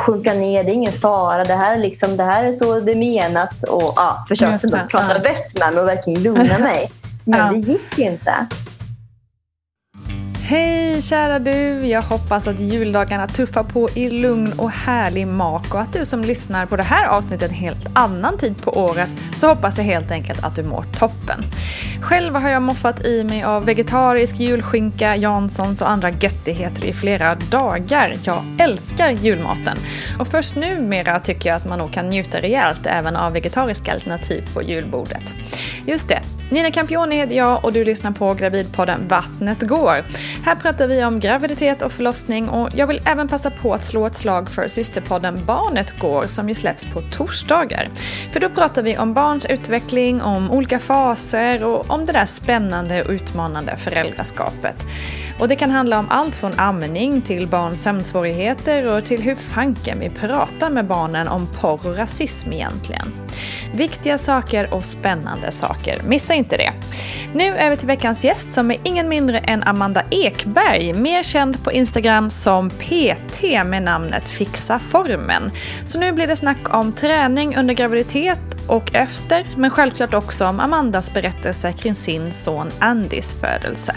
sjunka 0.00 0.32
ner, 0.34 0.64
det 0.64 0.70
är 0.70 0.74
ingen 0.74 0.92
fara, 0.92 1.44
det 1.44 1.54
här 1.54 1.74
är, 1.74 1.78
liksom, 1.78 2.16
det 2.16 2.24
här 2.24 2.44
är 2.44 2.52
så 2.52 2.80
det 2.80 2.92
är 2.92 2.96
menat. 2.96 3.62
Och 3.62 3.92
ja, 3.96 4.24
försökte 4.28 4.68
prata 4.90 5.18
vett 5.18 5.58
med 5.58 5.72
mig 5.72 5.82
och 5.82 5.88
verkligen 5.88 6.22
lugna 6.22 6.58
mig. 6.58 6.90
Men 7.24 7.38
Ja. 7.38 7.52
det 7.52 7.58
gick 7.72 7.98
inte. 7.98 8.34
Hej 10.50 11.02
kära 11.02 11.38
du! 11.38 11.86
Jag 11.86 12.02
hoppas 12.02 12.46
att 12.46 12.60
juldagarna 12.60 13.26
tuffar 13.26 13.64
på 13.64 13.90
i 13.94 14.10
lugn 14.10 14.52
och 14.52 14.70
härlig 14.70 15.26
mak 15.26 15.74
och 15.74 15.80
att 15.80 15.92
du 15.92 16.04
som 16.04 16.20
lyssnar 16.22 16.66
på 16.66 16.76
det 16.76 16.82
här 16.82 17.06
avsnittet 17.06 17.48
en 17.48 17.54
helt 17.54 17.86
annan 17.92 18.38
tid 18.38 18.62
på 18.62 18.70
året 18.70 19.08
så 19.36 19.48
hoppas 19.48 19.78
jag 19.78 19.84
helt 19.84 20.10
enkelt 20.10 20.44
att 20.44 20.56
du 20.56 20.62
mår 20.62 20.84
toppen. 20.98 21.44
Själv 22.02 22.34
har 22.34 22.50
jag 22.50 22.62
moffat 22.62 23.04
i 23.04 23.24
mig 23.24 23.42
av 23.42 23.64
vegetarisk 23.64 24.40
julskinka, 24.40 25.16
Janssons 25.16 25.82
och 25.82 25.90
andra 25.90 26.10
göttigheter 26.10 26.84
i 26.84 26.92
flera 26.92 27.34
dagar. 27.34 28.16
Jag 28.24 28.42
älskar 28.58 29.10
julmaten 29.10 29.78
och 30.18 30.28
först 30.28 30.56
numera 30.56 31.20
tycker 31.20 31.48
jag 31.48 31.56
att 31.56 31.68
man 31.68 31.78
nog 31.78 31.92
kan 31.92 32.08
njuta 32.08 32.40
rejält 32.40 32.86
även 32.86 33.16
av 33.16 33.32
vegetariska 33.32 33.92
alternativ 33.92 34.48
på 34.54 34.62
julbordet. 34.62 35.34
Just 35.86 36.08
det, 36.08 36.20
Nina 36.50 36.70
Campioni 36.70 37.16
heter 37.16 37.36
jag 37.36 37.64
och 37.64 37.72
du 37.72 37.84
lyssnar 37.84 38.10
på 38.10 38.34
Gravidpodden 38.34 39.08
Vattnet 39.08 39.62
går. 39.62 40.04
Här 40.44 40.54
pratar 40.54 40.86
vi 40.86 41.04
om 41.04 41.20
graviditet 41.20 41.82
och 41.82 41.92
förlossning 41.92 42.48
och 42.48 42.68
jag 42.74 42.86
vill 42.86 43.02
även 43.06 43.28
passa 43.28 43.50
på 43.50 43.74
att 43.74 43.84
slå 43.84 44.06
ett 44.06 44.16
slag 44.16 44.48
för 44.48 44.68
systerpodden 44.68 45.46
Barnet 45.46 45.98
går 45.98 46.24
som 46.26 46.48
ju 46.48 46.54
släpps 46.54 46.86
på 46.86 47.02
torsdagar. 47.02 47.90
För 48.32 48.40
då 48.40 48.48
pratar 48.48 48.82
vi 48.82 48.98
om 48.98 49.14
barns 49.14 49.46
utveckling, 49.46 50.22
om 50.22 50.50
olika 50.50 50.78
faser 50.78 51.64
och 51.64 51.90
om 51.90 52.06
det 52.06 52.12
där 52.12 52.26
spännande 52.26 53.04
och 53.04 53.10
utmanande 53.10 53.76
föräldraskapet. 53.76 54.76
Och 55.38 55.48
det 55.48 55.56
kan 55.56 55.70
handla 55.70 55.98
om 55.98 56.06
allt 56.10 56.34
från 56.34 56.52
amning 56.56 57.22
till 57.22 57.46
barns 57.46 57.82
sömnsvårigheter 57.82 58.86
och 58.86 59.04
till 59.04 59.22
hur 59.22 59.34
fanken 59.34 60.00
vi 60.00 60.10
pratar 60.10 60.70
med 60.70 60.86
barnen 60.86 61.28
om 61.28 61.48
porr 61.60 61.86
och 61.86 61.96
rasism 61.96 62.52
egentligen. 62.52 63.12
Viktiga 63.74 64.18
saker 64.18 64.74
och 64.74 64.84
spännande 64.84 65.52
saker. 65.52 66.02
Missa 66.02 66.34
inte 66.40 66.56
det. 66.56 66.72
Nu 67.34 67.56
över 67.56 67.76
till 67.76 67.86
veckans 67.86 68.24
gäst 68.24 68.52
som 68.52 68.70
är 68.70 68.78
ingen 68.84 69.08
mindre 69.08 69.38
än 69.38 69.62
Amanda 69.62 70.02
Ekberg, 70.10 70.92
mer 70.92 71.22
känd 71.22 71.64
på 71.64 71.72
Instagram 71.72 72.30
som 72.30 72.70
PT 72.70 73.42
med 73.42 73.82
namnet 73.82 74.28
Fixa 74.28 74.78
formen. 74.78 75.50
Så 75.84 75.98
nu 75.98 76.12
blir 76.12 76.26
det 76.26 76.36
snack 76.36 76.74
om 76.74 76.92
träning 76.92 77.56
under 77.56 77.74
graviditet 77.74 78.40
och 78.66 78.94
efter, 78.94 79.46
men 79.56 79.70
självklart 79.70 80.14
också 80.14 80.46
om 80.46 80.60
Amandas 80.60 81.14
berättelse 81.14 81.72
kring 81.72 81.94
sin 81.94 82.32
son 82.32 82.70
Andys 82.78 83.34
födelse. 83.40 83.94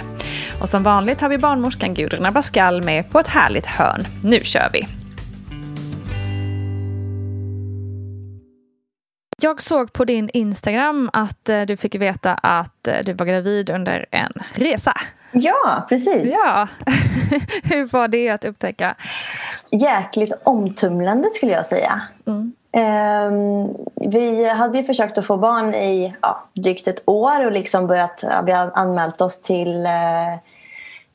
Och 0.60 0.70
som 0.70 0.84
vanligt 0.84 1.22
har 1.22 1.30
vi 1.30 1.38
barnmorskan 1.38 1.94
Gudrun 1.94 2.26
Abascal 2.26 2.82
med 2.82 3.10
på 3.10 3.20
ett 3.20 3.28
härligt 3.28 3.66
hörn. 3.66 4.08
Nu 4.24 4.44
kör 4.44 4.70
vi! 4.74 5.03
Jag 9.44 9.62
såg 9.62 9.94
på 9.94 10.06
din 10.06 10.30
Instagram 10.34 11.10
att 11.14 11.50
eh, 11.50 11.62
du 11.62 11.78
fick 11.78 11.96
veta 11.96 12.34
att 12.34 12.88
eh, 12.88 12.96
du 13.06 13.14
var 13.14 13.26
gravid 13.26 13.70
under 13.70 14.06
en 14.12 14.32
resa. 14.54 14.94
Ja, 15.32 15.86
precis. 15.90 16.32
Ja, 16.44 16.68
hur 17.64 17.86
var 17.86 18.08
det 18.08 18.30
att 18.30 18.46
upptäcka? 18.46 18.96
Jäkligt 19.72 20.34
omtumlande 20.44 21.30
skulle 21.30 21.52
jag 21.52 21.66
säga. 21.66 22.02
Ehm, 22.72 23.68
vi 23.96 24.50
hade 24.50 24.78
ju 24.78 24.84
försökt 24.84 25.18
att 25.18 25.26
få 25.26 25.38
barn 25.38 25.74
i 25.74 26.16
ja, 26.22 26.44
drygt 26.54 26.88
ett 26.88 27.04
år 27.06 27.46
och 27.46 27.52
liksom 27.52 27.88
börjat, 27.88 28.24
ja, 28.30 28.42
vi 28.42 28.52
har 28.52 28.72
anmält 28.74 29.22
oss 29.22 29.42
till 29.42 29.86
eh, 29.86 30.34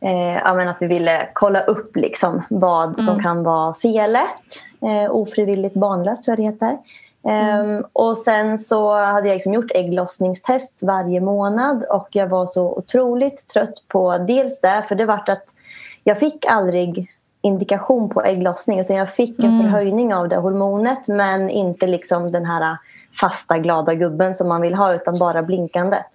eh, 0.01 0.37
ja, 0.45 0.55
men 0.55 0.69
att 0.69 0.77
vi 0.81 0.87
ville 0.87 1.29
kolla 1.33 1.61
upp 1.61 1.97
liksom 1.97 2.43
vad 2.51 2.99
som 2.99 3.23
kan 3.23 3.43
vara 3.43 3.75
felet. 3.75 4.65
Eh, 4.81 5.11
ofrivilligt 5.11 5.75
barnlöst 5.75 6.25
tror 6.25 6.33
jag 6.33 6.39
det 6.39 6.53
heter. 6.53 6.79
Ehm, 7.29 7.85
och 7.93 8.17
sen 8.17 8.59
så 8.59 8.97
hade 8.97 9.29
jag 9.29 9.35
liksom 9.35 9.55
gjort 9.55 9.71
ägglossningstest 9.75 10.83
varje 10.83 11.21
månad 11.21 11.85
och 11.85 12.09
jag 12.11 12.27
var 12.27 12.47
så 12.47 12.73
otroligt 12.73 13.49
trött 13.49 13.75
på 13.89 14.19
dels 14.19 14.61
det, 14.61 14.85
för 14.89 14.95
det 14.95 15.07
vart 15.07 15.29
att 15.29 15.45
jag 16.05 16.19
fick 16.19 16.47
aldrig 16.47 17.11
indikation 17.43 18.09
på 18.09 18.23
ägglossning 18.23 18.81
utan 18.81 18.97
jag 18.97 19.11
fick 19.11 19.45
en 19.45 19.63
förhöjning 19.63 20.15
av 20.15 20.29
det 20.29 20.37
hormonet 20.37 21.09
men 21.09 21.51
inte 21.51 21.87
liksom 21.87 22.33
den 22.33 22.45
här 22.45 22.77
fasta 23.21 23.59
glada 23.59 23.95
gubben 23.95 24.35
som 24.35 24.49
man 24.49 24.61
vill 24.61 24.75
ha 24.75 24.95
utan 24.95 25.19
bara 25.19 25.43
blinkandet. 25.43 26.07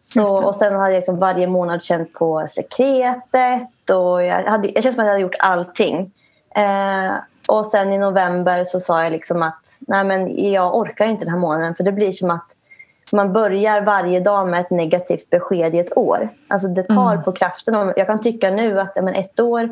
Så, 0.00 0.46
och 0.46 0.54
sen 0.54 0.74
hade 0.74 0.92
jag 0.92 0.98
liksom 0.98 1.18
varje 1.18 1.46
månad 1.46 1.82
känt 1.82 2.12
på 2.12 2.44
sekretet 2.48 3.90
och 3.90 4.24
jag, 4.24 4.42
hade, 4.42 4.68
jag 4.68 4.82
kände 4.82 4.92
som 4.92 5.00
att 5.00 5.06
jag 5.06 5.12
hade 5.12 5.22
gjort 5.22 5.36
allting. 5.38 6.12
Eh, 6.56 7.14
och 7.48 7.66
sen 7.66 7.92
i 7.92 7.98
november 7.98 8.64
så 8.64 8.80
sa 8.80 9.02
jag 9.02 9.12
liksom 9.12 9.42
att 9.42 9.78
nej 9.80 10.04
men 10.04 10.50
jag 10.52 10.76
orkar 10.76 11.06
inte 11.06 11.24
den 11.24 11.34
här 11.34 11.40
månaden 11.40 11.74
för 11.74 11.84
det 11.84 11.92
blir 11.92 12.12
som 12.12 12.30
att 12.30 12.46
man 13.12 13.32
börjar 13.32 13.80
varje 13.80 14.20
dag 14.20 14.48
med 14.48 14.60
ett 14.60 14.70
negativt 14.70 15.30
besked 15.30 15.74
i 15.74 15.78
ett 15.78 15.96
år. 15.96 16.28
Alltså 16.48 16.68
det 16.68 16.82
tar 16.82 17.16
på 17.16 17.32
kraften. 17.32 17.74
Och 17.74 17.92
jag 17.96 18.06
kan 18.06 18.20
tycka 18.20 18.50
nu 18.50 18.80
att 18.80 18.96
men 18.96 19.14
ett 19.14 19.40
år 19.40 19.68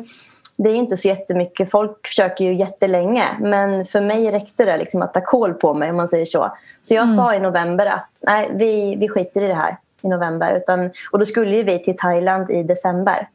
det 0.57 0.69
är 0.69 0.75
inte 0.75 0.97
så 0.97 1.07
jättemycket. 1.07 1.71
Folk 1.71 2.07
försöker 2.07 2.45
ju 2.45 2.55
jättelänge. 2.55 3.25
Men 3.39 3.85
för 3.85 4.01
mig 4.01 4.31
räckte 4.31 4.65
det 4.65 4.77
liksom 4.77 5.01
att 5.01 5.13
ta 5.13 5.21
koll 5.21 5.53
på 5.53 5.73
mig 5.73 5.89
om 5.89 5.97
man 5.97 6.07
säger 6.07 6.25
så. 6.25 6.51
Så 6.81 6.93
jag 6.93 7.03
mm. 7.03 7.15
sa 7.15 7.35
i 7.35 7.39
november 7.39 7.85
att 7.85 8.21
nej, 8.25 8.51
vi, 8.53 8.95
vi 8.95 9.09
skiter 9.09 9.43
i 9.43 9.47
det 9.47 9.53
här 9.53 9.77
i 10.01 10.07
november. 10.07 10.55
Utan, 10.55 10.91
och 11.11 11.19
då 11.19 11.25
skulle 11.25 11.63
vi 11.63 11.79
till 11.79 11.97
Thailand 11.97 12.51
i 12.51 12.63
december. 12.63 13.27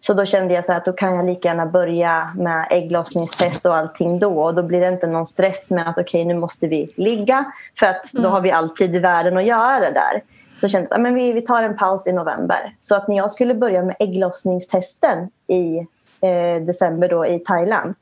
Så 0.00 0.14
då 0.14 0.24
kände 0.24 0.54
jag 0.54 0.64
så 0.64 0.72
att 0.72 0.84
då 0.84 0.92
kan 0.92 1.14
jag 1.14 1.26
lika 1.26 1.48
gärna 1.48 1.66
börja 1.66 2.32
med 2.36 2.66
ägglossningstest 2.70 3.66
och 3.66 3.76
allting 3.76 4.18
då. 4.18 4.42
Och 4.42 4.54
då 4.54 4.62
blir 4.62 4.80
det 4.80 4.88
inte 4.88 5.06
någon 5.06 5.26
stress 5.26 5.70
med 5.70 5.88
att 5.88 5.98
okej 5.98 6.22
okay, 6.22 6.24
nu 6.24 6.40
måste 6.40 6.66
vi 6.66 6.92
ligga. 6.96 7.52
För 7.78 7.86
att 7.86 8.12
då 8.12 8.20
mm. 8.20 8.32
har 8.32 8.40
vi 8.40 8.50
alltid 8.50 8.96
i 8.96 8.98
världen 8.98 9.36
att 9.36 9.44
göra 9.44 9.80
det 9.80 9.90
där. 9.90 10.22
Så 10.56 10.64
jag 10.64 10.70
kände 10.70 10.94
att 10.94 11.00
men 11.00 11.14
vi, 11.14 11.32
vi 11.32 11.42
tar 11.42 11.62
en 11.62 11.76
paus 11.76 12.06
i 12.06 12.12
november. 12.12 12.74
Så 12.80 12.94
att 12.94 13.08
när 13.08 13.16
jag 13.16 13.30
skulle 13.30 13.54
börja 13.54 13.82
med 13.82 13.96
ägglossningstesten 13.98 15.30
i 15.46 15.78
eh, 16.20 16.62
december 16.62 17.08
då 17.08 17.26
i 17.26 17.38
Thailand. 17.38 17.94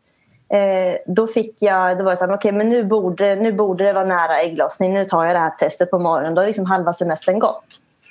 Eh, 0.48 0.96
då 1.06 1.26
fick 1.26 1.56
jag, 1.58 1.98
då 1.98 2.04
var 2.04 2.10
det 2.10 2.16
så 2.16 2.26
här, 2.26 2.34
okay, 2.34 2.52
men 2.52 2.68
nu 2.68 2.84
borde, 2.84 3.36
nu 3.36 3.52
borde 3.52 3.84
det 3.84 3.92
vara 3.92 4.04
nära 4.04 4.40
ägglossning. 4.40 4.94
Nu 4.94 5.04
tar 5.04 5.24
jag 5.24 5.34
det 5.34 5.38
här 5.38 5.50
testet 5.50 5.90
på 5.90 5.98
morgonen. 5.98 6.34
Då 6.34 6.40
har 6.40 6.46
liksom 6.46 6.66
halva 6.66 6.92
semestern 6.92 7.38
gått. 7.38 7.66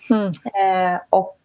Mm. 0.09 0.27
Eh, 0.27 1.01
och 1.09 1.37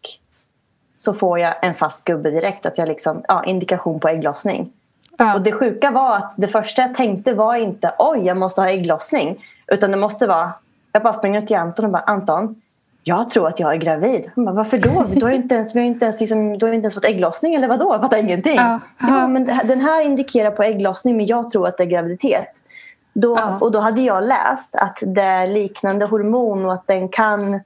så 0.95 1.15
får 1.15 1.39
jag 1.39 1.55
en 1.63 1.75
fast 1.75 2.05
gubbe 2.05 2.31
direkt. 2.31 2.67
Att 2.67 2.79
jag 2.79 2.89
liksom, 2.89 3.23
ja, 3.29 3.45
indikation 3.45 4.01
på 4.01 4.09
ägglossning. 4.09 4.73
Ja. 5.19 5.35
Och 5.35 5.43
det 5.43 5.53
sjuka 5.53 5.91
var 5.91 6.17
att 6.17 6.35
det 6.37 6.49
första 6.49 6.83
jag 6.83 6.95
tänkte 6.95 7.35
var 7.35 7.55
inte 7.55 7.93
oj, 7.99 8.27
jag 8.27 8.37
måste 8.37 8.61
ha 8.61 8.69
ägglossning. 8.69 9.45
Utan 9.67 9.91
det 9.91 9.97
måste 9.97 10.27
vara, 10.27 10.53
jag 10.93 11.03
bara 11.03 11.13
springer 11.13 11.43
till 11.43 11.57
Anton 11.57 11.85
och 11.85 11.91
bara 11.91 12.03
Anton, 12.03 12.63
jag 13.05 13.29
tror 13.29 13.49
att 13.49 13.61
jag 13.61 13.73
är 13.73 13.77
gravid. 13.77 14.31
Han 14.35 14.45
bara, 14.45 14.55
varför 14.55 14.79
då? 14.79 15.05
Du 15.13 15.25
har 15.25 15.31
ju 15.31 15.37
inte 15.37 15.55
ens, 15.55 15.75
vi 15.75 15.81
har 15.81 15.87
inte 15.87 16.05
ens, 16.05 16.21
liksom, 16.21 16.59
du 16.59 16.67
har 16.67 16.73
inte 16.73 16.85
ens 16.85 16.95
fått 16.95 17.05
ägglossning 17.05 17.55
eller 17.55 17.69
vadå? 17.69 17.93
Jag 17.93 18.01
fattar 18.01 18.17
ingenting. 18.17 18.57
Ja. 18.57 18.81
ja. 18.99 19.27
men 19.27 19.45
den 19.45 19.81
här 19.81 20.05
indikerar 20.05 20.51
på 20.51 20.63
ägglossning 20.63 21.17
men 21.17 21.27
jag 21.27 21.51
tror 21.51 21.69
att 21.69 21.77
det 21.77 21.83
är 21.83 21.87
graviditet. 21.87 22.65
Då, 23.13 23.39
ja. 23.39 23.59
Och 23.61 23.73
då 23.73 23.79
hade 23.79 24.01
jag 24.01 24.25
läst 24.25 24.77
att 24.77 24.99
det 25.07 25.23
är 25.23 25.47
liknande 25.47 26.05
hormon 26.05 26.65
och 26.65 26.73
att 26.73 26.87
den 26.87 27.09
kan 27.09 27.61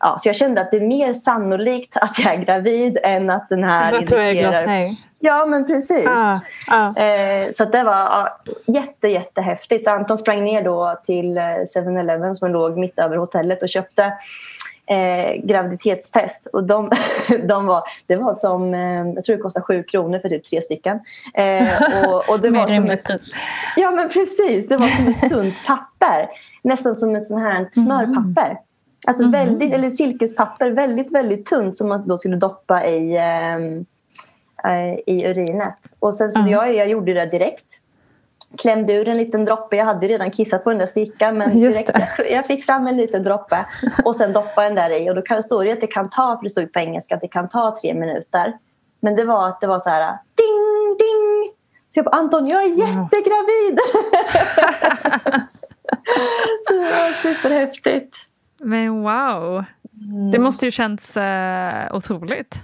ja, 0.00 0.16
så 0.20 0.28
jag 0.28 0.36
kände 0.36 0.60
att 0.60 0.70
det 0.70 0.76
är 0.76 0.86
mer 0.86 1.14
sannolikt 1.14 1.96
att 1.96 2.18
jag 2.18 2.34
är 2.34 2.38
gravid 2.38 2.98
än 3.02 3.30
att 3.30 3.48
den 3.48 3.64
här 3.64 3.92
jag 3.92 4.00
indikerar... 4.00 4.88
Ja, 5.20 5.46
men 5.46 5.66
precis. 5.66 6.06
Ah, 6.06 6.40
ah. 6.68 6.96
Eh, 6.96 7.50
så 7.52 7.64
det 7.64 7.82
var 7.82 7.92
ja, 7.92 8.40
jätte, 8.66 9.08
jättehäftigt. 9.08 9.84
Så 9.84 9.90
Anton 9.90 10.18
sprang 10.18 10.44
ner 10.44 10.62
då 10.62 10.98
till 11.04 11.38
7-Eleven 11.38 12.34
som 12.34 12.50
låg 12.50 12.78
mitt 12.78 12.98
över 12.98 13.16
hotellet 13.16 13.62
och 13.62 13.68
köpte 13.68 14.12
eh, 14.88 15.42
graviditetstest. 15.42 16.46
Och 16.46 16.64
de, 16.64 16.90
de 17.48 17.66
var, 17.66 17.82
det 18.06 18.16
var 18.16 18.32
som, 18.32 18.74
eh, 18.74 19.06
jag 19.14 19.24
tror 19.24 19.36
det 19.36 19.42
kostade 19.42 19.64
sju 19.64 19.82
kronor 19.82 20.18
för 20.18 20.28
typ 20.28 20.44
tre 20.44 20.62
stycken. 20.62 21.00
Eh, 21.34 22.08
och, 22.08 22.30
och 22.30 22.40
det 22.40 22.50
var 22.58 22.66
som 22.66 22.90
ett, 22.90 23.08
Ja 23.76 23.90
men 23.90 24.08
precis, 24.08 24.68
det 24.68 24.76
var 24.76 24.88
som 24.88 25.08
ett 25.08 25.30
tunt 25.30 25.66
papper. 25.66 26.26
Nästan 26.62 26.96
som 26.96 27.16
ett 27.16 27.26
sånt 27.26 27.42
här 27.42 27.68
smörpapper. 27.72 28.50
Mm. 28.50 28.62
Alltså 29.08 29.24
mm. 29.24 29.32
väldigt, 29.32 29.72
eller 29.72 29.90
silkespapper, 29.90 30.70
väldigt, 30.70 31.12
väldigt 31.12 31.46
tunt 31.46 31.76
som 31.76 31.88
man 31.88 32.08
då 32.08 32.18
skulle 32.18 32.36
doppa 32.36 32.86
i, 32.86 33.16
äh, 34.64 34.92
i 35.06 35.26
urinet. 35.26 35.78
Och 35.98 36.14
sen 36.14 36.30
så 36.30 36.38
mm. 36.38 36.50
jag, 36.50 36.74
jag 36.74 36.88
gjorde 36.88 37.14
det 37.14 37.26
direkt. 37.26 37.66
Klämde 38.58 38.92
ur 38.92 39.08
en 39.08 39.16
liten 39.16 39.44
droppe. 39.44 39.76
Jag 39.76 39.84
hade 39.84 40.08
redan 40.08 40.30
kissat 40.30 40.64
på 40.64 40.70
den 40.70 40.78
där 40.78 40.86
stickan 40.86 41.38
men 41.38 41.56
direkt, 41.56 41.90
jag 42.30 42.46
fick 42.46 42.64
fram 42.64 42.86
en 42.86 42.96
liten 42.96 43.22
droppe 43.22 43.66
och 44.04 44.16
sen 44.16 44.32
doppade 44.32 44.66
den 44.68 44.74
där 44.74 45.02
i. 45.02 45.10
Och 45.10 45.14
då 45.14 45.42
står 45.42 45.64
det 45.64 45.72
att 45.72 45.80
det 45.80 45.86
kan 45.86 46.10
ta, 46.10 46.36
för 46.36 46.42
det 46.42 46.50
stod 46.50 46.72
på 46.72 46.78
engelska, 46.78 47.14
att 47.14 47.20
det 47.20 47.28
kan 47.28 47.48
ta 47.48 47.76
tre 47.82 47.94
minuter. 47.94 48.58
Men 49.00 49.16
det 49.16 49.24
var 49.24 49.48
att 49.48 49.60
det 49.60 49.66
var 49.66 49.78
så 49.78 49.90
här 49.90 50.18
ding, 50.34 50.96
ding. 50.98 51.52
Så 51.90 51.98
jag 51.98 52.04
bara, 52.04 52.16
Anton, 52.16 52.46
jag 52.46 52.62
är 52.62 52.68
jättegravid! 52.68 53.78
så 56.66 56.72
det 56.72 56.78
var 56.78 57.12
superhäftigt. 57.12 58.27
Men 58.60 59.02
wow! 59.02 59.64
Mm. 60.02 60.30
Det 60.30 60.38
måste 60.38 60.64
ju 60.64 60.70
känts 60.70 61.16
uh, 61.16 61.96
otroligt. 61.96 62.62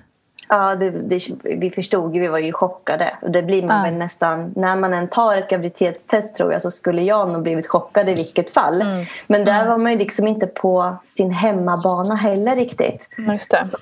Ja, 0.48 0.74
det, 0.74 0.90
det, 0.90 1.20
vi 1.42 1.70
förstod 1.70 2.14
ju, 2.14 2.20
vi 2.20 2.28
var 2.28 2.38
ju 2.38 2.52
chockade. 2.52 3.16
Och 3.22 3.30
det 3.30 3.42
blir 3.42 3.62
man 3.62 3.76
ja. 3.76 3.82
väl 3.90 3.98
nästan, 3.98 4.52
när 4.56 4.76
man 4.76 4.94
än 4.94 5.08
tar 5.08 5.36
ett 5.36 5.50
graviditetstest 5.50 6.36
tror 6.36 6.52
jag 6.52 6.62
så 6.62 6.70
skulle 6.70 7.02
jag 7.02 7.28
nog 7.32 7.42
blivit 7.42 7.66
chockad 7.66 8.08
i 8.08 8.14
vilket 8.14 8.50
fall. 8.50 8.82
Mm. 8.82 9.04
Men 9.26 9.44
där 9.44 9.60
mm. 9.60 9.68
var 9.68 9.78
man 9.78 9.92
ju 9.92 9.98
liksom 9.98 10.26
inte 10.26 10.46
på 10.46 10.96
sin 11.04 11.30
hemmabana 11.30 12.14
heller 12.14 12.56
riktigt. 12.56 13.08
Just 13.30 13.50
det. 13.50 13.64
Så 13.70 13.78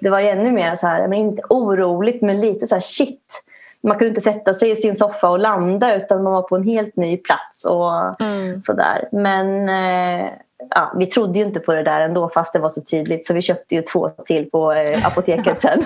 det 0.00 0.10
var 0.10 0.20
ju 0.20 0.28
ännu 0.28 0.50
mer 0.50 0.74
så 0.74 0.86
här, 0.86 1.08
men 1.08 1.18
inte 1.18 1.42
oroligt 1.50 2.22
men 2.22 2.40
lite 2.40 2.66
så 2.66 2.74
här 2.74 2.82
shit. 2.82 3.44
Man 3.80 3.98
kunde 3.98 4.08
inte 4.08 4.20
sätta 4.20 4.54
sig 4.54 4.70
i 4.70 4.76
sin 4.76 4.96
soffa 4.96 5.28
och 5.28 5.38
landa 5.38 5.96
utan 5.96 6.22
man 6.22 6.32
var 6.32 6.42
på 6.42 6.56
en 6.56 6.64
helt 6.64 6.96
ny 6.96 7.16
plats 7.16 7.64
och 7.64 8.20
mm. 8.22 8.62
sådär. 8.62 9.08
Men 9.12 9.68
eh, 9.68 10.30
ja, 10.70 10.92
vi 10.96 11.06
trodde 11.06 11.38
ju 11.38 11.44
inte 11.44 11.60
på 11.60 11.74
det 11.74 11.82
där 11.82 12.00
ändå 12.00 12.28
fast 12.28 12.52
det 12.52 12.58
var 12.58 12.68
så 12.68 12.80
tydligt 12.80 13.26
så 13.26 13.34
vi 13.34 13.42
köpte 13.42 13.74
ju 13.74 13.82
två 13.82 14.08
till 14.08 14.50
på 14.50 14.72
eh, 14.72 15.06
apoteket 15.06 15.60
sen. 15.60 15.82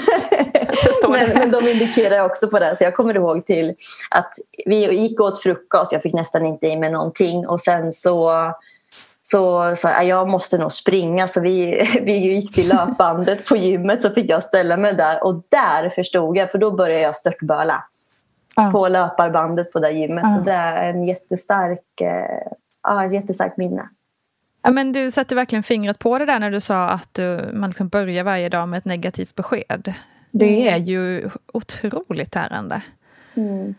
men, 1.08 1.28
men 1.34 1.50
de 1.50 1.68
indikerar 1.68 2.24
också 2.24 2.48
på 2.48 2.58
det 2.58 2.76
så 2.78 2.84
jag 2.84 2.94
kommer 2.94 3.14
ihåg 3.14 3.46
till 3.46 3.74
att 4.10 4.34
vi 4.66 4.92
gick 4.92 5.20
och 5.20 5.26
åt 5.26 5.42
frukost, 5.42 5.92
jag 5.92 6.02
fick 6.02 6.14
nästan 6.14 6.46
inte 6.46 6.66
i 6.66 6.76
mig 6.76 6.90
någonting 6.90 7.46
och 7.46 7.60
sen 7.60 7.92
så 7.92 8.52
så 9.22 9.76
sa 9.76 9.90
jag 9.90 10.04
jag 10.04 10.28
måste 10.28 10.58
nog 10.58 10.72
springa 10.72 11.28
så 11.28 11.40
vi, 11.40 11.88
vi 12.02 12.12
gick 12.12 12.54
till 12.54 12.68
löpbandet 12.68 13.48
på 13.48 13.56
gymmet 13.56 14.02
så 14.02 14.10
fick 14.10 14.30
jag 14.30 14.42
ställa 14.42 14.76
mig 14.76 14.94
där 14.94 15.24
och 15.24 15.42
där 15.48 15.90
förstod 15.90 16.36
jag 16.36 16.50
för 16.50 16.58
då 16.58 16.70
började 16.70 17.02
jag 17.02 17.16
störtböla 17.16 17.84
ah. 18.56 18.70
på 18.70 18.88
löparbandet 18.88 19.72
på 19.72 19.78
det 19.78 19.90
gymmet. 19.90 20.24
Ah. 20.24 20.32
Så 20.32 20.40
det 20.40 20.52
är 20.52 20.90
en 20.90 21.04
jättestark, 21.04 22.00
eh, 22.00 22.52
ja, 22.82 23.04
ett 23.04 23.12
jättestarkt 23.12 23.56
minne. 23.56 23.88
Ja, 24.62 24.70
men 24.70 24.92
du 24.92 25.10
sätter 25.10 25.36
verkligen 25.36 25.62
fingret 25.62 25.98
på 25.98 26.18
det 26.18 26.26
där 26.26 26.40
när 26.40 26.50
du 26.50 26.60
sa 26.60 26.88
att 26.88 27.14
du, 27.14 27.50
man 27.54 27.70
liksom 27.70 27.88
börjar 27.88 28.24
varje 28.24 28.48
dag 28.48 28.68
med 28.68 28.78
ett 28.78 28.84
negativt 28.84 29.34
besked. 29.34 29.94
Det 30.30 30.62
mm. 30.62 30.74
är 30.74 30.86
ju 30.86 31.30
otroligt 31.52 32.32
tärande. 32.32 32.82
Mm. 33.34 33.74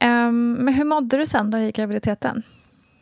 Um, 0.00 0.52
men 0.52 0.74
hur 0.74 0.84
mådde 0.84 1.16
du 1.16 1.26
sen 1.26 1.50
då 1.50 1.58
i 1.58 1.72
graviditeten? 1.72 2.42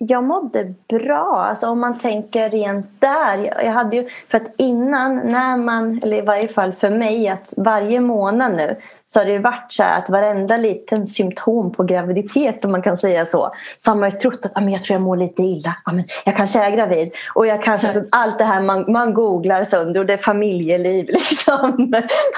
Jag 0.08 0.24
mådde 0.24 0.74
bra. 0.88 1.46
Alltså 1.48 1.66
om 1.66 1.80
man 1.80 1.98
tänker 1.98 2.50
rent 2.50 2.86
där. 2.98 3.64
Jag 3.64 3.72
hade 3.72 3.96
ju, 3.96 4.08
för 4.30 4.38
att 4.38 4.54
innan, 4.58 5.16
när 5.16 5.56
man, 5.56 6.00
eller 6.02 6.16
i 6.16 6.20
varje 6.20 6.48
fall 6.48 6.72
för 6.72 6.90
mig, 6.90 7.28
att 7.28 7.54
varje 7.56 8.00
månad 8.00 8.52
nu 8.52 8.76
så 9.04 9.20
har 9.20 9.26
det 9.26 9.38
varit 9.38 9.66
så 9.72 9.82
att 9.82 10.10
varenda 10.10 10.56
liten 10.56 11.06
symptom 11.06 11.72
på 11.72 11.84
graviditet, 11.84 12.64
om 12.64 12.72
man 12.72 12.82
kan 12.82 12.96
säga 12.96 13.26
så, 13.26 13.54
så 13.76 13.90
har 13.90 13.96
man 13.96 14.10
ju 14.10 14.18
trott 14.18 14.46
att 14.46 14.52
ah, 14.54 14.60
men 14.60 14.72
jag 14.72 14.82
tror 14.82 14.94
jag 14.94 15.02
mår 15.02 15.16
lite 15.16 15.42
illa. 15.42 15.76
Ah, 15.84 15.92
men 15.92 16.04
jag 16.24 16.36
kanske 16.36 16.64
är 16.64 16.70
gravid. 16.70 17.10
Och 17.34 17.46
jag 17.46 17.62
kanske, 17.62 17.86
alltså, 17.86 18.02
allt 18.10 18.38
det 18.38 18.44
här 18.44 18.62
man, 18.62 18.92
man 18.92 19.14
googlar 19.14 19.64
sönder 19.64 20.00
och 20.00 20.06
det 20.06 20.12
är 20.12 20.18
familjeliv. 20.18 21.06
Liksom. 21.14 21.92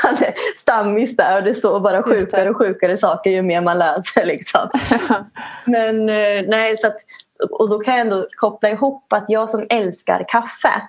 Man 0.05 0.13
är 0.13 0.57
stammis 0.57 1.17
där 1.17 1.37
och 1.37 1.45
det 1.45 1.55
står 1.55 1.81
bara 1.81 2.03
sjukare 2.03 2.51
och 2.51 2.57
sjukare 2.57 2.97
saker 2.97 3.31
ju 3.31 3.43
mer 3.43 3.61
man 3.61 3.79
läser. 3.79 4.25
Liksom. 4.25 4.71
men 5.65 6.09
eh, 6.09 6.45
nej, 6.49 6.77
så 6.77 6.87
att 6.87 6.97
och 7.51 7.71
då 7.71 7.79
kan 7.79 7.95
jag 7.95 8.01
ändå 8.01 8.27
koppla 8.37 8.71
ihop 8.71 9.13
att 9.13 9.25
jag 9.29 9.51
som 9.51 9.67
älskar 9.71 10.25
kaffe 10.29 10.89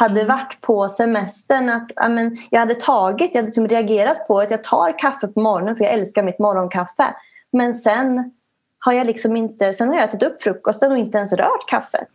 hade 0.00 0.20
mm. 0.20 0.36
varit 0.36 0.60
på 0.60 0.88
semestern 0.88 1.68
att 1.68 1.92
amen, 1.96 2.36
jag 2.50 2.60
hade 2.60 2.74
tagit, 2.74 3.30
jag 3.34 3.38
hade 3.38 3.46
liksom 3.46 3.68
reagerat 3.68 4.28
på 4.28 4.40
att 4.40 4.50
jag 4.50 4.64
tar 4.64 4.98
kaffe 4.98 5.28
på 5.28 5.40
morgonen 5.40 5.76
för 5.76 5.84
jag 5.84 5.92
älskar 5.92 6.22
mitt 6.22 6.38
morgonkaffe. 6.38 7.14
Men 7.52 7.74
sen 7.74 8.32
har 8.78 8.92
jag 8.92 9.06
liksom 9.06 9.36
inte, 9.36 9.72
sen 9.72 9.88
har 9.88 9.94
jag 9.94 10.04
ätit 10.04 10.22
upp 10.22 10.42
frukosten 10.42 10.92
och 10.92 10.98
inte 10.98 11.18
ens 11.18 11.32
rört 11.32 11.68
kaffet. 11.68 12.08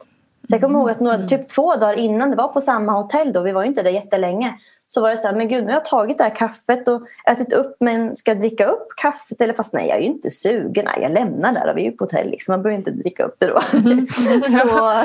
Så 0.50 0.56
jag 0.56 0.62
kommer 0.62 0.80
ihåg 0.80 0.90
att 0.90 1.00
några, 1.00 1.16
mm. 1.16 1.28
typ 1.28 1.48
två 1.48 1.76
dagar 1.76 1.94
innan, 1.94 2.30
det 2.30 2.36
var 2.36 2.48
på 2.48 2.62
samma 2.62 2.92
hotell 2.92 3.34
då, 3.34 3.42
vi 3.42 3.52
var 3.52 3.64
inte 3.64 3.84
där 3.84 3.90
jättelänge 3.92 4.58
så 4.88 5.02
var 5.02 5.10
det 5.10 5.18
så 5.18 5.28
här, 5.28 5.36
men 5.36 5.48
gud 5.48 5.64
nu 5.64 5.70
har 5.70 5.74
jag 5.74 5.86
tagit 5.86 6.18
det 6.18 6.24
här 6.24 6.36
kaffet 6.36 6.88
och 6.88 7.02
ätit 7.28 7.54
upp 7.54 7.78
men 7.80 8.16
ska 8.16 8.32
jag 8.32 8.40
dricka 8.40 8.66
upp 8.66 8.88
kaffet? 9.02 9.42
Eller 9.42 9.54
fast 9.54 9.74
nej, 9.74 9.88
jag 9.88 9.98
är 9.98 10.02
ju 10.02 10.08
inte 10.08 10.30
sugen. 10.30 10.86
Nej, 10.86 11.00
jag 11.02 11.12
lämnar 11.12 11.54
där 11.54 11.70
och 11.70 11.78
vi 11.78 11.82
är 11.82 11.86
ju 11.86 11.92
på 11.92 12.04
hotell 12.04 12.30
liksom. 12.30 12.54
Man 12.54 12.64
behöver 12.64 12.78
inte 12.78 12.92
dricka 12.92 13.24
upp 13.24 13.36
det 13.40 13.48
då. 13.48 13.62
Mm. 13.74 14.08
så, 14.08 15.04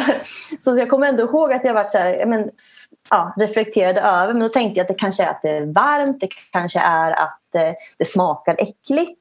så 0.59 0.79
jag 0.79 0.91
kommer 0.91 1.09
ändå 1.09 1.23
ihåg 1.23 1.53
att 1.53 1.65
jag 1.65 1.75
varit 1.75 1.89
så 1.89 1.99
här, 1.99 2.27
men, 2.27 2.51
ja, 3.11 3.35
reflekterade 3.37 4.01
över 4.01 4.33
men 4.33 4.43
då 4.43 4.49
tänkte 4.49 4.79
jag 4.79 4.85
att 4.85 4.89
det 4.89 4.95
kanske 4.95 5.25
är 5.25 5.31
att 5.31 5.43
det 5.43 5.51
är 5.51 5.67
varmt, 5.67 6.21
det 6.21 6.29
kanske 6.53 6.81
är 6.81 7.13
att 7.13 7.55
eh, 7.55 7.73
det 7.99 8.05
smakar 8.05 8.57
äckligt. 8.59 9.21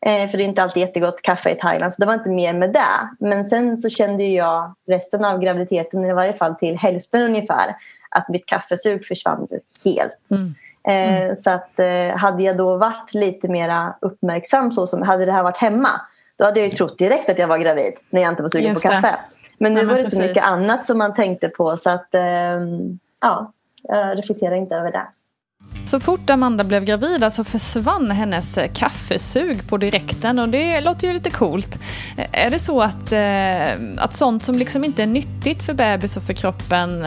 Eh, 0.00 0.30
för 0.30 0.38
det 0.38 0.44
är 0.44 0.48
inte 0.48 0.62
alltid 0.62 0.80
jättegott 0.80 1.22
kaffe 1.22 1.50
i 1.50 1.54
Thailand 1.54 1.94
så 1.94 2.02
det 2.02 2.06
var 2.06 2.14
inte 2.14 2.30
mer 2.30 2.52
med 2.52 2.72
det. 2.72 3.08
Men 3.20 3.44
sen 3.44 3.76
så 3.76 3.90
kände 3.90 4.24
jag 4.24 4.74
resten 4.88 5.24
av 5.24 5.40
graviditeten 5.40 6.04
i 6.04 6.12
varje 6.12 6.32
fall 6.32 6.54
till 6.54 6.76
hälften 6.76 7.22
ungefär 7.22 7.76
att 8.10 8.28
mitt 8.28 8.46
kaffesug 8.46 9.06
försvann 9.06 9.48
helt. 9.84 10.30
Mm. 10.30 10.54
Eh, 10.88 11.22
mm. 11.22 11.36
så 11.36 11.50
att 11.50 11.78
eh, 11.78 12.16
hade 12.16 12.42
jag 12.42 12.56
då 12.56 12.76
varit 12.76 13.14
lite 13.14 13.48
mer 13.48 13.92
uppmärksam 14.00 14.72
så 14.72 14.86
som 14.86 15.02
hade 15.02 15.24
det 15.24 15.32
här 15.32 15.42
varit 15.42 15.56
hemma 15.56 15.90
då 16.38 16.44
hade 16.44 16.60
jag 16.60 16.68
ju 16.68 16.76
trott 16.76 16.98
direkt 16.98 17.28
att 17.28 17.38
jag 17.38 17.48
var 17.48 17.58
gravid 17.58 17.92
när 18.10 18.22
jag 18.22 18.32
inte 18.32 18.42
var 18.42 18.48
sugen 18.48 18.70
Just 18.70 18.82
på 18.82 18.88
kaffe. 18.88 19.18
Men 19.58 19.74
nu 19.74 19.80
ja, 19.80 19.86
var 19.86 19.92
det 19.92 19.98
precis. 19.98 20.18
så 20.18 20.22
mycket 20.22 20.44
annat 20.44 20.86
som 20.86 20.98
man 20.98 21.14
tänkte 21.14 21.48
på 21.48 21.76
så 21.76 21.90
att 21.90 22.14
ehm, 22.14 22.98
ja, 23.20 23.52
jag 23.82 24.18
reflekterar 24.18 24.54
inte 24.54 24.76
över 24.76 24.92
det. 24.92 25.06
Så 25.86 26.00
fort 26.00 26.30
Amanda 26.30 26.64
blev 26.64 26.84
gravid 26.84 27.18
så 27.18 27.24
alltså 27.24 27.44
försvann 27.44 28.10
hennes 28.10 28.58
eh, 28.58 28.70
kaffesug 28.72 29.68
på 29.68 29.76
direkten 29.76 30.38
och 30.38 30.48
det 30.48 30.80
låter 30.80 31.06
ju 31.06 31.14
lite 31.14 31.30
coolt. 31.30 31.78
Eh, 32.16 32.44
är 32.46 32.50
det 32.50 32.58
så 32.58 32.82
att, 32.82 33.12
eh, 33.12 34.04
att 34.04 34.14
sånt 34.14 34.44
som 34.44 34.58
liksom 34.58 34.84
inte 34.84 35.02
är 35.02 35.06
nyttigt 35.06 35.62
för 35.62 35.74
bebis 35.74 36.16
och 36.16 36.22
för 36.22 36.32
kroppen 36.32 37.06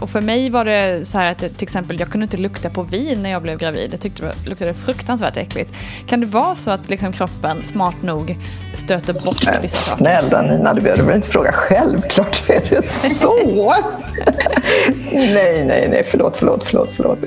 och 0.00 0.10
för 0.10 0.20
mig 0.20 0.50
var 0.50 0.64
det 0.64 1.06
så 1.06 1.18
här 1.18 1.32
att 1.32 1.38
till 1.38 1.62
exempel 1.62 2.00
jag 2.00 2.08
kunde 2.08 2.24
inte 2.24 2.36
lukta 2.36 2.70
på 2.70 2.82
vin 2.82 3.22
när 3.22 3.30
jag 3.30 3.42
blev 3.42 3.58
gravid. 3.58 3.88
Jag 3.92 4.00
tyckte 4.00 4.22
det 4.22 4.48
luktade 4.48 4.74
fruktansvärt 4.74 5.36
äckligt. 5.36 5.74
Kan 6.06 6.20
det 6.20 6.26
vara 6.26 6.54
så 6.54 6.70
att 6.70 6.90
liksom 6.90 7.12
kroppen 7.12 7.64
smart 7.64 8.02
nog 8.02 8.38
stöter 8.74 9.12
bort 9.12 9.62
vissa 9.62 9.76
saker? 9.76 10.04
Snälla 10.04 10.42
Nina, 10.42 10.74
du 10.74 10.80
behöver 10.80 11.14
inte 11.14 11.28
fråga 11.28 11.52
självklart 11.52 12.42
är 12.48 12.62
det 12.70 12.82
så. 12.84 13.72
nej, 15.12 15.64
nej, 15.64 15.88
nej, 15.90 16.06
förlåt, 16.10 16.36
förlåt, 16.36 16.64
förlåt, 16.64 16.90
förlåt. 16.96 17.18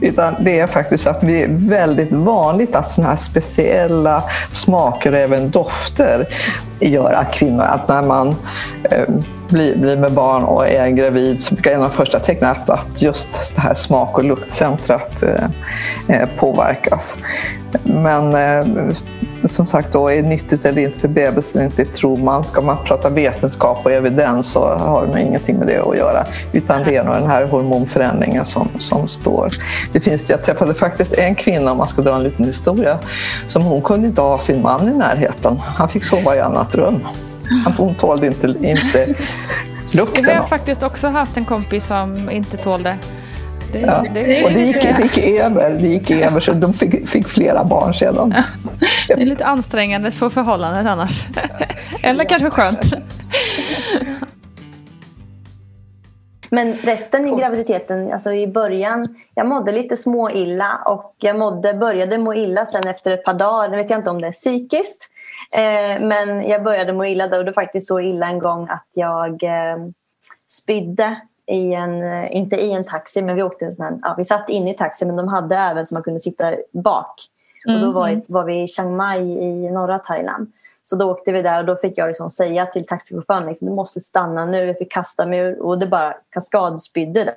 Utan 0.00 0.41
det 0.44 0.58
är 0.58 0.66
faktiskt 0.66 1.06
att 1.06 1.20
det 1.20 1.42
är 1.42 1.48
väldigt 1.50 2.12
vanligt 2.12 2.74
att 2.74 2.88
sådana 2.88 3.08
här 3.08 3.16
speciella 3.16 4.24
smaker 4.52 5.12
och 5.12 5.18
även 5.18 5.50
dofter 5.50 6.28
gör 6.80 7.12
att 7.12 7.34
kvinnor, 7.34 7.64
att 7.64 7.88
när 7.88 8.02
man 8.02 8.28
eh, 8.90 9.08
blir, 9.48 9.76
blir 9.76 9.96
med 9.96 10.12
barn 10.12 10.44
och 10.44 10.68
är 10.68 10.88
gravid 10.88 11.42
så 11.42 11.54
brukar 11.54 11.70
en 11.70 11.82
av 11.82 11.88
de 11.88 11.96
första 11.96 12.20
tecknen 12.20 12.50
att, 12.50 12.70
att 12.70 13.02
just 13.02 13.28
det 13.54 13.60
här 13.60 13.74
smak 13.74 14.18
och 14.18 14.24
luktcentrat 14.24 15.22
eh, 15.22 15.44
eh, 16.08 16.28
påverkas. 16.36 17.16
Men 17.82 18.34
eh, 18.34 18.94
som 19.48 19.66
sagt 19.66 19.92
då, 19.92 20.08
är 20.10 20.22
nyttigt 20.22 20.64
eller 20.64 20.82
inte 20.82 20.98
för 20.98 21.08
bebisen 21.08 21.62
inte 21.62 21.84
tror 21.84 22.16
man. 22.16 22.44
Ska 22.44 22.60
man 22.60 22.76
prata 22.84 23.10
vetenskap 23.10 23.80
och 23.84 23.92
evidens 23.92 24.52
så 24.52 24.74
har 24.74 25.02
det 25.02 25.08
nog 25.08 25.18
ingenting 25.18 25.56
med 25.56 25.66
det 25.66 25.78
att 25.78 25.96
göra. 25.96 26.26
Utan 26.52 26.84
det 26.84 26.96
är 26.96 27.04
nog 27.04 27.14
den 27.14 27.26
här 27.26 27.44
hormonförändringen 27.44 28.46
som, 28.46 28.68
som 28.78 29.08
står. 29.08 29.52
Det 29.92 30.00
finns, 30.00 30.30
jag 30.30 30.42
träffade 30.42 30.74
faktiskt 30.74 31.12
en 31.12 31.34
kvinna, 31.34 31.72
om 31.72 31.78
man 31.78 31.88
ska 31.88 32.02
dra 32.02 32.14
en 32.14 32.22
liten 32.22 32.44
historia, 32.44 32.98
som 33.48 33.62
hon 33.62 33.82
kunde 33.82 34.08
inte 34.08 34.20
ha 34.20 34.38
sin 34.38 34.62
man 34.62 34.88
i 34.88 34.92
närheten. 34.92 35.58
Han 35.58 35.88
fick 35.88 36.04
sova 36.04 36.36
i 36.36 36.40
annat 36.40 36.74
rum. 36.74 37.00
Hon 37.76 37.94
tålde 37.94 38.26
inte, 38.26 38.46
inte 38.46 39.14
lukten. 39.92 40.24
Vi 40.24 40.32
har 40.32 40.44
faktiskt 40.44 40.82
också 40.82 41.08
haft 41.08 41.36
en 41.36 41.44
kompis 41.44 41.86
som 41.86 42.30
inte 42.30 42.56
tålde 42.56 42.98
det, 43.72 43.80
ja. 43.80 44.04
det, 44.14 44.44
och 44.44 44.52
det 44.52 44.60
gick, 44.60 44.82
det 44.82 45.02
gick 45.02 45.40
över, 45.40 45.70
det 45.70 45.88
gick 45.88 46.10
över 46.10 46.40
så 46.40 46.52
de 46.52 46.74
fick, 46.74 47.08
fick 47.08 47.28
flera 47.28 47.64
barn 47.64 47.94
sedan. 47.94 48.34
Ja. 48.36 48.42
Det 49.08 49.22
är 49.22 49.26
lite 49.26 49.44
ansträngande 49.44 50.10
för 50.10 50.28
förhållandet 50.28 50.86
annars. 50.86 51.26
Eller 52.02 52.24
kanske 52.24 52.50
skönt. 52.50 52.94
Men 56.50 56.72
resten 56.72 57.26
i 57.26 57.40
graviditeten, 57.40 58.12
alltså 58.12 58.32
i 58.32 58.46
början, 58.46 59.16
jag 59.34 59.46
mådde 59.46 59.72
lite 59.72 59.96
småilla 59.96 60.82
och 60.86 61.14
jag 61.18 61.38
mådde, 61.38 61.74
började 61.74 62.18
må 62.18 62.34
illa 62.34 62.66
sen 62.66 62.88
efter 62.88 63.12
ett 63.12 63.24
par 63.24 63.34
dagar. 63.34 63.68
Nu 63.68 63.76
vet 63.76 63.90
jag 63.90 64.00
inte 64.00 64.10
om 64.10 64.20
det 64.20 64.26
är 64.26 64.32
psykiskt. 64.32 65.08
Eh, 65.52 66.06
men 66.06 66.48
jag 66.48 66.62
började 66.62 66.92
må 66.92 67.04
illa 67.04 67.28
då 67.28 67.36
och 67.36 67.44
det 67.44 67.50
var 67.50 67.62
faktiskt 67.62 67.86
så 67.86 68.00
illa 68.00 68.26
en 68.26 68.38
gång 68.38 68.68
att 68.68 68.88
jag 68.94 69.42
eh, 69.42 69.76
spydde 70.50 71.16
i 71.46 71.72
en, 71.74 72.02
eh, 72.02 72.36
inte 72.36 72.56
i 72.56 72.72
en 72.72 72.84
taxi, 72.84 73.22
men 73.22 73.36
vi 73.36 73.42
åkte 73.42 73.64
en 73.64 73.72
sån 73.72 73.84
här, 73.84 73.98
ja, 74.02 74.14
vi 74.18 74.24
satt 74.24 74.48
inne 74.48 74.70
i 74.70 74.74
taxi 74.74 75.06
men 75.06 75.16
de 75.16 75.28
hade 75.28 75.56
även 75.56 75.86
så 75.86 75.94
man 75.94 76.02
kunde 76.02 76.20
sitta 76.20 76.54
bak. 76.72 77.14
Mm. 77.68 77.80
Och 77.80 77.86
då 77.86 77.92
var, 77.92 78.08
mm. 78.08 78.22
var 78.26 78.44
vi 78.44 78.62
i 78.62 78.68
Chiang 78.68 78.96
Mai 78.96 79.20
i 79.20 79.70
norra 79.70 79.98
Thailand. 79.98 80.52
Så 80.84 80.96
då 80.96 81.10
åkte 81.10 81.32
vi 81.32 81.42
där 81.42 81.58
och 81.58 81.66
då 81.66 81.76
fick 81.76 81.98
jag 81.98 82.08
liksom 82.08 82.30
säga 82.30 82.66
till 82.66 82.86
taxichauffören 82.86 83.46
liksom, 83.46 83.68
du 83.68 83.74
måste 83.74 84.00
stanna 84.00 84.46
nu. 84.46 84.66
Jag 84.66 84.78
fick 84.78 84.92
kasta 84.92 85.26
mig 85.26 85.38
ur 85.38 85.62
och 85.62 85.78
det 85.78 85.86
bara 85.86 86.14
kaskadspydde. 86.30 87.34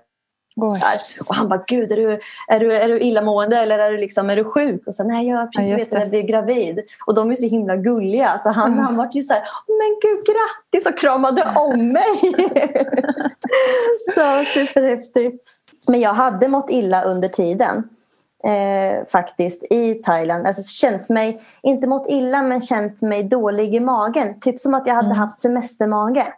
Och 1.28 1.36
han 1.36 1.50
bara, 1.50 1.64
gud 1.68 1.92
är 1.92 1.96
du, 1.96 2.20
är, 2.48 2.60
du, 2.60 2.74
är 2.74 2.88
du 2.88 3.00
illamående 3.00 3.58
eller 3.58 3.80
är 3.80 3.92
du, 3.92 3.98
liksom, 3.98 4.30
är 4.30 4.36
du 4.36 4.44
sjuk? 4.44 4.88
Och 4.88 4.96
så 4.96 5.04
nej, 5.04 5.28
jag 5.28 5.38
har 5.38 5.48
precis 5.48 5.70
ja, 5.70 5.78
vet 5.78 5.94
att 5.94 6.00
jag 6.00 6.10
blir 6.10 6.22
gravid. 6.22 6.80
Och 7.06 7.16
de 7.16 7.32
är 7.32 7.36
så 7.36 7.48
himla 7.48 7.76
gulliga. 7.76 8.38
Så 8.38 8.50
han, 8.50 8.72
mm. 8.72 8.86
han 8.86 8.98
var 8.98 9.10
ju 9.14 9.24
så 9.24 9.34
här, 9.34 9.44
men 9.68 10.00
gud 10.02 10.26
grattis 10.26 10.88
och 10.88 11.00
kramade 11.00 11.54
om 11.56 11.92
mig. 11.92 12.20
så 14.16 14.44
superhäftigt. 14.54 15.46
Men 15.88 16.00
jag 16.00 16.14
hade 16.14 16.48
mått 16.48 16.70
illa 16.70 17.04
under 17.04 17.28
tiden. 17.28 17.90
Eh, 18.44 19.06
faktiskt 19.08 19.64
i 19.70 19.94
Thailand. 19.94 20.48
Alltså 20.48 20.62
känt 20.62 21.10
mig, 21.10 21.42
inte 21.64 21.88
mått 21.88 22.08
illa 22.10 22.42
men 22.42 22.62
känt 22.62 23.02
mig 23.02 23.24
dålig 23.24 23.76
i 23.76 23.80
magen. 23.80 24.40
Typ 24.40 24.60
som 24.60 24.74
att 24.74 24.88
jag 24.88 24.96
hade 24.96 25.06
mm. 25.06 25.18
haft 25.18 25.40
semestermage. 25.40 26.34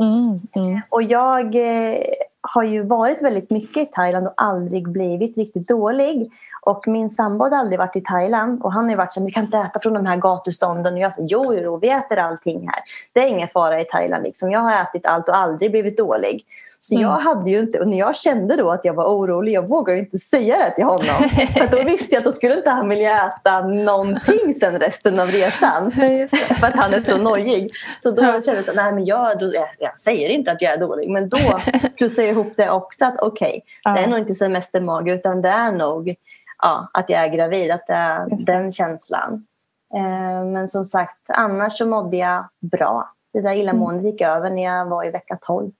Mm, 0.00 0.40
mm. 0.56 0.80
Och 0.88 1.02
jag 1.02 1.54
eh, 1.54 1.98
har 2.40 2.62
ju 2.62 2.82
varit 2.82 3.22
väldigt 3.22 3.50
mycket 3.50 3.88
i 3.88 3.92
Thailand 3.92 4.26
och 4.26 4.32
aldrig 4.36 4.88
blivit 4.88 5.36
riktigt 5.36 5.68
dålig. 5.68 6.32
Och 6.62 6.88
min 6.88 7.10
sambo 7.10 7.44
hade 7.44 7.56
aldrig 7.56 7.78
varit 7.78 7.96
i 7.96 8.00
Thailand 8.00 8.62
och 8.62 8.72
han 8.72 8.84
har 8.84 8.90
ju 8.90 8.96
varit 8.96 9.12
så 9.12 9.24
vi 9.24 9.30
kan 9.30 9.44
inte 9.44 9.58
äta 9.58 9.80
från 9.80 9.94
de 9.94 10.06
här 10.06 10.16
gatustånden. 10.16 10.94
Och 10.94 11.00
jag 11.00 11.14
sa 11.14 11.22
jo, 11.28 11.54
jo, 11.54 11.76
vi 11.76 11.90
äter 11.90 12.18
allting 12.18 12.68
här. 12.68 12.82
Det 13.12 13.20
är 13.20 13.28
ingen 13.28 13.48
fara 13.48 13.80
i 13.80 13.84
Thailand. 13.84 14.22
Liksom. 14.22 14.50
Jag 14.50 14.60
har 14.60 14.82
ätit 14.82 15.06
allt 15.06 15.28
och 15.28 15.36
aldrig 15.36 15.70
blivit 15.70 15.96
dålig. 15.96 16.44
Så 16.82 16.94
mm. 16.94 17.02
jag 17.02 17.18
hade 17.18 17.50
ju 17.50 17.58
inte, 17.58 17.80
och 17.80 17.88
när 17.88 17.98
jag 17.98 18.16
kände 18.16 18.56
då 18.56 18.70
att 18.70 18.84
jag 18.84 18.94
var 18.94 19.04
orolig, 19.04 19.52
jag 19.52 19.68
vågade 19.68 19.98
inte 19.98 20.18
säga 20.18 20.58
det 20.58 20.74
till 20.74 20.84
honom. 20.84 21.28
För 21.58 21.76
då 21.76 21.84
visste 21.84 22.14
jag 22.14 22.20
att 22.20 22.24
då 22.24 22.32
skulle 22.32 22.56
inte 22.56 22.70
han 22.70 22.88
vilja 22.88 23.26
äta 23.26 23.60
någonting 23.60 24.54
sen 24.54 24.78
resten 24.78 25.20
av 25.20 25.28
resan. 25.28 25.92
för 26.60 26.66
att 26.66 26.76
han 26.76 26.94
är 26.94 27.04
så 27.04 27.18
nojig. 27.18 27.70
Så 27.96 28.10
då 28.10 28.22
kände 28.22 28.54
jag 28.54 28.64
så 28.64 28.72
nej 28.72 28.92
men 28.92 29.04
jag, 29.04 29.38
då, 29.38 29.54
jag, 29.54 29.68
jag, 29.78 29.98
säger 29.98 30.28
inte 30.28 30.52
att 30.52 30.62
jag 30.62 30.72
är 30.72 30.78
dålig. 30.78 31.10
Men 31.10 31.28
då 31.28 31.38
plussade 31.96 32.28
jag 32.28 32.32
ihop 32.32 32.52
det 32.56 32.70
också 32.70 33.04
att 33.04 33.20
okej, 33.20 33.62
okay, 33.84 33.94
det 33.94 34.06
är 34.06 34.10
nog 34.10 34.18
inte 34.18 34.34
semestermage 34.34 35.08
utan 35.08 35.42
det 35.42 35.48
är 35.48 35.72
nog 35.72 36.14
ja, 36.62 36.80
att 36.92 37.10
jag 37.10 37.20
är 37.20 37.28
gravid. 37.28 37.70
Att 37.70 37.86
det 37.86 37.94
är 37.94 38.26
den 38.46 38.72
känslan. 38.72 39.46
Eh, 39.94 40.44
men 40.44 40.68
som 40.68 40.84
sagt, 40.84 41.20
annars 41.28 41.78
så 41.78 41.86
mådde 41.86 42.16
jag 42.16 42.48
bra. 42.60 43.12
Det 43.32 43.40
där 43.40 43.52
illamåendet 43.52 44.04
gick 44.04 44.20
över 44.20 44.50
när 44.50 44.62
jag 44.62 44.86
var 44.86 45.04
i 45.04 45.10
vecka 45.10 45.38
12. 45.40 45.70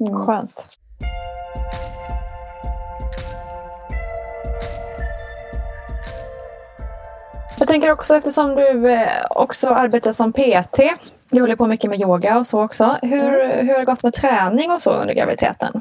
Mm. 0.00 0.26
Skönt. 0.26 0.68
Jag 7.58 7.68
tänker 7.68 7.90
också 7.90 8.16
eftersom 8.16 8.54
du 8.54 8.92
eh, 8.92 9.08
också 9.30 9.68
arbetar 9.68 10.12
som 10.12 10.32
PT. 10.32 10.80
Du 11.30 11.40
håller 11.40 11.56
på 11.56 11.66
mycket 11.66 11.90
med 11.90 12.00
yoga 12.00 12.38
och 12.38 12.46
så 12.46 12.64
också. 12.64 12.96
Hur, 13.02 13.40
mm. 13.40 13.66
hur 13.66 13.72
har 13.72 13.80
det 13.80 13.86
gått 13.86 14.02
med 14.02 14.14
träning 14.14 14.70
och 14.70 14.80
så 14.80 14.90
under 14.90 15.14
graviditeten? 15.14 15.80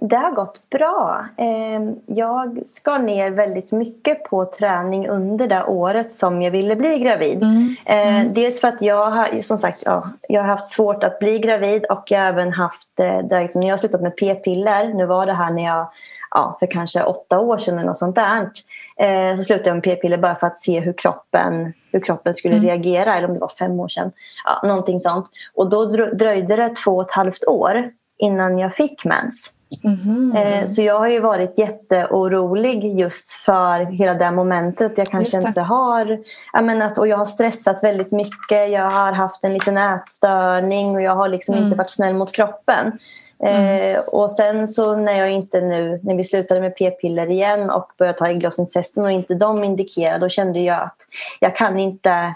Det 0.00 0.16
har 0.16 0.30
gått 0.30 0.70
bra. 0.70 1.26
Ehm, 1.36 1.96
jag 2.06 2.66
skar 2.66 2.98
ner 2.98 3.30
väldigt 3.30 3.72
mycket 3.72 4.24
på 4.24 4.44
träning 4.44 5.08
under 5.08 5.46
det 5.46 5.64
året 5.64 6.16
som 6.16 6.42
jag 6.42 6.50
ville 6.50 6.76
bli 6.76 6.98
gravid. 6.98 7.42
Mm. 7.42 7.76
Ehm, 7.84 8.08
mm. 8.08 8.34
Dels 8.34 8.60
för 8.60 8.68
att 8.68 8.82
jag 8.82 9.10
har, 9.10 9.40
som 9.40 9.58
sagt, 9.58 9.82
ja, 9.84 10.08
jag 10.28 10.42
har 10.42 10.48
haft 10.48 10.68
svårt 10.68 11.04
att 11.04 11.18
bli 11.18 11.38
gravid 11.38 11.84
och 11.84 12.10
jag 12.10 12.20
har 12.20 12.26
även 12.26 12.52
haft, 12.52 13.00
eh, 13.00 13.18
där 13.18 13.42
liksom, 13.42 13.60
när 13.60 13.68
jag 13.68 13.72
har 13.72 13.78
slutat 13.78 14.00
med 14.00 14.16
p-piller, 14.16 14.94
nu 14.94 15.06
var 15.06 15.26
det 15.26 15.32
här 15.32 15.50
när 15.50 15.64
jag 15.64 15.86
ja, 16.30 16.56
för 16.60 16.66
kanske 16.66 17.02
åtta 17.02 17.40
år 17.40 17.58
sedan 17.58 17.78
eller 17.78 17.86
något 17.86 17.96
sånt 17.96 18.16
där. 18.16 18.50
Eh, 18.96 19.36
så 19.36 19.44
slutade 19.44 19.68
jag 19.68 19.74
med 19.74 19.84
p-piller 19.84 20.18
bara 20.18 20.34
för 20.34 20.46
att 20.46 20.58
se 20.58 20.80
hur 20.80 20.92
kroppen, 20.92 21.72
hur 21.92 22.00
kroppen 22.00 22.34
skulle 22.34 22.54
mm. 22.54 22.66
reagera. 22.66 23.16
Eller 23.16 23.28
om 23.28 23.34
det 23.34 23.40
var 23.40 23.52
fem 23.58 23.80
år 23.80 23.88
sedan. 23.88 24.12
Ja, 24.44 24.68
någonting 24.68 25.00
sånt. 25.00 25.26
Och 25.54 25.70
då 25.70 25.84
dröjde 26.12 26.56
det 26.56 26.76
två 26.84 26.96
och 26.96 27.02
ett 27.02 27.12
halvt 27.12 27.44
år 27.44 27.90
innan 28.18 28.58
jag 28.58 28.74
fick 28.74 29.04
mens. 29.04 29.52
Mm. 29.84 30.66
Så 30.66 30.82
jag 30.82 30.98
har 30.98 31.08
ju 31.08 31.20
varit 31.20 31.58
jätteorolig 31.58 32.98
just 32.98 33.32
för 33.32 33.84
hela 33.84 34.14
det 34.14 34.30
momentet. 34.30 34.98
Jag 34.98 35.06
kanske 35.06 35.36
inte 35.36 35.60
har... 35.60 36.18
Jag 36.52 36.64
menar, 36.64 36.98
och 36.98 37.08
jag 37.08 37.16
har 37.16 37.24
stressat 37.24 37.84
väldigt 37.84 38.12
mycket. 38.12 38.70
Jag 38.70 38.90
har 38.90 39.12
haft 39.12 39.44
en 39.44 39.52
liten 39.52 39.78
ätstörning 39.78 40.94
och 40.94 41.02
jag 41.02 41.16
har 41.16 41.28
liksom 41.28 41.54
mm. 41.54 41.64
inte 41.64 41.76
varit 41.76 41.90
snäll 41.90 42.14
mot 42.14 42.32
kroppen. 42.32 42.98
Mm. 43.42 43.94
Eh, 43.94 44.00
och 44.00 44.30
sen 44.30 44.68
så 44.68 44.96
när 44.96 45.12
jag 45.12 45.30
inte 45.30 45.60
nu, 45.60 45.98
när 46.02 46.16
vi 46.16 46.24
slutade 46.24 46.60
med 46.60 46.76
p-piller 46.76 47.30
igen 47.30 47.70
och 47.70 47.92
började 47.98 48.18
ta 48.18 48.28
ägglossningstesten 48.28 49.04
och 49.04 49.12
inte 49.12 49.34
de 49.34 49.64
indikerade, 49.64 50.18
då 50.18 50.28
kände 50.28 50.60
jag 50.60 50.82
att 50.82 50.96
jag 51.40 51.56
kan 51.56 51.78
inte 51.78 52.34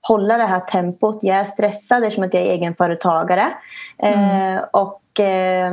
hålla 0.00 0.36
det 0.36 0.46
här 0.46 0.60
tempot. 0.60 1.18
Jag 1.22 1.36
är 1.36 1.44
stressad 1.44 2.04
eftersom 2.04 2.24
att 2.24 2.34
jag 2.34 2.42
är 2.42 2.50
egenföretagare. 2.50 3.52
Mm. 3.98 4.56
Eh, 4.56 4.62
och 4.72 5.00
eh, 5.20 5.72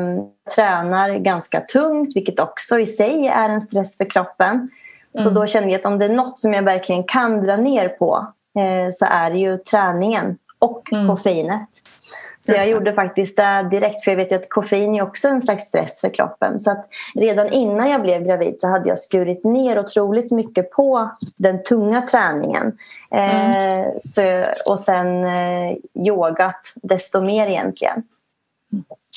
tränar 0.55 1.09
ganska 1.09 1.61
tungt, 1.61 2.15
vilket 2.15 2.39
också 2.39 2.79
i 2.79 2.87
sig 2.87 3.27
är 3.27 3.49
en 3.49 3.61
stress 3.61 3.97
för 3.97 4.09
kroppen. 4.09 4.53
Mm. 4.53 5.23
Så 5.23 5.29
då 5.29 5.47
kände 5.47 5.69
jag 5.71 5.79
att 5.79 5.85
om 5.85 5.99
det 5.99 6.05
är 6.05 6.09
något 6.09 6.39
som 6.39 6.53
jag 6.53 6.63
verkligen 6.63 7.03
kan 7.03 7.43
dra 7.45 7.57
ner 7.57 7.89
på 7.89 8.27
eh, 8.59 8.91
så 8.93 9.05
är 9.05 9.29
det 9.29 9.37
ju 9.37 9.57
träningen 9.57 10.37
och 10.59 10.93
mm. 10.93 11.07
koffeinet. 11.07 11.69
Så 12.41 12.51
jag 12.51 12.69
gjorde 12.69 12.93
faktiskt 12.93 13.37
det 13.37 13.67
direkt 13.71 14.03
för 14.03 14.11
jag 14.11 14.17
vet 14.17 14.31
ju 14.31 14.35
att 14.35 14.49
koffein 14.49 14.95
är 14.95 15.01
också 15.01 15.27
en 15.27 15.41
slags 15.41 15.65
stress 15.65 16.01
för 16.01 16.09
kroppen. 16.09 16.59
Så 16.59 16.71
att 16.71 16.85
redan 17.15 17.49
innan 17.49 17.89
jag 17.89 18.01
blev 18.01 18.23
gravid 18.23 18.55
så 18.57 18.67
hade 18.67 18.89
jag 18.89 18.99
skurit 18.99 19.43
ner 19.43 19.79
otroligt 19.79 20.31
mycket 20.31 20.71
på 20.71 21.09
den 21.35 21.63
tunga 21.63 22.01
träningen. 22.01 22.77
Mm. 23.11 23.81
Eh, 23.81 23.87
så, 24.01 24.45
och 24.65 24.79
sen 24.79 25.25
eh, 25.25 25.77
yogat 25.95 26.73
desto 26.75 27.21
mer 27.21 27.47
egentligen. 27.47 28.03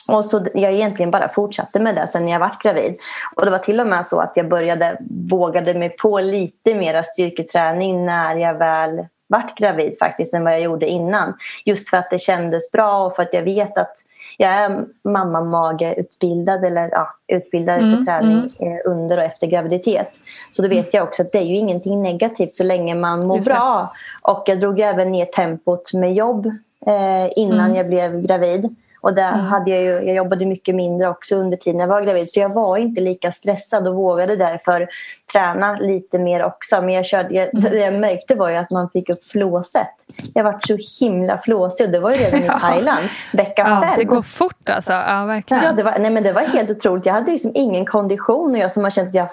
Och 0.08 0.24
så 0.24 0.44
jag 0.54 0.72
egentligen 0.72 1.10
bara 1.10 1.28
fortsatte 1.28 1.80
med 1.80 1.94
det 1.94 2.06
sen 2.06 2.28
jag 2.28 2.38
vart 2.38 2.62
gravid. 2.62 2.96
Och 3.36 3.44
det 3.44 3.50
var 3.50 3.58
till 3.58 3.80
och 3.80 3.86
med 3.86 4.06
så 4.06 4.20
att 4.20 4.32
jag 4.34 4.48
började 4.48 4.98
vågade 5.30 5.74
mig 5.74 5.88
på 5.88 6.20
lite 6.20 6.74
mer 6.74 7.02
styrketräning 7.02 8.06
när 8.06 8.36
jag 8.36 8.54
väl 8.54 9.06
vart 9.28 9.58
gravid 9.58 9.98
faktiskt 9.98 10.34
än 10.34 10.44
vad 10.44 10.52
jag 10.52 10.60
gjorde 10.60 10.86
innan. 10.86 11.34
Just 11.64 11.90
för 11.90 11.96
att 11.96 12.10
det 12.10 12.18
kändes 12.18 12.72
bra 12.72 13.06
och 13.06 13.16
för 13.16 13.22
att 13.22 13.34
jag 13.34 13.42
vet 13.42 13.78
att 13.78 13.92
jag 14.36 14.52
är 14.52 14.84
mamma-mage-utbildad 15.04 16.64
eller 16.64 16.88
ja, 16.92 17.08
utbildad 17.26 17.78
mm, 17.78 17.96
för 17.96 18.04
träning 18.04 18.52
mm. 18.58 18.78
under 18.84 19.18
och 19.18 19.24
efter 19.24 19.46
graviditet. 19.46 20.10
Så 20.50 20.62
då 20.62 20.68
vet 20.68 20.78
mm. 20.78 20.90
jag 20.92 21.04
också 21.04 21.22
att 21.22 21.32
det 21.32 21.38
är 21.38 21.46
ju 21.46 21.56
ingenting 21.56 22.02
negativt 22.02 22.52
så 22.52 22.64
länge 22.64 22.94
man 22.94 23.26
mår 23.26 23.40
bra. 23.40 23.92
Och 24.22 24.42
jag 24.46 24.60
drog 24.60 24.80
även 24.80 25.12
ner 25.12 25.24
tempot 25.24 25.92
med 25.92 26.14
jobb 26.14 26.46
eh, 26.86 27.28
innan 27.36 27.60
mm. 27.60 27.74
jag 27.74 27.88
blev 27.88 28.22
gravid. 28.22 28.76
Och 29.00 29.14
där 29.14 29.32
mm. 29.32 29.40
hade 29.40 29.70
jag, 29.70 29.82
ju, 29.82 30.06
jag 30.06 30.16
jobbade 30.16 30.46
mycket 30.46 30.74
mindre 30.74 31.08
också 31.08 31.36
under 31.36 31.56
tiden 31.56 31.80
jag 31.80 31.88
var 31.88 32.02
gravid. 32.02 32.30
Så 32.30 32.40
jag 32.40 32.48
var 32.48 32.76
inte 32.76 33.00
lika 33.00 33.32
stressad 33.32 33.88
och 33.88 33.94
vågade 33.94 34.36
därför 34.36 34.88
träna 35.32 35.78
lite 35.78 36.18
mer 36.18 36.44
också. 36.44 36.82
Men 36.82 36.94
jag 36.94 37.06
körde, 37.06 37.34
jag, 37.34 37.54
mm. 37.54 37.70
det 37.70 37.78
jag 37.78 37.94
märkte 37.94 38.34
var 38.34 38.50
ju 38.50 38.56
att 38.56 38.70
man 38.70 38.90
fick 38.90 39.10
upp 39.10 39.24
flåset. 39.24 39.88
Jag 40.34 40.44
var 40.44 40.58
så 40.60 41.04
himla 41.04 41.38
flåsig 41.38 41.86
och 41.86 41.92
det 41.92 41.98
var 41.98 42.10
ju 42.10 42.16
redan 42.16 42.42
i 42.42 42.48
Thailand. 42.60 43.04
Vecka 43.32 43.62
ja, 43.68 43.82
fem. 43.82 43.94
Det 43.98 44.04
går 44.04 44.22
fort 44.22 44.70
alltså. 44.70 44.92
Ja, 44.92 45.24
verkligen. 45.24 45.64
Ja, 45.64 45.72
det, 45.72 45.82
var, 45.82 45.94
nej, 45.98 46.10
men 46.10 46.22
det 46.22 46.32
var 46.32 46.42
helt 46.42 46.70
otroligt. 46.70 47.06
Jag 47.06 47.14
hade 47.14 47.32
liksom 47.32 47.52
ingen 47.54 47.86
kondition 47.86 48.50
och 48.52 48.58
jag 48.58 48.72
som 48.72 48.84
har 48.84 48.90
känt 48.90 49.08
att 49.08 49.14
jag 49.14 49.28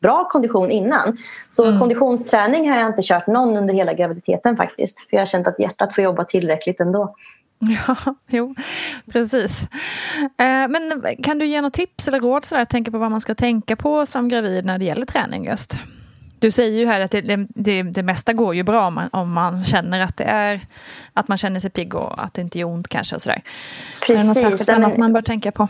bra 0.00 0.28
kondition 0.28 0.70
innan. 0.70 1.18
Så 1.48 1.64
mm. 1.64 1.78
konditionsträning 1.78 2.70
har 2.70 2.78
jag 2.78 2.86
inte 2.86 3.02
kört 3.02 3.26
någon 3.26 3.56
under 3.56 3.74
hela 3.74 3.92
graviditeten 3.92 4.56
faktiskt. 4.56 4.98
För 4.98 5.16
jag 5.16 5.20
har 5.20 5.26
känt 5.26 5.46
att 5.46 5.58
hjärtat 5.58 5.94
får 5.94 6.04
jobba 6.04 6.24
tillräckligt 6.24 6.80
ändå. 6.80 7.14
Ja, 7.86 7.96
jo, 8.26 8.54
precis. 9.12 9.68
Eh, 10.38 10.68
men 10.68 11.04
kan 11.22 11.38
du 11.38 11.46
ge 11.46 11.60
något 11.60 11.72
tips 11.72 12.08
eller 12.08 12.20
råd 12.20 12.44
sådär, 12.44 12.64
tänka 12.64 12.90
på 12.90 12.98
vad 12.98 13.10
man 13.10 13.20
ska 13.20 13.34
tänka 13.34 13.76
på 13.76 14.06
som 14.06 14.28
gravid 14.28 14.64
när 14.64 14.78
det 14.78 14.84
gäller 14.84 15.06
träning 15.06 15.44
just? 15.44 15.78
Du 16.38 16.50
säger 16.50 16.78
ju 16.78 16.86
här 16.86 17.00
att 17.00 17.10
det, 17.10 17.46
det, 17.48 17.82
det 17.82 18.02
mesta 18.02 18.32
går 18.32 18.54
ju 18.54 18.62
bra 18.62 18.86
om 18.86 18.94
man, 18.94 19.08
om 19.12 19.32
man 19.32 19.64
känner 19.64 20.00
att 20.00 20.16
det 20.16 20.24
är 20.24 20.60
att 21.12 21.28
man 21.28 21.38
känner 21.38 21.60
sig 21.60 21.70
pigg 21.70 21.94
och 21.94 22.24
att 22.24 22.34
det 22.34 22.42
inte 22.42 22.58
gör 22.58 22.66
ont 22.66 22.88
kanske 22.88 23.16
och 23.16 23.22
sådär. 23.22 23.42
Precis. 24.00 24.14
Är 24.14 24.18
det 24.18 24.24
något 24.24 24.38
särskilt 24.38 24.68
annat 24.68 24.96
man 24.96 25.12
bör 25.12 25.22
tänka 25.22 25.52
på? 25.52 25.68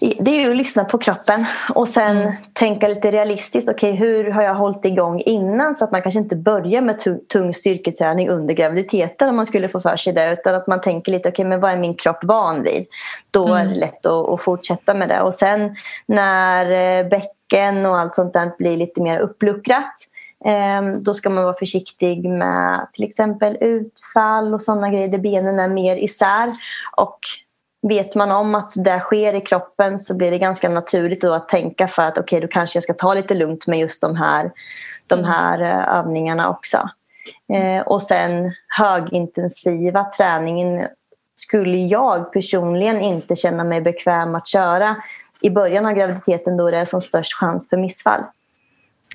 Det 0.00 0.30
är 0.30 0.40
ju 0.40 0.50
att 0.50 0.56
lyssna 0.56 0.84
på 0.84 0.98
kroppen 0.98 1.46
och 1.74 1.88
sen 1.88 2.16
mm. 2.16 2.32
tänka 2.52 2.88
lite 2.88 3.10
realistiskt. 3.10 3.68
Okej, 3.68 3.92
okay, 3.92 4.06
hur 4.06 4.30
har 4.30 4.42
jag 4.42 4.54
hållit 4.54 4.84
igång 4.84 5.20
innan? 5.20 5.74
Så 5.74 5.84
att 5.84 5.90
man 5.90 6.02
kanske 6.02 6.20
inte 6.20 6.36
börjar 6.36 6.80
med 6.80 7.28
tung 7.28 7.54
styrketräning 7.54 8.28
under 8.28 8.54
graviditeten 8.54 9.28
om 9.28 9.36
man 9.36 9.46
skulle 9.46 9.68
få 9.68 9.80
för 9.80 9.96
sig 9.96 10.12
det. 10.12 10.32
Utan 10.32 10.54
att 10.54 10.66
man 10.66 10.80
tänker 10.80 11.12
lite, 11.12 11.28
okej, 11.28 11.32
okay, 11.32 11.44
men 11.44 11.60
vad 11.60 11.70
är 11.70 11.76
min 11.76 11.94
kropp 11.94 12.24
van 12.24 12.62
vid? 12.62 12.86
Då 13.30 13.46
mm. 13.46 13.58
är 13.58 13.74
det 13.74 13.80
lätt 13.80 14.06
att, 14.06 14.28
att, 14.28 14.42
fortsätta 14.42 14.94
med 14.94 15.08
det. 15.08 15.20
Och 15.20 15.34
sen 15.34 15.76
när 16.06 16.70
eh, 17.00 17.08
bäcken 17.08 17.86
och 17.86 17.98
allt 17.98 18.14
sånt 18.14 18.32
där 18.32 18.52
blir 18.58 18.76
lite 18.76 19.02
mer 19.02 19.18
uppluckrat 19.18 19.94
ehm, 20.44 21.02
då 21.02 21.14
ska 21.14 21.30
man 21.30 21.44
vara 21.44 21.54
försiktig 21.58 22.24
med 22.24 22.86
till 22.92 23.04
exempel 23.04 23.56
utfall 23.60 24.54
och 24.54 24.62
sådana 24.62 24.90
grejer 24.90 25.08
där 25.08 25.18
benen 25.18 25.58
är 25.58 25.68
mer 25.68 25.96
isär. 25.96 26.52
Och 26.96 27.18
vet 27.82 28.14
man 28.14 28.30
om 28.30 28.54
att 28.54 28.72
det 28.84 29.00
sker 29.00 29.34
i 29.34 29.40
kroppen 29.40 30.00
så 30.00 30.16
blir 30.16 30.30
det 30.30 30.38
ganska 30.38 30.68
naturligt 30.68 31.24
att 31.24 31.48
tänka 31.48 31.88
för 31.88 32.02
att 32.02 32.18
okej, 32.18 32.22
okay, 32.22 32.40
då 32.40 32.48
kanske 32.48 32.76
jag 32.76 32.84
ska 32.84 32.94
ta 32.94 33.14
lite 33.14 33.34
lugnt 33.34 33.66
med 33.66 33.78
just 33.78 34.00
de 34.00 34.16
här, 34.16 34.50
de 35.06 35.18
mm. 35.18 35.30
här 35.30 35.60
eh, 35.60 35.98
övningarna 35.98 36.50
också. 36.50 36.88
Eh, 37.52 37.86
och 37.86 38.02
sen 38.02 38.52
högintensiva 38.68 40.04
träningen 40.04 40.86
skulle 41.34 41.78
jag 41.78 42.32
personligen 42.32 43.00
inte 43.00 43.36
känna 43.36 43.64
mig 43.64 43.80
bekväm 43.80 44.34
att 44.34 44.48
köra 44.48 44.96
i 45.40 45.50
början 45.50 45.86
av 45.86 45.92
graviditeten 45.92 46.56
då 46.56 46.70
det 46.70 46.78
är 46.78 46.84
som 46.84 47.00
störst 47.00 47.34
chans 47.34 47.68
för 47.68 47.76
missfall. 47.76 48.20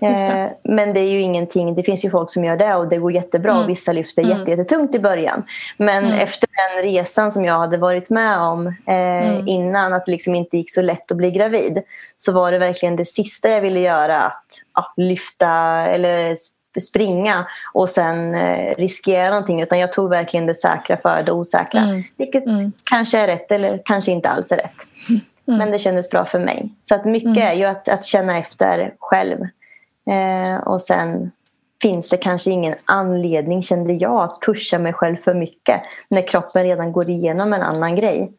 Eh, 0.02 0.48
men 0.64 0.94
det 0.94 1.00
är 1.00 1.10
ju 1.10 1.22
ingenting, 1.22 1.76
det 1.76 1.84
finns 1.84 2.06
ju 2.06 2.10
folk 2.10 2.32
som 2.32 2.46
gör 2.46 2.58
det 2.58 2.76
och 2.76 2.88
det 2.88 2.98
går 2.98 3.12
jättebra 3.12 3.52
mm. 3.52 3.64
och 3.64 3.70
vissa 3.70 3.92
lyfter 3.92 4.24
mm. 4.24 4.38
jättetungt 4.38 4.96
i 4.96 5.00
början. 5.00 5.44
Men 5.78 6.06
mm. 6.06 6.20
efter 6.20 6.50
den 6.74 6.84
resan 6.84 7.32
som 7.32 7.46
jag 7.46 7.60
hade 7.60 7.78
varit 7.78 8.10
med 8.10 8.40
om 8.40 8.68
eh, 8.68 8.74
mm. 8.88 9.48
innan, 9.48 9.94
att 9.94 10.06
det 10.06 10.12
liksom 10.12 10.36
inte 10.36 10.58
gick 10.58 10.74
så 10.74 10.82
lätt 10.82 11.12
att 11.12 11.18
bli 11.18 11.32
gravid, 11.32 11.82
så 12.18 12.32
var 12.32 12.52
det 12.52 12.58
verkligen 12.58 12.96
det 12.96 13.06
sista 13.06 13.50
jag 13.50 13.62
ville 13.62 13.80
göra 13.80 14.22
att 14.22 14.46
ja, 14.74 14.94
lyfta 14.98 15.52
eller 15.88 16.36
springa 16.82 17.48
och 17.74 17.90
sen 17.90 18.36
eh, 18.36 18.76
riskera 18.78 19.30
någonting. 19.30 19.62
Utan 19.62 19.80
jag 19.80 19.94
tog 19.94 20.10
verkligen 20.10 20.46
det 20.46 20.56
säkra 20.56 20.98
för 20.98 21.24
det 21.24 21.32
osäkra. 21.32 21.82
Mm. 21.82 22.04
Vilket 22.18 22.46
mm. 22.46 22.72
kanske 22.90 23.20
är 23.20 23.28
rätt 23.28 23.52
eller 23.52 23.82
kanske 23.86 24.12
inte 24.12 24.30
alls 24.30 24.52
är 24.52 24.58
rätt. 24.58 24.76
Men 25.46 25.72
det 25.72 25.80
kändes 25.80 26.10
bra 26.10 26.26
för 26.26 26.40
mig. 26.40 26.70
Så 26.84 26.96
att 26.96 27.06
mycket 27.06 27.38
är 27.38 27.54
ju 27.54 27.66
att, 27.66 27.90
att 27.90 28.06
känna 28.06 28.38
efter 28.38 28.94
själv. 29.00 29.38
Eh, 30.10 30.56
och 30.56 30.82
sen 30.82 31.32
finns 31.82 32.10
det 32.10 32.18
kanske 32.18 32.52
ingen 32.52 32.76
anledning, 32.86 33.62
kände 33.62 33.94
jag, 33.94 34.24
att 34.24 34.42
pusha 34.42 34.80
mig 34.80 34.94
själv 34.94 35.16
för 35.16 35.34
mycket 35.34 35.82
när 36.10 36.28
kroppen 36.28 36.64
redan 36.64 36.92
går 36.92 37.10
igenom 37.10 37.54
en 37.54 37.62
annan 37.62 37.96
grej. 37.96 38.32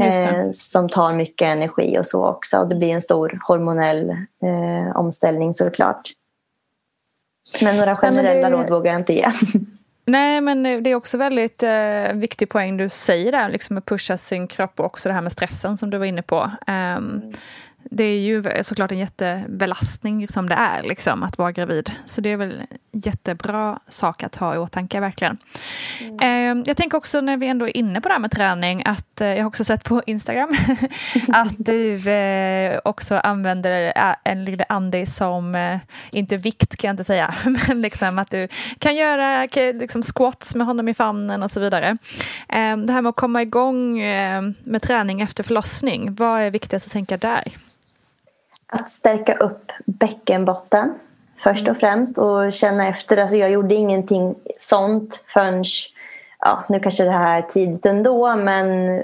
Eh, 0.00 0.50
som 0.52 0.88
tar 0.88 1.12
mycket 1.12 1.46
energi 1.46 1.98
och 1.98 2.06
så 2.06 2.26
också. 2.26 2.58
Och 2.58 2.68
det 2.68 2.74
blir 2.74 2.88
en 2.88 3.02
stor 3.02 3.40
hormonell 3.46 4.10
eh, 4.10 4.96
omställning 4.96 5.54
såklart. 5.54 6.10
Men 7.62 7.76
några 7.76 7.96
generella 7.96 8.50
det... 8.50 8.56
råd 8.56 8.70
vågar 8.70 8.92
jag 8.92 9.00
inte 9.00 9.12
ge. 9.12 9.32
Nej, 10.06 10.40
men 10.40 10.62
det 10.62 10.90
är 10.90 10.94
också 10.94 11.18
väldigt 11.18 11.62
eh, 11.62 12.12
viktig 12.14 12.48
poäng 12.48 12.76
du 12.76 12.88
säger 12.88 13.32
där, 13.32 13.48
liksom 13.48 13.78
att 13.78 13.86
pusha 13.86 14.16
sin 14.16 14.46
kropp 14.46 14.80
och 14.80 14.86
också 14.86 15.08
det 15.08 15.12
här 15.12 15.22
med 15.22 15.32
stressen 15.32 15.76
som 15.76 15.90
du 15.90 15.98
var 15.98 16.06
inne 16.06 16.22
på. 16.22 16.50
Um, 16.66 17.32
det 17.90 18.04
är 18.04 18.18
ju 18.18 18.44
såklart 18.62 18.92
en 18.92 18.98
jättebelastning 18.98 20.28
som 20.28 20.48
det 20.48 20.54
är 20.54 20.82
liksom, 20.82 21.22
att 21.22 21.38
vara 21.38 21.52
gravid. 21.52 21.90
Så 22.06 22.20
det 22.20 22.32
är 22.32 22.36
väl 22.36 22.62
jättebra 22.92 23.78
sak 23.88 24.22
att 24.22 24.36
ha 24.36 24.54
i 24.54 24.58
åtanke 24.58 25.00
verkligen. 25.00 25.38
Mm. 26.00 26.64
jag 26.66 26.76
tänker 26.76 26.98
också 26.98 27.20
när 27.20 27.36
vi 27.36 27.46
ändå 27.46 27.68
är 27.68 27.76
inne 27.76 28.00
på 28.00 28.08
det 28.08 28.14
här 28.14 28.20
med 28.20 28.30
träning 28.30 28.82
att 28.86 29.20
eh, 29.20 29.28
jag 29.28 29.38
har 29.38 29.46
också 29.46 29.64
sett 29.64 29.84
på 29.84 30.02
Instagram 30.06 30.56
att 31.28 31.54
du 31.58 32.10
eh, 32.10 32.80
också 32.84 33.16
använder 33.16 33.92
en 34.24 34.44
liten 34.44 34.66
Andy 34.68 35.06
som, 35.06 35.54
eh, 35.54 35.78
inte 36.10 36.36
vikt 36.36 36.76
kan 36.76 36.88
jag 36.88 36.92
inte 36.92 37.04
säga, 37.04 37.34
men 37.68 37.82
liksom 37.82 38.18
att 38.18 38.30
du 38.30 38.48
kan 38.78 38.96
göra 38.96 39.46
liksom 39.54 40.02
squats 40.02 40.54
med 40.54 40.66
honom 40.66 40.88
i 40.88 40.94
famnen 40.94 41.42
och 41.42 41.50
så 41.50 41.60
vidare. 41.60 41.98
Det 42.86 42.92
här 42.92 43.02
med 43.02 43.06
att 43.06 43.16
komma 43.16 43.42
igång 43.42 43.98
med 44.64 44.82
träning 44.82 45.20
efter 45.20 45.42
förlossning, 45.42 46.14
vad 46.14 46.40
är 46.40 46.50
viktigast 46.50 46.86
att 46.86 46.92
tänka 46.92 47.16
där? 47.16 47.52
Att 48.66 48.90
stärka 48.90 49.34
upp 49.34 49.72
bäckenbotten 49.86 50.94
först 51.36 51.62
och 51.62 51.68
mm. 51.68 51.80
främst 51.80 52.18
och 52.18 52.52
känna 52.52 52.88
efter. 52.88 53.16
Alltså 53.16 53.36
jag 53.36 53.50
gjorde 53.50 53.74
ingenting 53.74 54.34
sånt 54.58 55.24
förrän 55.26 55.64
ja, 56.38 56.64
nu 56.68 56.80
kanske 56.80 57.04
det 57.04 57.10
här 57.10 57.38
är 57.38 57.42
tidigt 57.42 57.86
ändå, 57.86 58.36
men 58.36 58.94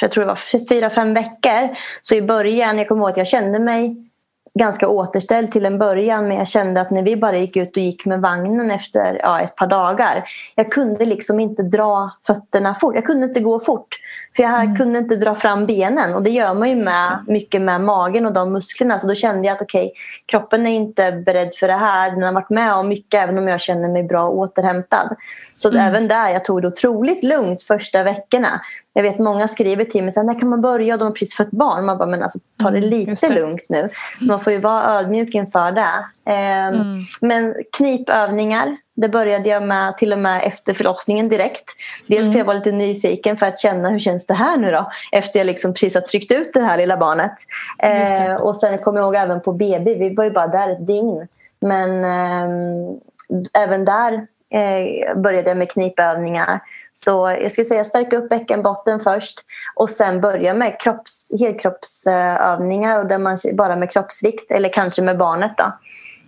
jag 0.00 0.10
tror 0.10 0.24
det 0.24 0.28
var 0.28 0.68
fyra, 0.68 0.90
fem 0.90 1.14
veckor. 1.14 1.76
Så 2.02 2.14
i 2.14 2.22
början, 2.22 2.78
jag 2.78 2.88
kommer 2.88 3.02
ihåg 3.02 3.10
att 3.10 3.16
jag 3.16 3.26
kände 3.26 3.58
mig 3.58 4.08
ganska 4.54 4.88
återställd 4.88 5.52
till 5.52 5.66
en 5.66 5.78
början 5.78 6.28
men 6.28 6.36
jag 6.36 6.48
kände 6.48 6.80
att 6.80 6.90
när 6.90 7.02
vi 7.02 7.16
bara 7.16 7.38
gick 7.38 7.56
ut 7.56 7.70
och 7.70 7.82
gick 7.82 8.04
med 8.04 8.20
vagnen 8.20 8.70
efter 8.70 9.20
ja, 9.22 9.40
ett 9.40 9.56
par 9.56 9.66
dagar 9.66 10.24
jag 10.54 10.72
kunde 10.72 11.04
liksom 11.04 11.40
inte 11.40 11.62
dra 11.62 12.10
fötterna 12.26 12.74
fort. 12.74 12.94
Jag 12.94 13.04
kunde 13.04 13.26
inte 13.26 13.40
gå 13.40 13.60
fort. 13.60 13.96
För 14.38 14.42
jag 14.42 14.64
mm. 14.64 14.76
kunde 14.76 14.98
inte 14.98 15.16
dra 15.16 15.34
fram 15.34 15.66
benen 15.66 16.14
och 16.14 16.22
det 16.22 16.30
gör 16.30 16.54
man 16.54 16.68
ju 16.68 16.76
med, 16.76 17.24
mycket 17.26 17.62
med 17.62 17.80
magen 17.80 18.26
och 18.26 18.32
de 18.32 18.52
musklerna. 18.52 18.98
Så 18.98 19.06
då 19.06 19.14
kände 19.14 19.46
jag 19.46 19.54
att 19.54 19.62
okej, 19.62 19.86
okay, 19.86 19.94
kroppen 20.26 20.66
är 20.66 20.70
inte 20.70 21.12
beredd 21.12 21.54
för 21.54 21.68
det 21.68 21.76
här. 21.76 22.10
Den 22.10 22.22
har 22.22 22.32
varit 22.32 22.50
med 22.50 22.74
om 22.74 22.88
mycket 22.88 23.22
även 23.22 23.38
om 23.38 23.48
jag 23.48 23.60
känner 23.60 23.88
mig 23.88 24.02
bra 24.02 24.28
återhämtad. 24.28 25.16
Så 25.54 25.68
mm. 25.68 25.80
även 25.80 26.08
där, 26.08 26.28
jag 26.28 26.44
tog 26.44 26.62
det 26.62 26.68
otroligt 26.68 27.24
lugnt 27.24 27.62
första 27.62 28.02
veckorna. 28.02 28.60
Jag 28.92 29.02
vet 29.02 29.18
många 29.18 29.48
skriver 29.48 29.84
till 29.84 30.02
mig 30.02 30.12
så 30.12 30.20
här, 30.20 30.26
när 30.26 30.40
kan 30.40 30.48
man 30.48 30.60
börja? 30.60 30.96
De 30.96 31.04
har 31.04 31.12
precis 31.12 31.34
fött 31.34 31.50
barn. 31.50 31.86
Man 31.86 31.98
bara, 31.98 32.08
men 32.08 32.22
alltså, 32.22 32.38
ta 32.62 32.70
det 32.70 32.78
mm, 32.78 32.90
lite 32.90 33.28
det. 33.28 33.34
lugnt 33.34 33.66
nu. 33.68 33.88
Man 34.20 34.44
får 34.44 34.52
ju 34.52 34.58
vara 34.58 34.98
ödmjuk 34.98 35.34
inför 35.34 35.72
det. 35.72 36.04
Eh. 36.32 36.80
Men 37.20 37.54
knipövningar, 37.76 38.76
det 39.00 39.08
började 39.08 39.48
jag 39.48 39.62
med 39.62 39.96
till 39.96 40.12
och 40.12 40.18
med 40.18 40.42
efter 40.44 40.74
förlossningen 40.74 41.28
direkt. 41.28 41.64
Dels 42.06 42.20
mm. 42.20 42.32
för 42.32 42.38
jag 42.38 42.46
var 42.46 42.54
lite 42.54 42.72
nyfiken 42.72 43.36
för 43.36 43.46
att 43.46 43.58
känna 43.58 43.90
hur 43.90 43.98
känns 43.98 44.26
det 44.26 44.34
här 44.34 44.56
nu 44.56 44.70
då? 44.70 44.90
Efter 45.12 45.40
jag 45.40 45.46
liksom 45.46 45.74
precis 45.74 45.94
har 45.94 46.00
tryckt 46.00 46.32
ut 46.32 46.50
det 46.54 46.60
här 46.60 46.76
lilla 46.76 46.96
barnet. 46.96 47.32
Eh, 47.78 48.34
och 48.34 48.56
sen 48.56 48.78
kommer 48.78 48.98
jag 49.00 49.06
ihåg 49.06 49.14
även 49.14 49.40
på 49.40 49.52
BB, 49.52 49.94
vi 49.94 50.14
var 50.14 50.24
ju 50.24 50.30
bara 50.30 50.46
där 50.46 50.72
ett 50.72 50.86
dygn. 50.86 51.28
Men 51.60 52.04
eh, 52.04 53.62
även 53.62 53.84
där 53.84 54.12
eh, 54.50 55.16
började 55.20 55.50
jag 55.50 55.56
med 55.56 55.70
knipövningar. 55.70 56.60
Så 56.92 57.36
jag 57.42 57.52
skulle 57.52 57.64
säga 57.64 57.84
stärka 57.84 58.16
upp 58.16 58.28
bäckenbotten 58.28 59.00
först 59.00 59.38
och 59.74 59.90
sen 59.90 60.20
börja 60.20 60.54
med 60.54 60.80
kropps, 60.80 61.32
helkroppsövningar 61.40 62.98
och 62.98 63.06
där 63.06 63.18
man 63.18 63.38
bara 63.52 63.76
med 63.76 63.90
kroppsvikt 63.90 64.50
eller 64.50 64.68
kanske 64.68 65.02
med 65.02 65.18
barnet. 65.18 65.52
Då. 65.56 65.72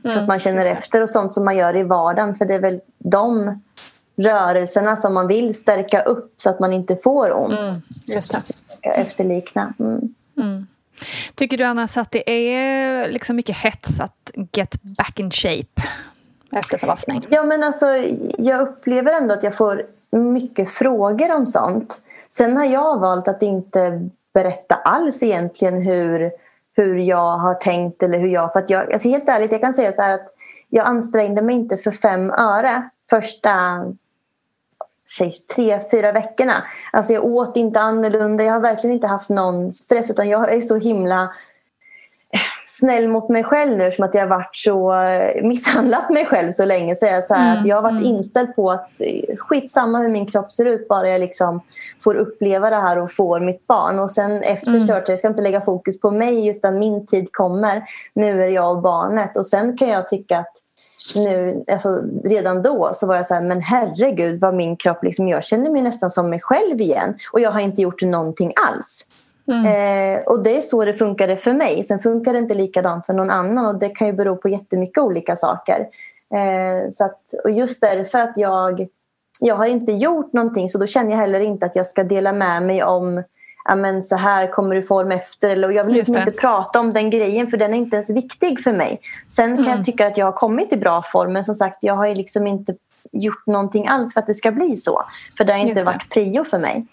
Mm, 0.04 0.14
så 0.14 0.20
att 0.20 0.28
man 0.28 0.38
känner 0.38 0.66
efter 0.66 1.02
och 1.02 1.10
sånt 1.10 1.32
som 1.32 1.44
man 1.44 1.56
gör 1.56 1.76
i 1.76 1.82
vardagen. 1.82 2.34
För 2.34 2.44
det 2.44 2.54
är 2.54 2.58
väl 2.58 2.80
de 2.98 3.60
rörelserna 4.16 4.96
som 4.96 5.14
man 5.14 5.26
vill 5.26 5.54
stärka 5.54 6.02
upp 6.02 6.34
så 6.36 6.50
att 6.50 6.60
man 6.60 6.72
inte 6.72 6.96
får 6.96 7.32
ont. 7.32 7.58
Mm, 7.58 7.72
just 8.06 8.32
det. 8.32 8.42
efterlikna. 8.82 9.74
Mm. 9.78 10.14
Mm. 10.36 10.66
Tycker 11.34 11.58
du 11.58 11.64
annars 11.64 11.96
att 11.96 12.10
det 12.10 12.30
är 12.30 13.08
liksom 13.08 13.36
mycket 13.36 13.56
hets 13.56 14.00
att 14.00 14.30
get 14.52 14.82
back 14.82 15.20
in 15.20 15.30
shape 15.30 15.82
efter 16.52 16.78
förlossning? 16.78 17.26
Ja 17.28 17.42
men 17.42 17.62
alltså 17.62 17.86
jag 18.38 18.60
upplever 18.60 19.12
ändå 19.12 19.34
att 19.34 19.42
jag 19.42 19.54
får 19.54 19.86
mycket 20.10 20.70
frågor 20.70 21.34
om 21.34 21.46
sånt. 21.46 22.02
Sen 22.28 22.56
har 22.56 22.64
jag 22.64 22.98
valt 22.98 23.28
att 23.28 23.42
inte 23.42 24.08
berätta 24.34 24.74
alls 24.74 25.22
egentligen 25.22 25.82
hur, 25.82 26.32
hur 26.81 26.97
jag 26.97 27.38
har 27.38 27.55
tänkt 27.55 28.03
eller 28.03 28.19
hur 28.19 28.29
jag... 28.29 28.53
För 28.53 28.61
att 28.61 28.71
jag 28.71 28.93
alltså 28.93 29.09
helt 29.09 29.29
ärligt, 29.29 29.53
jag 29.53 29.61
kan 29.61 29.73
säga 29.73 29.93
så 29.93 30.03
här 30.03 30.14
att 30.14 30.27
jag 30.69 30.87
ansträngde 30.87 31.43
mig 31.43 31.55
inte 31.55 31.77
för 31.77 31.90
fem 31.90 32.31
öre 32.31 32.90
första 33.11 33.85
säg, 35.19 35.33
tre, 35.57 35.81
fyra 35.90 36.12
veckorna. 36.12 36.64
Alltså 36.93 37.12
jag 37.12 37.25
åt 37.25 37.57
inte 37.57 37.81
annorlunda, 37.81 38.45
jag 38.45 38.53
har 38.53 38.61
verkligen 38.61 38.95
inte 38.95 39.07
haft 39.07 39.29
någon 39.29 39.73
stress 39.73 40.11
utan 40.11 40.29
jag 40.29 40.55
är 40.55 40.61
så 40.61 40.77
himla 40.77 41.35
snäll 42.70 43.09
mot 43.09 43.28
mig 43.28 43.44
själv 43.44 43.76
nu 43.76 43.90
som 43.90 44.04
att 44.04 44.14
jag 44.14 44.22
har 44.22 44.28
varit 44.28 44.56
så 44.56 44.94
eh, 44.94 45.42
misshandlat 45.42 46.11
mig 46.11 46.26
själv 46.26 46.52
så 46.52 46.64
länge. 46.64 46.96
Så 46.96 47.06
jag, 47.06 47.24
så 47.24 47.35
här, 47.35 47.50
mm, 47.50 47.61
att 47.61 47.66
jag 47.66 47.76
har 47.76 47.83
varit 47.83 48.00
mm. 48.00 48.04
inställd 48.04 48.56
på 48.56 48.70
att 48.70 49.00
eh, 49.00 49.37
skitsamma 49.37 49.98
hur 49.98 50.09
min 50.09 50.26
kropp 50.26 50.52
ser 50.52 50.64
ut 50.64 50.88
bara 50.88 51.09
jag 51.09 51.20
liksom 51.20 51.61
får 52.04 52.14
uppleva 52.14 52.70
det 52.70 52.76
här 52.76 52.98
och 52.98 53.12
får 53.12 53.40
mitt 53.40 53.66
barn. 53.66 53.98
Och 53.98 54.11
sen 54.11 54.42
efter 54.42 54.68
mm. 54.68 55.02
jag 55.06 55.18
ska 55.18 55.28
inte 55.28 55.42
lägga 55.42 55.61
fokus 55.61 56.00
på 56.00 56.11
mig 56.11 56.48
utan 56.48 56.78
min 56.78 57.06
tid 57.06 57.28
kommer. 57.33 57.85
Nu 58.14 58.42
är 58.42 58.48
jag 58.48 58.76
och 58.76 58.83
barnet. 58.83 59.37
Och 59.37 59.46
sen 59.46 59.76
kan 59.76 59.88
jag 59.88 60.09
tycka 60.09 60.38
att 60.38 60.52
nu, 61.14 61.64
alltså, 61.72 62.02
redan 62.24 62.62
då 62.62 62.90
så 62.94 63.06
var 63.06 63.16
jag 63.16 63.26
så 63.26 63.35
här, 63.35 63.42
men 63.42 63.61
herregud 63.61 64.40
vad 64.40 64.54
min 64.54 64.76
kropp 64.76 65.04
liksom, 65.04 65.28
jag 65.28 65.44
känner 65.44 65.70
mig 65.70 65.83
nästan 65.83 66.11
som 66.11 66.30
mig 66.30 66.40
själv 66.40 66.80
igen 66.80 67.18
och 67.33 67.40
jag 67.40 67.50
har 67.50 67.61
inte 67.61 67.83
gjort 67.83 68.02
någonting 68.02 68.52
alls. 68.68 69.06
Mm. 69.48 69.64
Eh, 69.64 70.22
och 70.22 70.42
det 70.42 70.57
är 70.57 70.61
så 70.61 70.85
det 70.85 70.94
funkade 70.94 71.37
för 71.37 71.53
mig. 71.53 71.85
Sen 71.85 71.98
funkar 71.98 72.33
det 72.33 72.38
inte 72.38 72.55
likadant 72.55 73.07
för 73.07 73.12
någon 73.12 73.31
annan 73.31 73.66
och 73.66 73.74
det 73.74 73.88
kan 73.88 74.07
ju 74.07 74.12
bero 74.12 74.37
på 74.37 74.48
jättemycket 74.48 74.98
olika 74.98 75.37
saker. 75.37 75.87
Eh, 76.35 76.90
så 76.90 77.05
att, 77.05 77.20
och 77.44 77.50
just 77.50 77.81
därför 77.81 78.18
att 78.18 78.33
jag, 78.37 78.87
jag 79.40 79.57
har 79.57 79.66
inte 79.66 79.92
gjort 79.92 80.33
någonting 80.33 80.68
så 80.68 80.79
då 80.79 80.87
känner 80.87 81.11
jag 81.11 81.18
heller 81.18 81.40
inte 81.40 81.66
att 81.66 81.76
jag 81.76 81.87
ska 81.87 82.05
dela 82.05 82.33
med 82.33 82.62
mig 82.62 82.83
om 82.85 83.22
men 83.76 84.03
så 84.03 84.16
här 84.16 84.46
kommer 84.46 84.74
du 84.74 84.83
form 84.83 85.12
efter. 85.12 85.50
Eller, 85.50 85.70
jag 85.70 85.85
vill 85.85 85.94
liksom 85.94 86.16
inte 86.16 86.33
prata 86.33 86.81
om 86.81 86.92
den 86.92 87.11
grejen 87.11 87.46
för 87.46 87.57
den 87.57 87.74
är 87.74 87.79
inte 87.79 87.96
ens 87.96 88.11
viktig 88.11 88.64
för 88.64 88.72
mig. 88.72 89.00
Sen 89.29 89.57
kan 89.57 89.64
mm. 89.64 89.76
jag 89.76 89.85
tycka 89.85 90.07
att 90.07 90.16
jag 90.16 90.26
har 90.26 90.33
kommit 90.33 90.72
i 90.72 90.76
bra 90.76 91.03
form 91.12 91.33
men 91.33 91.44
som 91.44 91.55
sagt 91.55 91.79
jag 91.81 91.94
har 91.94 92.14
liksom 92.14 92.46
inte 92.46 92.74
gjort 93.12 93.46
någonting 93.46 93.88
alls 93.88 94.14
för 94.14 94.20
att 94.20 94.26
det 94.26 94.35
ska 94.35 94.53
bli 94.53 94.76
så. 94.76 95.03
För 95.37 95.44
det 95.44 95.53
har 95.53 95.61
inte 95.61 95.85
varit 95.85 96.11
prio 96.11 96.44
för 96.44 96.59
mig. 96.59 96.87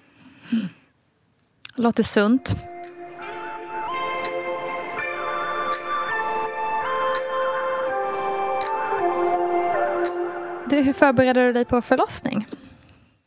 Mm. 0.51 0.67
Låter 1.79 2.03
sunt. 2.03 2.55
Du, 10.69 10.81
hur 10.81 10.93
förberedde 10.93 11.47
du 11.47 11.53
dig 11.53 11.65
på 11.65 11.81
förlossning? 11.81 12.47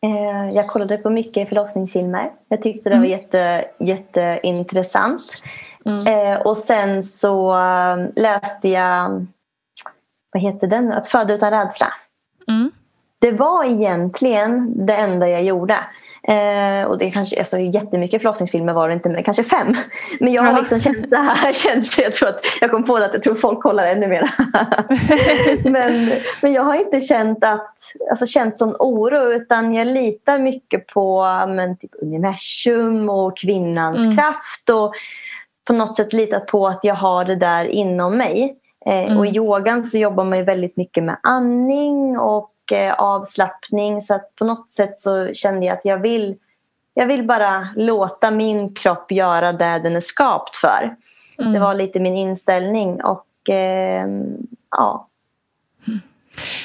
Eh, 0.03 0.51
jag 0.55 0.69
kollade 0.69 0.97
på 0.99 1.11
mycket 1.11 1.49
förlossningsfilmer. 1.49 2.31
Jag 2.49 2.63
tyckte 2.63 2.89
det 2.89 2.95
var 2.97 3.05
mm. 3.05 3.11
jätte, 3.11 3.65
jätteintressant. 3.79 5.43
Mm. 5.85 6.07
Eh, 6.07 6.41
och 6.41 6.57
sen 6.57 7.03
så 7.03 7.55
eh, 7.55 7.97
läste 8.17 8.69
jag, 8.69 9.27
vad 10.33 10.43
heter 10.43 10.67
den? 10.67 10.93
Att 10.93 11.07
föda 11.07 11.35
utan 11.35 11.51
rädsla. 11.51 11.93
Mm. 12.49 12.71
Det 13.19 13.33
var 13.33 13.65
egentligen 13.65 14.87
det 14.87 14.95
enda 14.95 15.29
jag 15.29 15.43
gjorde. 15.43 15.79
Eh, 16.23 16.85
och 16.85 16.99
det 16.99 17.11
kanske 17.11 17.41
är 17.41 17.45
så 17.45 17.59
jättemycket 17.59 18.23
förlossningsfilmer 18.23 18.73
var 18.73 18.89
det 18.89 18.95
inte, 18.95 19.09
men 19.09 19.23
kanske 19.23 19.45
fem. 19.45 19.77
Men 20.21 20.33
jag 20.33 20.43
har 20.43 20.59
liksom 20.59 20.81
känt 20.81 21.09
så 21.09 21.17
här, 21.17 21.53
känt 21.53 21.87
så 21.87 22.03
jag 22.03 22.15
tror 22.15 22.29
att 22.29 22.41
jag 22.61 22.71
kom 22.71 22.85
på 22.85 22.99
det 22.99 23.07
att 23.07 23.13
jag 23.13 23.23
tror 23.23 23.35
folk 23.35 23.63
kollar 23.63 23.87
ännu 23.87 24.07
mer. 24.07 24.31
men, 25.71 26.11
men 26.43 26.53
jag 26.53 26.63
har 26.63 26.75
inte 26.75 27.01
känt 27.01 27.45
att, 27.45 27.75
alltså 28.11 28.27
känt 28.27 28.59
sån 28.59 28.77
oro 28.79 29.33
utan 29.33 29.75
jag 29.75 29.87
litar 29.87 30.39
mycket 30.39 30.87
på 30.87 31.25
men, 31.49 31.77
typ 31.77 31.91
universum 32.03 33.09
och 33.11 33.37
kvinnans 33.37 33.99
mm. 33.99 34.17
kraft 34.17 34.71
och 34.71 34.93
på 35.65 35.73
något 35.73 35.97
sätt 35.97 36.13
litat 36.13 36.47
på 36.47 36.69
att 36.69 36.81
jag 36.83 36.95
har 36.95 37.25
det 37.25 37.37
där 37.37 37.65
inom 37.65 38.17
mig. 38.17 38.57
Mm. 38.87 39.19
Och 39.19 39.27
i 39.27 39.31
yogan 39.31 39.85
så 39.85 39.99
jobbar 39.99 40.25
man 40.25 40.45
väldigt 40.45 40.77
mycket 40.77 41.05
med 41.05 41.17
andning 41.23 42.19
och 42.19 42.53
avslappning. 42.99 44.03
Så 44.03 44.15
att 44.15 44.35
på 44.35 44.45
något 44.45 44.71
sätt 44.71 44.99
så 44.99 45.35
kände 45.35 45.67
jag 45.67 45.77
att 45.77 45.85
jag 45.85 45.99
vill, 45.99 46.37
jag 46.95 47.07
vill 47.07 47.27
bara 47.27 47.69
låta 47.77 48.31
min 48.31 48.75
kropp 48.75 49.13
göra 49.13 49.53
det 49.53 49.79
den 49.79 49.97
är 49.97 50.01
skapt 50.01 50.57
för. 50.57 50.97
Mm. 51.39 51.53
Det 51.53 51.59
var 51.59 51.75
lite 51.75 52.01
min 52.01 52.17
inställning. 52.17 53.03
Och 53.03 53.51
eh, 53.51 54.09
ja. 54.71 55.07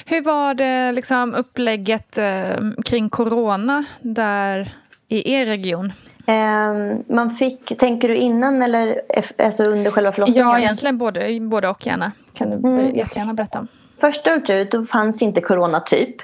Hur 0.06 0.22
var 0.22 0.54
det 0.54 0.92
liksom 0.92 1.34
upplägget 1.34 2.18
eh, 2.18 2.58
kring 2.86 3.10
corona 3.10 3.86
där 4.02 4.76
i 5.08 5.34
er 5.34 5.46
region? 5.46 5.92
Eh, 6.28 6.98
man 7.08 7.36
fick, 7.40 7.78
tänker 7.80 8.08
du 8.10 8.16
innan 8.16 8.62
eller 8.62 9.02
alltså 9.38 9.64
under 9.64 9.92
själva 9.92 10.12
förlossningen? 10.12 10.48
Ja, 10.48 10.60
egentligen 10.60 10.98
både, 10.98 11.40
både 11.40 11.70
och 11.70 11.88
gärna. 11.88 12.12
kan 12.34 12.50
du 12.50 12.70
mm. 12.70 12.96
jättegärna 12.96 13.34
berätta 13.34 13.60
om 13.60 13.68
första 14.00 14.34
ultraljudet 14.34 14.72
då 14.72 14.86
fanns 14.86 15.22
inte 15.22 15.42
corona 15.42 15.80
typ. 15.80 16.16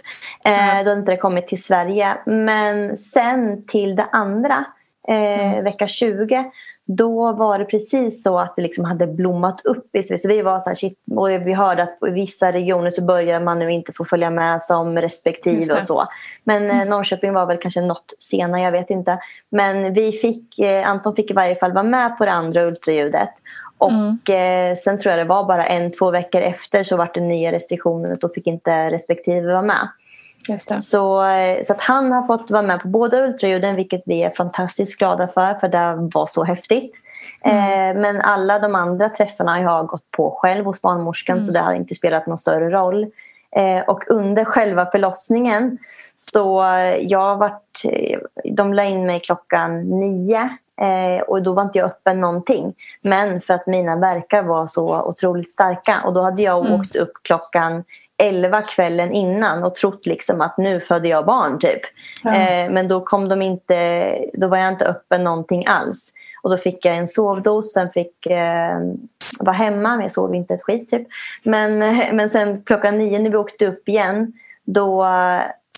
Eh. 0.45 0.51
Då 0.51 0.61
hade 0.61 0.93
inte 0.93 1.11
det 1.11 1.17
kommit 1.17 1.47
till 1.47 1.63
Sverige. 1.63 2.17
Men 2.25 2.97
sen 2.97 3.65
till 3.65 3.95
det 3.95 4.05
andra, 4.11 4.65
eh, 5.07 5.51
mm. 5.51 5.63
vecka 5.63 5.87
20, 5.87 6.51
då 6.97 7.31
var 7.31 7.59
det 7.59 7.65
precis 7.65 8.23
så 8.23 8.39
att 8.39 8.55
det 8.55 8.61
liksom 8.61 8.85
hade 8.85 9.07
blommat 9.07 9.65
upp 9.65 9.95
i 9.95 10.03
Sverige. 10.03 10.19
Så 10.19 10.27
vi 10.27 10.41
var 10.41 10.59
så 10.59 10.69
här, 10.69 10.75
shit, 10.75 10.99
och 11.15 11.29
vi 11.29 11.53
hörde 11.53 11.83
att 11.83 11.97
i 12.07 12.11
vissa 12.11 12.51
regioner 12.51 12.91
så 12.91 13.05
börjar 13.05 13.39
man 13.39 13.59
nu 13.59 13.71
inte 13.71 13.93
få 13.93 14.05
följa 14.05 14.29
med 14.29 14.61
som 14.61 14.97
respektive 14.97 15.73
och 15.73 15.83
så. 15.83 16.07
Men 16.43 16.69
eh, 16.69 16.75
mm. 16.75 16.89
Norrköping 16.89 17.33
var 17.33 17.45
väl 17.45 17.57
kanske 17.57 17.81
något 17.81 18.13
senare, 18.19 18.61
jag 18.61 18.71
vet 18.71 18.89
inte. 18.89 19.19
Men 19.49 19.93
vi 19.93 20.11
fick, 20.11 20.59
eh, 20.59 20.87
Anton 20.87 21.15
fick 21.15 21.31
i 21.31 21.33
varje 21.33 21.55
fall 21.55 21.73
vara 21.73 21.83
med 21.83 22.17
på 22.17 22.25
det 22.25 22.31
andra 22.31 22.63
ultraljudet. 22.63 23.33
Och 23.81 24.29
mm. 24.29 24.71
eh, 24.71 24.75
sen 24.75 24.99
tror 24.99 25.11
jag 25.11 25.19
det 25.19 25.29
var 25.29 25.43
bara 25.43 25.67
en, 25.67 25.91
två 25.91 26.11
veckor 26.11 26.41
efter 26.41 26.83
så 26.83 26.97
var 26.97 27.11
det 27.13 27.21
nya 27.21 27.51
restriktioner 27.51 28.11
och 28.11 28.19
då 28.19 28.29
fick 28.29 28.47
inte 28.47 28.89
respektive 28.89 29.51
vara 29.51 29.61
med. 29.61 29.87
Så, 30.81 31.23
eh, 31.23 31.61
så 31.63 31.73
att 31.73 31.81
han 31.81 32.11
har 32.11 32.23
fått 32.23 32.51
vara 32.51 32.61
med 32.61 32.81
på 32.81 32.87
båda 32.87 33.23
ultraljuden 33.23 33.75
vilket 33.75 34.01
vi 34.05 34.23
är 34.23 34.29
fantastiskt 34.29 34.99
glada 34.99 35.27
för 35.27 35.53
för 35.53 35.67
det 35.67 36.09
var 36.13 36.25
så 36.25 36.43
häftigt. 36.43 36.93
Mm. 37.45 37.97
Eh, 37.97 38.01
men 38.01 38.21
alla 38.21 38.59
de 38.59 38.75
andra 38.75 39.09
träffarna 39.09 39.51
har 39.51 39.59
jag 39.59 39.87
gått 39.87 40.11
på 40.11 40.37
själv 40.41 40.65
hos 40.65 40.81
barnmorskan 40.81 41.37
mm. 41.37 41.43
så 41.43 41.51
det 41.51 41.59
har 41.59 41.73
inte 41.73 41.95
spelat 41.95 42.27
någon 42.27 42.37
större 42.37 42.69
roll. 42.69 43.11
Eh, 43.55 43.79
och 43.79 44.03
under 44.07 44.45
själva 44.45 44.85
förlossningen 44.91 45.77
så 46.15 46.63
eh, 46.63 46.95
jag 46.95 47.37
varit, 47.37 47.81
eh, 47.83 48.19
de 48.51 48.73
la 48.73 48.83
in 48.83 49.05
mig 49.05 49.19
klockan 49.19 49.81
nio 49.99 50.49
Eh, 50.81 51.21
och 51.21 51.43
då 51.43 51.53
var 51.53 51.63
inte 51.63 51.77
jag 51.77 51.85
öppen 51.85 52.21
någonting. 52.21 52.73
Men 53.01 53.41
för 53.41 53.53
att 53.53 53.67
mina 53.67 53.95
verkar 53.95 54.43
var 54.43 54.67
så 54.67 55.01
otroligt 55.01 55.51
starka. 55.51 56.01
Och 56.05 56.13
då 56.13 56.21
hade 56.21 56.41
jag 56.41 56.65
mm. 56.65 56.79
åkt 56.79 56.95
upp 56.95 57.11
klockan 57.21 57.83
11 58.17 58.61
kvällen 58.61 59.11
innan 59.11 59.63
och 59.63 59.75
trott 59.75 60.05
liksom 60.05 60.41
att 60.41 60.57
nu 60.57 60.79
födde 60.79 61.07
jag 61.07 61.25
barn 61.25 61.59
typ. 61.59 61.81
Ja. 62.23 62.35
Eh, 62.35 62.71
men 62.71 62.87
då 62.87 63.01
kom 63.01 63.29
de 63.29 63.41
inte, 63.41 64.17
då 64.33 64.47
var 64.47 64.57
jag 64.57 64.69
inte 64.73 64.85
öppen 64.85 65.23
någonting 65.23 65.65
alls. 65.67 66.13
Och 66.43 66.49
då 66.49 66.57
fick 66.57 66.85
jag 66.85 66.97
en 66.97 67.07
sovdos, 67.07 67.73
sen 67.73 67.89
fick 67.91 68.25
eh, 68.25 68.79
vara 69.39 69.55
hemma, 69.55 69.89
men 69.89 70.01
jag 70.01 70.11
sov 70.11 70.35
inte 70.35 70.53
ett 70.53 70.63
skit 70.63 70.87
typ. 70.87 71.07
Men, 71.43 71.77
men 72.15 72.29
sen 72.29 72.63
klockan 72.63 72.97
nio 72.97 73.19
när 73.19 73.29
vi 73.29 73.37
åkte 73.37 73.67
upp 73.67 73.89
igen, 73.89 74.33
då 74.63 75.07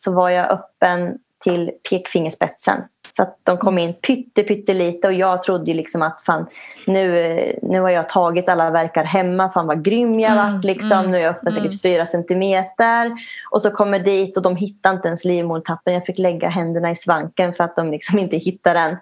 så 0.02 0.14
var 0.14 0.30
jag 0.30 0.52
öppen 0.52 1.18
till 1.44 1.72
pekfingerspetsen. 1.90 2.82
Så 3.16 3.24
att 3.24 3.38
de 3.44 3.58
kom 3.58 3.78
in 3.78 3.94
pytte, 3.94 4.44
pyttelite 4.44 5.08
och 5.08 5.14
jag 5.14 5.44
trodde 5.44 5.74
liksom 5.74 6.02
att 6.02 6.22
fan, 6.22 6.46
nu, 6.88 7.60
nu 7.62 7.80
har 7.80 7.90
jag 7.90 8.10
tagit 8.10 8.50
alla 8.50 8.70
verkar 8.70 9.04
hemma. 9.04 9.52
Fan 9.52 9.68
vad 9.68 9.84
grym 9.84 10.20
jag 10.20 10.32
mm, 10.32 10.54
varit. 10.54 10.66
Liksom. 10.66 11.00
Mm, 11.00 11.12
nu 11.12 11.18
är 11.18 11.22
jag 11.22 11.30
öppen 11.30 11.54
mm. 11.54 11.64
säkert 11.64 11.82
fyra 11.82 12.06
centimeter. 12.06 13.12
Och 13.52 13.62
så 13.62 13.72
kommer 13.72 14.00
dit 14.00 14.38
och 14.38 14.44
de 14.44 14.56
hittar 14.56 14.94
inte 14.94 15.08
ens 15.08 15.26
livmodertappen. 15.26 15.94
Jag 15.94 16.06
fick 16.06 16.20
lägga 16.20 16.50
händerna 16.50 16.92
i 16.92 16.96
svanken 16.96 17.54
för 17.54 17.64
att 17.64 17.76
de 17.76 17.92
liksom 17.92 18.20
inte 18.20 18.38
hittade 18.38 18.80
den. 18.80 18.98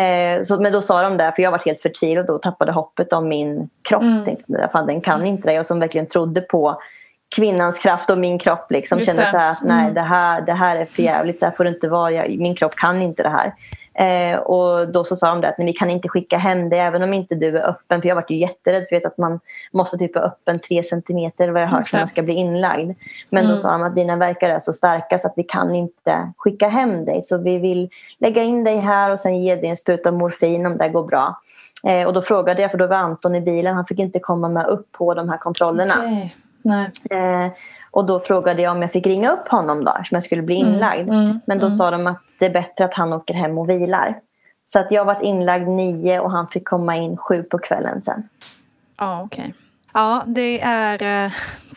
Eh, 0.00 0.42
så, 0.42 0.60
men 0.60 0.72
då 0.72 0.82
sa 0.82 1.02
de 1.02 1.16
det, 1.16 1.32
för 1.36 1.42
jag 1.42 1.50
var 1.50 1.58
helt 1.58 1.82
förtvivlad 1.82 2.30
och 2.30 2.42
tappade 2.42 2.72
hoppet 2.72 3.12
om 3.12 3.28
min 3.28 3.68
kropp. 3.82 4.02
Mm. 4.02 4.24
Tänkte, 4.24 4.68
fan, 4.72 4.86
den 4.86 5.00
kan 5.00 5.26
inte 5.26 5.48
det. 5.48 5.54
Jag 5.54 5.66
som 5.66 5.80
verkligen 5.80 6.06
trodde 6.06 6.40
på 6.40 6.78
kvinnans 7.34 7.78
kraft 7.78 8.10
och 8.10 8.18
min 8.18 8.38
kropp 8.38 8.70
liksom 8.70 9.00
kände 9.00 9.26
så 9.26 9.38
att 9.38 9.62
nej 9.62 9.82
mm. 9.82 9.94
det, 9.94 10.00
här, 10.00 10.40
det 10.40 10.52
här 10.52 10.76
är 10.76 10.84
för 10.84 11.02
jävligt, 11.02 11.40
så 11.40 11.46
här 11.46 11.52
får 11.52 11.64
det 11.64 11.70
inte 11.70 11.88
vara, 11.88 12.10
jag, 12.10 12.38
min 12.38 12.54
kropp 12.54 12.74
kan 12.76 13.02
inte 13.02 13.22
det 13.22 13.28
här. 13.28 13.54
Eh, 13.94 14.38
och 14.38 14.92
då 14.92 15.04
så 15.04 15.16
sa 15.16 15.28
de 15.28 15.40
det 15.40 15.48
att 15.48 15.58
nej, 15.58 15.66
vi 15.66 15.72
kan 15.72 15.90
inte 15.90 16.08
skicka 16.08 16.38
hem 16.38 16.68
dig 16.68 16.78
även 16.78 17.02
om 17.02 17.12
inte 17.12 17.34
du 17.34 17.58
är 17.58 17.68
öppen. 17.68 18.02
För 18.02 18.08
jag 18.08 18.14
var 18.14 18.24
ju 18.28 18.36
jätterädd 18.36 18.86
för 18.88 19.06
att 19.06 19.18
man 19.18 19.40
måste 19.72 19.98
typ 19.98 20.14
vara 20.14 20.24
öppen 20.24 20.58
tre 20.58 20.82
centimeter 20.82 21.48
vad 21.48 21.62
jag 21.62 21.66
hört 21.66 21.92
när 21.92 22.00
man 22.00 22.08
ska 22.08 22.22
bli 22.22 22.34
inlagd. 22.34 22.94
Men 23.30 23.44
mm. 23.44 23.56
då 23.56 23.62
sa 23.62 23.72
de 23.72 23.82
att 23.82 23.96
dina 23.96 24.16
verkar 24.16 24.50
är 24.50 24.58
så 24.58 24.72
starka 24.72 25.18
så 25.18 25.28
att 25.28 25.34
vi 25.36 25.42
kan 25.42 25.74
inte 25.74 26.32
skicka 26.36 26.68
hem 26.68 27.04
dig. 27.04 27.22
Så 27.22 27.38
vi 27.38 27.58
vill 27.58 27.90
lägga 28.18 28.42
in 28.42 28.64
dig 28.64 28.78
här 28.78 29.10
och 29.10 29.20
sen 29.20 29.42
ge 29.42 29.56
dig 29.56 29.66
en 29.66 29.76
spruta 29.76 30.12
morfin 30.12 30.66
om 30.66 30.78
det 30.78 30.88
går 30.88 31.04
bra. 31.04 31.40
Eh, 31.86 32.06
och 32.06 32.12
då 32.12 32.22
frågade 32.22 32.62
jag, 32.62 32.70
för 32.70 32.78
då 32.78 32.86
var 32.86 32.96
Anton 32.96 33.34
i 33.34 33.40
bilen, 33.40 33.74
han 33.74 33.86
fick 33.86 33.98
inte 33.98 34.18
komma 34.18 34.48
med 34.48 34.66
upp 34.66 34.92
på 34.92 35.14
de 35.14 35.28
här 35.28 35.38
kontrollerna. 35.38 35.94
Okay. 35.98 36.28
Eh, 37.10 37.52
och 37.90 38.04
då 38.06 38.20
frågade 38.20 38.62
jag 38.62 38.72
om 38.76 38.82
jag 38.82 38.92
fick 38.92 39.06
ringa 39.06 39.30
upp 39.30 39.48
honom 39.48 39.84
då, 39.84 39.92
som 40.04 40.14
jag 40.14 40.24
skulle 40.24 40.42
bli 40.42 40.60
mm, 40.60 40.72
inlagd. 40.72 41.08
Mm, 41.08 41.20
mm, 41.20 41.40
Men 41.46 41.58
då 41.58 41.66
mm. 41.66 41.76
sa 41.76 41.90
de 41.90 42.06
att 42.06 42.20
det 42.38 42.46
är 42.46 42.50
bättre 42.50 42.84
att 42.84 42.94
han 42.94 43.12
åker 43.12 43.34
hem 43.34 43.58
och 43.58 43.70
vilar. 43.70 44.20
Så 44.64 44.78
att 44.78 44.90
jag 44.90 45.04
varit 45.04 45.22
inlagd 45.22 45.68
nio 45.68 46.20
och 46.20 46.30
han 46.30 46.48
fick 46.48 46.68
komma 46.68 46.96
in 46.96 47.16
sju 47.16 47.42
på 47.42 47.58
kvällen 47.58 48.02
sen. 48.02 48.28
Ja, 48.98 49.22
okej. 49.22 49.40
Okay. 49.40 49.52
Ja, 49.94 50.24
det 50.26 50.60
är 50.60 51.24
eh, 51.24 51.32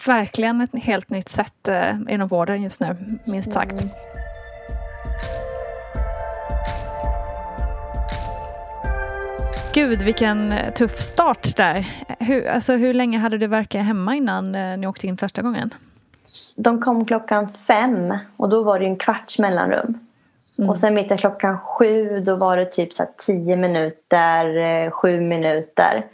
verkligen 0.07 0.61
ett 0.61 0.83
helt 0.83 1.09
nytt 1.09 1.29
sätt 1.29 1.67
eh, 1.67 1.95
inom 2.09 2.27
vården 2.27 2.63
just 2.63 2.79
nu, 2.79 3.19
minst 3.25 3.53
sagt. 3.53 3.85
Gud, 9.75 10.03
vilken 10.03 10.53
tuff 10.75 10.99
start 10.99 11.57
där. 11.57 11.88
Hur, 12.19 12.47
alltså, 12.47 12.73
hur 12.73 12.93
länge 12.93 13.17
hade 13.17 13.38
du 13.38 13.47
verkat 13.47 13.81
hemma 13.81 14.15
innan 14.15 14.55
eh, 14.55 14.77
ni 14.77 14.88
åkte 14.88 15.07
in 15.07 15.17
första 15.17 15.41
gången? 15.41 15.73
De 16.55 16.81
kom 16.81 17.05
klockan 17.05 17.49
fem 17.67 18.17
och 18.38 18.49
då 18.49 18.63
var 18.63 18.79
det 18.79 18.85
en 18.85 18.95
kvarts 18.95 19.39
mellanrum. 19.39 19.99
Mm. 20.57 20.69
Och 20.69 20.77
sen 20.77 20.93
mitt 20.93 21.19
klockan 21.19 21.59
sju 21.59 22.19
då 22.19 22.35
var 22.35 22.57
det 22.57 22.65
typ 22.65 22.93
så 22.93 23.03
tio 23.25 23.55
minuter, 23.55 24.57
eh, 24.57 24.91
sju 24.91 25.21
minuter 25.21 26.05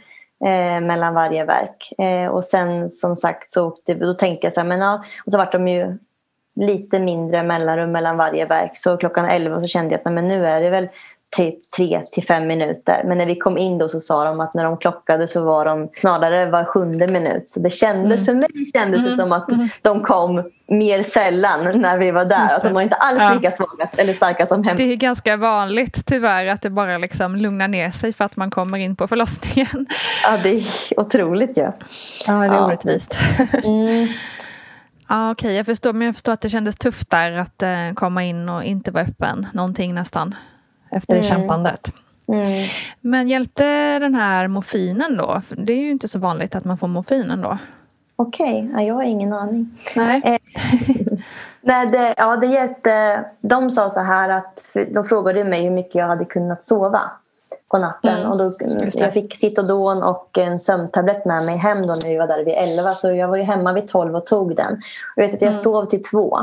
eh, 0.44 0.80
mellan 0.80 1.14
varje 1.14 1.44
verk. 1.44 1.92
Eh, 1.98 2.26
och 2.26 2.44
sen 2.44 2.90
som 2.90 3.16
sagt 3.16 3.52
så 3.52 3.66
åkte, 3.66 3.94
då 3.94 4.14
tänkte 4.14 4.46
jag 4.46 4.54
så 4.54 4.60
här, 4.60 4.68
men 4.68 4.80
ja, 4.80 5.04
och 5.24 5.32
så 5.32 5.38
vart 5.38 5.52
de 5.52 5.68
ju 5.68 5.98
lite 6.54 6.98
mindre 6.98 7.42
mellanrum 7.42 7.92
mellan 7.92 8.16
varje 8.16 8.46
verk. 8.46 8.72
Så 8.74 8.96
klockan 8.96 9.24
elva 9.24 9.60
så 9.60 9.66
kände 9.66 9.94
jag 9.94 9.98
att 9.98 10.14
men 10.14 10.28
nu 10.28 10.46
är 10.46 10.60
det 10.60 10.70
väl 10.70 10.88
typ 11.36 11.70
tre 11.76 12.02
till 12.12 12.26
fem 12.26 12.46
minuter. 12.46 13.02
Men 13.04 13.18
när 13.18 13.26
vi 13.26 13.36
kom 13.36 13.58
in 13.58 13.78
då 13.78 13.88
så 13.88 14.00
sa 14.00 14.24
de 14.24 14.40
att 14.40 14.54
när 14.54 14.64
de 14.64 14.76
klockade 14.76 15.28
så 15.28 15.44
var 15.44 15.64
de 15.64 15.88
snarare 15.96 16.50
var 16.50 16.64
sjunde 16.64 17.06
minut. 17.06 17.48
Så 17.48 17.60
det 17.60 17.70
kändes, 17.70 18.28
mm. 18.28 18.42
för 18.42 18.54
mig 18.54 18.66
kändes 18.74 19.00
mm. 19.00 19.10
det 19.10 19.16
som 19.16 19.32
att 19.32 19.48
mm. 19.48 19.68
de 19.82 20.02
kom 20.02 20.50
mer 20.68 21.02
sällan 21.02 21.80
när 21.80 21.98
vi 21.98 22.10
var 22.10 22.24
där. 22.24 22.56
Att 22.56 22.62
de 22.62 22.74
var 22.74 22.80
inte 22.80 22.96
alls 22.96 23.18
ja. 23.20 23.34
lika 23.34 23.50
svaga 23.50 23.88
eller 23.96 24.12
starka 24.12 24.46
som 24.46 24.64
hemma. 24.64 24.76
Det 24.76 24.92
är 24.92 24.96
ganska 24.96 25.36
vanligt 25.36 26.06
tyvärr 26.06 26.46
att 26.46 26.62
det 26.62 26.70
bara 26.70 26.98
liksom 26.98 27.36
lugnar 27.36 27.68
ner 27.68 27.90
sig 27.90 28.12
för 28.12 28.24
att 28.24 28.36
man 28.36 28.50
kommer 28.50 28.78
in 28.78 28.96
på 28.96 29.08
förlossningen. 29.08 29.86
Ja, 30.24 30.38
det 30.42 30.48
är 30.56 30.64
otroligt 30.96 31.58
ju. 31.58 31.62
Ja. 31.62 31.72
ja, 32.26 32.32
det 32.32 32.46
är 32.46 32.52
ja. 32.52 32.66
orättvist. 32.66 33.18
Mm. 33.64 34.08
Ja, 35.08 35.30
Okej, 35.30 35.46
okay, 35.46 35.56
jag 35.56 35.66
förstår. 35.66 35.92
Men 35.92 36.06
jag 36.06 36.14
förstår 36.14 36.32
att 36.32 36.40
det 36.40 36.48
kändes 36.48 36.76
tufft 36.76 37.10
där 37.10 37.32
att 37.32 37.62
eh, 37.62 37.92
komma 37.94 38.24
in 38.24 38.48
och 38.48 38.64
inte 38.64 38.90
vara 38.90 39.04
öppen 39.04 39.46
någonting 39.52 39.94
nästan 39.94 40.34
efter 40.92 41.14
mm. 41.14 41.24
kämpandet. 41.24 41.92
Mm. 42.28 42.68
Men 43.00 43.28
hjälpte 43.28 43.98
den 43.98 44.14
här 44.14 44.48
morfinen 44.48 45.16
då? 45.16 45.42
För 45.46 45.56
det 45.56 45.72
är 45.72 45.80
ju 45.80 45.90
inte 45.90 46.08
så 46.08 46.18
vanligt 46.18 46.54
att 46.54 46.64
man 46.64 46.78
får 46.78 46.88
morfinen 46.88 47.40
då. 47.40 47.58
Okej, 48.16 48.68
okay. 48.68 48.72
ja, 48.72 48.88
jag 48.88 48.94
har 48.94 49.02
ingen 49.02 49.32
aning. 49.32 49.78
Nej. 49.96 50.22
Eh, 50.24 50.38
nej, 51.60 51.86
det, 51.86 52.14
ja, 52.16 52.36
det 52.36 52.46
hjälpte. 52.46 53.24
De 53.40 53.70
sa 53.70 53.90
så 53.90 54.00
här 54.00 54.28
att 54.28 54.76
de 54.94 55.04
frågade 55.04 55.44
mig 55.44 55.62
hur 55.62 55.70
mycket 55.70 55.94
jag 55.94 56.06
hade 56.06 56.24
kunnat 56.24 56.64
sova 56.64 57.10
på 57.70 57.78
natten. 57.78 58.18
Mm, 58.18 58.30
och 58.30 58.38
då, 58.38 58.52
jag 58.94 59.12
fick 59.12 59.36
Citodon 59.36 60.02
och 60.02 60.38
en 60.38 60.58
sömntablett 60.58 61.24
med 61.24 61.44
mig 61.44 61.56
hem 61.56 61.86
då 61.86 61.94
när 62.02 62.08
vi 62.08 62.16
var 62.16 62.26
där 62.26 62.44
vid 62.44 62.54
11. 62.54 62.94
Så 62.94 63.12
jag 63.12 63.28
var 63.28 63.36
ju 63.36 63.42
hemma 63.42 63.72
vid 63.72 63.88
12 63.88 64.16
och 64.16 64.26
tog 64.26 64.56
den. 64.56 64.80
Jag 65.16 65.26
vet 65.26 65.34
att 65.34 65.42
jag 65.42 65.48
mm. 65.48 65.60
sov 65.60 65.86
till 65.86 66.02
två. 66.02 66.38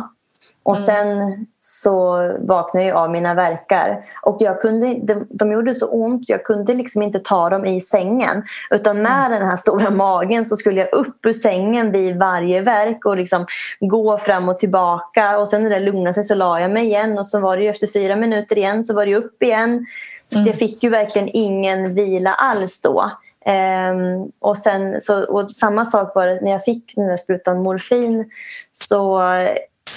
Och 0.64 0.78
mm. 0.78 0.86
sen 0.86 1.46
så 1.60 2.18
vaknade 2.40 2.86
jag 2.86 2.98
av 2.98 3.12
mina 3.12 3.34
verkar. 3.34 4.06
Och 4.22 4.38
jag 4.40 4.62
kunde, 4.62 4.94
de, 4.94 5.28
de 5.30 5.52
gjorde 5.52 5.76
så 5.76 5.88
ont, 5.88 6.30
jag 6.30 6.44
kunde 6.44 6.74
liksom 6.74 7.02
inte 7.02 7.20
ta 7.20 7.50
dem 7.50 7.66
i 7.66 7.82
sängen. 7.82 8.44
Utan 8.70 9.02
med 9.02 9.26
mm. 9.26 9.40
den 9.40 9.50
här 9.50 9.56
stora 9.56 9.90
magen 9.90 10.46
så 10.46 10.58
skulle 10.58 10.80
jag 10.80 10.94
upp 10.94 11.26
ur 11.26 11.34
sängen 11.34 11.92
vid 11.92 12.18
varje 12.18 12.62
verk 12.62 13.06
och 13.06 13.18
liksom 13.18 13.46
gå 13.80 14.18
fram 14.18 14.50
och 14.50 14.60
tillbaka. 14.60 15.38
Och 15.38 15.50
sen 15.50 15.64
när 15.64 15.70
det 15.70 15.80
lugnade 15.80 16.14
sig 16.14 16.24
så 16.24 16.36
la 16.36 16.60
jag 16.60 16.72
mig 16.72 16.86
igen 16.86 17.18
och 17.18 17.28
så 17.28 17.40
var 17.40 17.58
det 17.58 17.68
efter 17.68 17.88
fyra 17.88 18.16
minuter 18.16 18.58
igen 18.58 18.86
så 18.86 18.94
var 18.96 19.06
det 19.06 19.16
upp 19.16 19.44
igen. 19.44 19.86
Så 20.28 20.36
mm. 20.38 20.48
jag 20.48 20.56
fick 20.56 20.84
ju 20.84 20.90
verkligen 20.90 21.30
ingen 21.34 21.96
vila 21.96 22.34
alls 22.34 22.82
då. 22.82 23.12
Um, 23.46 24.32
och, 24.40 24.58
sen, 24.58 25.02
så, 25.02 25.24
och 25.24 25.52
samma 25.52 25.86
sak 25.86 26.16
var 26.16 26.28
det 26.28 26.42
när 26.42 26.52
jag 26.52 26.64
fick 26.64 26.94
den 26.96 27.08
där 27.08 27.18
sprutan 27.18 27.64
morfin. 27.64 28.30
Så 28.72 29.22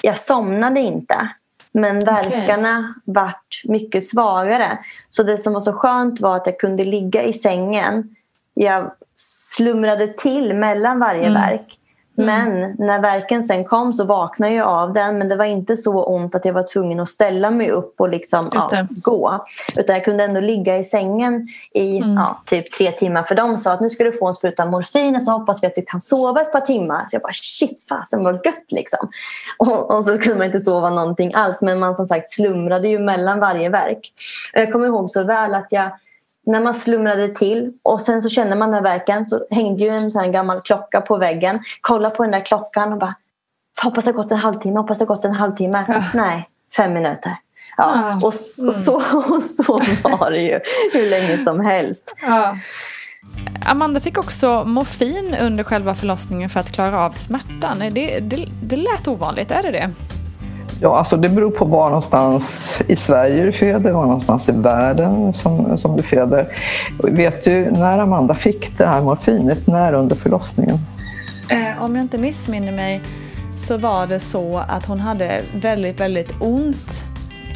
jag 0.03 0.19
somnade 0.19 0.81
inte. 0.81 1.29
Men 1.73 1.99
verkarna 1.99 2.79
okay. 2.79 3.15
vart 3.15 3.63
mycket 3.65 4.07
svagare. 4.07 4.79
Så 5.11 5.23
det 5.23 5.39
som 5.39 5.53
var 5.53 5.61
så 5.61 5.73
skönt 5.73 6.21
var 6.21 6.37
att 6.37 6.47
jag 6.47 6.59
kunde 6.59 6.85
ligga 6.85 7.23
i 7.23 7.33
sängen. 7.33 8.17
Jag 8.55 8.93
slumrade 9.57 10.07
till 10.07 10.55
mellan 10.55 10.99
varje 10.99 11.27
mm. 11.27 11.35
verk. 11.35 11.79
Mm. 12.19 12.51
Men 12.51 12.75
när 12.79 13.01
verken 13.01 13.43
sen 13.43 13.65
kom 13.65 13.95
så 13.95 14.05
vaknade 14.05 14.55
jag 14.55 14.69
av 14.69 14.93
den 14.93 15.19
men 15.19 15.29
det 15.29 15.37
var 15.37 15.45
inte 15.45 15.77
så 15.77 16.05
ont 16.05 16.35
att 16.35 16.45
jag 16.45 16.53
var 16.53 16.73
tvungen 16.73 17.01
att 17.01 17.09
ställa 17.09 17.51
mig 17.51 17.71
upp 17.71 18.01
och 18.01 18.11
liksom, 18.11 18.47
ja, 18.53 18.87
gå. 18.91 19.45
Utan 19.77 19.97
jag 19.97 20.05
kunde 20.05 20.25
ändå 20.25 20.41
ligga 20.41 20.79
i 20.79 20.85
sängen 20.85 21.49
i 21.75 21.97
mm. 21.97 22.15
ja, 22.15 22.43
typ 22.47 22.73
tre 22.73 22.93
timmar. 22.93 23.23
För 23.23 23.35
de 23.35 23.59
sa 23.59 23.73
att 23.73 23.81
nu 23.81 23.91
ska 23.91 24.05
du 24.05 24.13
få 24.13 24.27
en 24.27 24.35
spruta 24.35 24.67
morfin 24.67 25.17
och 25.17 25.23
så 25.23 25.31
hoppas 25.31 25.63
vi 25.63 25.67
att 25.67 25.75
du 25.75 25.83
kan 25.83 26.01
sova 26.01 26.41
ett 26.41 26.53
par 26.53 26.61
timmar. 26.61 27.07
Så 27.09 27.15
jag 27.15 27.23
bara 27.23 27.33
shit 27.33 27.85
fasen 27.89 28.25
vad 28.25 28.35
gött 28.35 28.73
liksom. 28.73 29.09
Och, 29.59 29.97
och, 29.97 30.05
så 30.05 30.19
kunde 30.19 30.39
man 30.39 30.47
inte 30.47 30.61
sova 30.61 30.91
någonting 30.91 31.35
alls 31.35 31.63
men 31.63 31.79
man 31.79 31.95
som 31.95 32.07
sagt 32.07 32.31
slumrade 32.31 32.89
ju 32.89 32.99
mellan 32.99 33.41
varje 33.41 33.69
verk. 33.69 34.13
Jag 34.53 34.73
kommer 34.73 34.87
ihåg 34.87 35.11
så 35.11 35.25
väl 35.25 35.55
att 35.55 35.67
jag 35.71 35.91
när 36.47 36.61
man 36.61 36.75
slumrade 36.75 37.29
till 37.29 37.73
och 37.83 38.01
sen 38.01 38.23
så 38.23 38.29
kände 38.29 38.57
man 38.57 38.71
den 38.71 38.75
här 38.75 38.99
verken 38.99 39.27
så 39.27 39.47
hängde 39.51 39.85
ju 39.85 39.91
en 39.91 40.13
sån 40.13 40.33
gammal 40.33 40.61
klocka 40.61 41.01
på 41.01 41.17
väggen. 41.17 41.61
Kolla 41.81 42.11
på 42.11 42.23
den 42.23 42.33
där 42.33 42.41
klockan 42.41 42.93
och 42.93 42.99
bara 42.99 43.15
hoppas 43.83 44.05
det 44.05 44.11
har 44.11 44.17
gått 44.17 44.33
en 44.33 44.39
halvtimme, 44.39 44.79
hoppas 44.81 44.99
det 44.99 45.03
har 45.03 45.15
gått 45.15 45.25
en 45.25 45.35
halvtimme. 45.35 45.85
Ja. 45.89 46.03
Nej, 46.15 46.49
fem 46.77 46.93
minuter. 46.93 47.37
Ja, 47.77 48.11
ja. 48.11 48.27
Och, 48.27 48.35
så, 48.35 48.63
mm. 49.01 49.41
så, 49.41 49.41
så 49.41 49.79
var 50.19 50.31
det 50.31 50.43
ju 50.43 50.61
hur 50.93 51.11
länge 51.11 51.45
som 51.45 51.61
helst. 51.61 52.15
Ja. 52.23 52.55
Amanda 53.67 54.01
fick 54.01 54.19
också 54.19 54.65
morfin 54.65 55.37
under 55.41 55.65
själva 55.65 55.95
förlossningen 55.95 56.51
för 56.51 56.61
att 56.61 56.73
klara 56.73 57.05
av 57.05 57.13
smärtan. 57.13 57.79
Det, 57.79 58.21
det, 58.21 58.49
det 58.63 58.77
lät 58.77 59.09
ovanligt, 59.09 59.51
är 59.51 59.63
det 59.63 59.71
det? 59.71 59.91
Ja, 60.83 60.99
alltså 60.99 61.17
det 61.17 61.29
beror 61.29 61.51
på 61.51 61.65
var 61.65 61.87
någonstans 61.87 62.79
i 62.87 62.97
Sverige 62.97 63.45
du 63.45 63.53
föder, 63.53 63.93
var 63.93 64.03
någonstans 64.03 64.49
i 64.49 64.53
världen 64.53 65.33
som, 65.33 65.79
som 65.79 65.97
du 65.97 66.03
föder. 66.03 66.49
Vet 67.03 67.45
du 67.45 67.71
när 67.71 67.99
Amanda 67.99 68.35
fick 68.35 68.79
det 68.79 68.87
här 68.87 69.03
morfinet? 69.03 69.67
När 69.67 69.93
under 69.93 70.17
förlossningen? 70.17 70.79
Eh, 71.51 71.83
om 71.83 71.97
jag 71.97 72.05
inte 72.05 72.19
missminner 72.19 72.73
mig 72.73 73.03
så 73.57 73.77
var 73.77 74.07
det 74.07 74.21
så 74.21 74.59
att 74.59 74.87
hon 74.87 75.01
hade 75.01 75.43
väldigt, 75.55 76.01
väldigt 76.01 76.33
ont. 76.41 77.05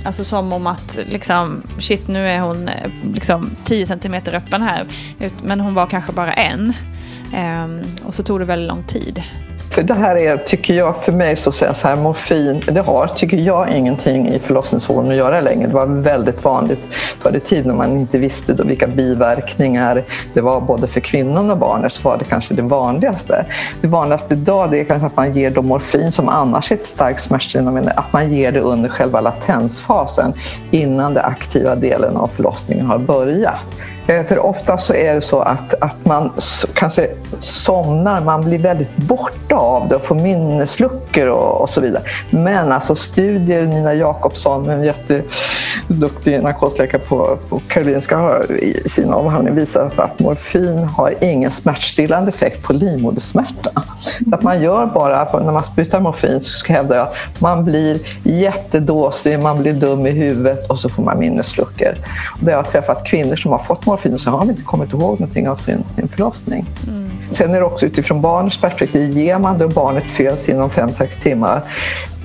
Alltså 0.05 0.25
som 0.25 0.53
om 0.53 0.67
att 0.67 0.99
liksom, 1.07 1.63
shit 1.79 2.09
nu 2.09 2.29
är 2.29 2.41
hon 2.41 2.69
eh, 2.69 2.91
liksom 3.13 3.51
10 3.65 3.87
centimeter 3.87 4.35
öppen 4.35 4.63
här. 4.63 4.87
Men 5.45 5.61
hon 5.61 5.75
var 5.75 5.87
kanske 5.87 6.13
bara 6.13 6.33
en. 6.33 6.73
Eh, 7.35 7.87
och 8.07 8.15
så 8.15 8.23
tog 8.23 8.41
det 8.41 8.45
väldigt 8.45 8.69
lång 8.69 8.85
tid. 8.85 9.23
För 9.77 9.83
det 9.83 9.95
här 9.95 10.17
är, 10.17 10.37
tycker 10.37 10.75
jag, 10.75 10.97
för 10.97 11.13
mig 11.13 11.37
så 11.37 11.53
säger 11.53 11.73
så 11.73 11.89
här, 11.89 11.97
morfin, 11.97 12.63
det 12.67 12.81
har, 12.81 13.07
tycker 13.07 13.37
jag, 13.37 13.71
ingenting 13.71 14.29
i 14.29 14.39
förlossningsvården 14.39 15.11
att 15.11 15.17
göra 15.17 15.41
längre. 15.41 15.67
Det 15.67 15.75
var 15.75 15.87
väldigt 15.87 16.45
vanligt 16.45 16.81
förr 17.19 17.37
i 17.37 17.41
tiden 17.41 17.69
när 17.69 17.75
man 17.75 17.97
inte 17.97 18.19
visste 18.19 18.53
då 18.53 18.65
vilka 18.65 18.87
biverkningar 18.87 20.03
det 20.35 20.41
var 20.41 20.61
både 20.61 20.87
för 20.87 21.01
kvinnan 21.01 21.51
och 21.51 21.59
barnet 21.59 21.93
så 21.93 22.09
var 22.09 22.19
det 22.19 22.25
kanske 22.25 22.55
det 22.55 22.63
vanligaste. 22.63 23.47
Det 23.81 23.89
vanligaste 23.89 24.35
idag 24.35 24.71
det 24.71 24.81
är 24.81 24.85
kanske 24.85 25.07
att 25.07 25.17
man 25.17 25.35
ger 25.35 25.51
då 25.51 25.63
morfin 25.63 26.13
som 26.13 26.29
annars 26.29 26.71
är 26.71 26.75
ett 26.75 26.87
starkt 26.87 27.23
smärtstillande, 27.23 27.91
att 27.91 28.13
man 28.13 28.33
ger 28.33 28.53
det 28.53 28.61
under 28.61 28.89
själva 28.89 29.21
latensfasen 29.21 30.33
innan 30.71 31.15
den 31.15 31.25
aktiva 31.25 31.75
delen 31.75 32.17
av 32.17 32.29
förlossningen 32.29 32.87
har 32.87 32.99
börjat. 32.99 33.65
Eh, 34.07 34.25
för 34.25 34.39
ofta 34.39 34.79
så 34.79 34.95
är 34.95 35.15
det 35.15 35.23
så 35.23 35.41
att, 35.41 35.75
att 35.81 36.05
man 36.05 36.33
kanske 36.75 37.11
somnar, 37.41 38.21
man 38.21 38.41
blir 38.41 38.59
väldigt 38.59 38.97
borta 38.97 39.57
av 39.57 39.89
det 39.89 39.95
och 39.95 40.03
får 40.03 40.15
minnesluckor 40.15 41.27
och, 41.27 41.61
och 41.61 41.71
så 41.71 41.81
vidare. 41.81 42.03
Men 42.31 42.73
alltså 42.73 42.95
studier, 42.95 43.63
Nina 43.63 43.95
Jakobsson, 43.95 44.71
en 44.71 44.85
jätteduktig 44.85 46.43
narkosläkare 46.43 47.01
på, 47.01 47.39
på 47.51 47.59
Karolinska 47.71 48.17
har 48.17 48.53
i 48.53 48.89
sin 48.89 49.13
avhandling 49.13 49.55
visat 49.55 49.99
att 49.99 50.19
morfin 50.19 50.79
har 50.85 51.15
ingen 51.21 51.51
smärtstillande 51.51 52.29
effekt 52.29 52.63
på 52.63 52.73
livmodersmärta. 52.73 53.71
Så 54.29 54.35
att 54.35 54.43
man 54.43 54.63
gör 54.63 54.87
bara, 54.87 55.41
när 55.41 55.53
man 55.53 55.65
sprutar 55.65 56.01
morfin 56.01 56.41
så 56.43 56.67
hävdar 56.67 56.97
jag 56.97 57.07
att 57.07 57.41
man 57.41 57.65
blir 57.65 58.01
jättedåsig, 58.23 59.39
man 59.39 59.63
blir 59.63 59.73
dum 59.73 60.07
i 60.07 60.11
huvudet 60.11 60.71
och 60.71 60.79
så 60.79 60.89
får 60.89 61.03
man 61.03 61.19
minnesluckor. 61.19 61.95
Och 62.43 62.49
jag 62.49 62.57
har 62.57 62.63
träffat 62.63 63.07
kvinnor 63.07 63.37
som 63.37 63.53
har 63.53 63.59
fått 63.59 63.87
morfin 63.87 63.96
och 64.05 64.21
så 64.21 64.31
har 64.31 64.39
de 64.39 64.51
inte 64.51 64.63
kommit 64.63 64.93
ihåg 64.93 65.21
någonting 65.21 65.49
av 65.49 65.57
sin, 65.57 65.85
sin 65.97 66.09
förlossning. 66.09 66.67
Mm. 66.89 67.11
Sen 67.31 67.55
är 67.55 67.61
det 67.61 67.67
också 67.67 67.87
utifrån 67.87 68.21
barnets 68.21 68.61
perspektiv, 68.61 69.11
ger 69.11 69.39
man 69.39 69.59
då 69.59 69.69
barnet 69.69 70.11
föds 70.11 70.49
inom 70.49 70.69
5-6 70.69 71.21
timmar 71.21 71.63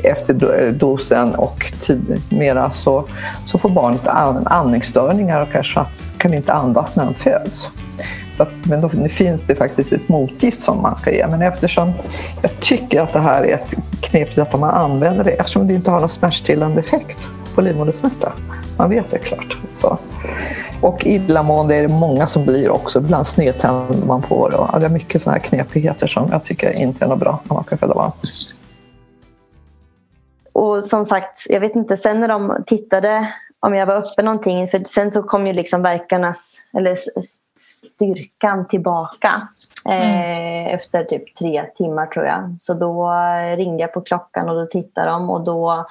efter 0.03 0.71
dosen 0.71 1.35
och 1.35 1.71
tid 1.85 2.21
mera 2.29 2.71
så, 2.71 3.03
så 3.47 3.57
får 3.57 3.69
barnet 3.69 4.01
andningsstörningar 4.45 5.41
och 5.41 5.51
kanske 5.51 5.85
kan 6.17 6.33
inte 6.33 6.53
andas 6.53 6.95
när 6.95 7.05
de 7.05 7.13
föds. 7.13 7.71
Så 8.37 8.43
att, 8.43 8.51
men 8.63 8.81
då 8.81 8.89
finns 9.09 9.41
det 9.41 9.55
faktiskt 9.55 9.93
ett 9.93 10.09
motgift 10.09 10.61
som 10.61 10.81
man 10.81 10.95
ska 10.95 11.11
ge. 11.11 11.27
Men 11.27 11.41
eftersom 11.41 11.93
jag 12.41 12.59
tycker 12.59 13.01
att 13.01 13.13
det 13.13 13.19
här 13.19 13.43
är 13.43 13.53
ett 13.53 13.73
knepigt 14.01 14.37
att 14.37 14.59
man 14.59 14.69
använder 14.69 15.23
det 15.23 15.31
eftersom 15.31 15.67
det 15.67 15.73
inte 15.73 15.91
har 15.91 15.99
någon 15.99 16.09
smärtstillande 16.09 16.79
effekt 16.79 17.29
på 17.55 17.61
livmodersmärta. 17.61 18.33
Man 18.77 18.89
vet 18.89 19.11
det 19.11 19.19
klart. 19.19 19.57
Så. 19.77 19.97
Och 20.81 21.05
illamående 21.05 21.75
är 21.75 21.81
det 21.81 21.87
många 21.87 22.27
som 22.27 22.45
blir 22.45 22.69
också. 22.69 22.99
Ibland 22.99 23.27
snedtänder 23.27 24.07
man 24.07 24.21
på 24.21 24.49
det. 24.49 24.57
Och 24.57 24.79
det 24.79 24.85
är 24.85 24.89
mycket 24.89 25.21
sådana 25.21 25.37
här 25.37 25.43
knepigheter 25.43 26.07
som 26.07 26.29
jag 26.31 26.43
tycker 26.43 26.71
inte 26.71 27.05
är 27.05 27.09
något 27.09 27.19
bra 27.19 27.39
när 27.43 27.53
man 27.53 27.63
ska 27.63 27.77
föda 27.77 27.93
barn. 27.93 28.11
Och 30.53 30.83
som 30.83 31.05
sagt, 31.05 31.45
jag 31.49 31.59
vet 31.59 31.75
inte, 31.75 31.97
sen 31.97 32.19
när 32.19 32.27
de 32.27 32.63
tittade 32.65 33.33
om 33.59 33.75
jag 33.75 33.85
var 33.85 33.95
uppe 33.95 34.23
någonting, 34.23 34.67
för 34.67 34.83
sen 34.87 35.11
så 35.11 35.23
kom 35.23 35.47
ju 35.47 35.53
liksom 35.53 35.81
verkarnas, 35.81 36.65
eller 36.77 36.97
styrkan 37.95 38.67
tillbaka. 38.67 39.47
Mm. 39.85 40.01
Eh, 40.01 40.73
efter 40.73 41.03
typ 41.03 41.35
tre 41.35 41.65
timmar 41.75 42.05
tror 42.05 42.25
jag. 42.25 42.55
Så 42.57 42.73
då 42.73 43.11
ringde 43.57 43.81
jag 43.81 43.93
på 43.93 44.01
klockan 44.01 44.49
och 44.49 44.55
då 44.55 44.65
tittade 44.65 45.09
de 45.09 45.29
och 45.29 45.41
då 45.41 45.85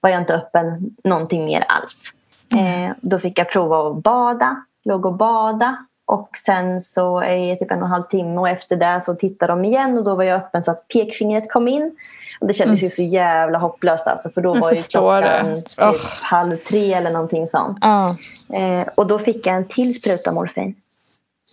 var 0.00 0.10
jag 0.10 0.20
inte 0.20 0.34
öppen 0.34 0.96
någonting 1.04 1.46
mer 1.46 1.64
alls. 1.68 2.12
Mm. 2.54 2.90
Eh, 2.90 2.96
då 3.00 3.18
fick 3.18 3.38
jag 3.38 3.50
prova 3.50 3.90
att 3.90 4.02
bada, 4.02 4.56
låg 4.84 5.06
och 5.06 5.14
bada 5.14 5.76
och 6.06 6.28
sen 6.46 6.80
så 6.80 7.24
i 7.24 7.56
typ 7.58 7.70
en 7.70 7.78
och 7.78 7.84
en 7.84 7.90
halv 7.90 8.02
timme 8.02 8.40
och 8.40 8.48
efter 8.48 8.76
det 8.76 9.00
så 9.02 9.14
tittade 9.14 9.52
de 9.52 9.64
igen 9.64 9.98
och 9.98 10.04
då 10.04 10.14
var 10.14 10.24
jag 10.24 10.36
öppen 10.36 10.62
så 10.62 10.70
att 10.70 10.88
pekfingret 10.88 11.52
kom 11.52 11.68
in. 11.68 11.96
Och 12.40 12.46
det 12.46 12.54
kändes 12.54 12.80
mm. 12.80 12.84
ju 12.84 12.90
så 12.90 13.02
jävla 13.02 13.58
hopplöst 13.58 14.06
alltså 14.06 14.30
för 14.30 14.40
då 14.40 14.56
jag 14.56 14.60
var 14.60 14.72
ju 14.72 14.82
klockan 14.82 15.62
typ 15.62 15.78
oh. 15.78 15.96
halv 16.22 16.56
tre 16.56 16.92
eller 16.92 17.10
någonting 17.10 17.46
sånt. 17.46 17.84
Oh. 17.84 18.12
Eh, 18.60 18.86
och 18.96 19.06
då 19.06 19.18
fick 19.18 19.46
jag 19.46 19.56
en 19.56 19.64
till 19.64 19.94
spruta 19.94 20.32
morfin. 20.32 20.74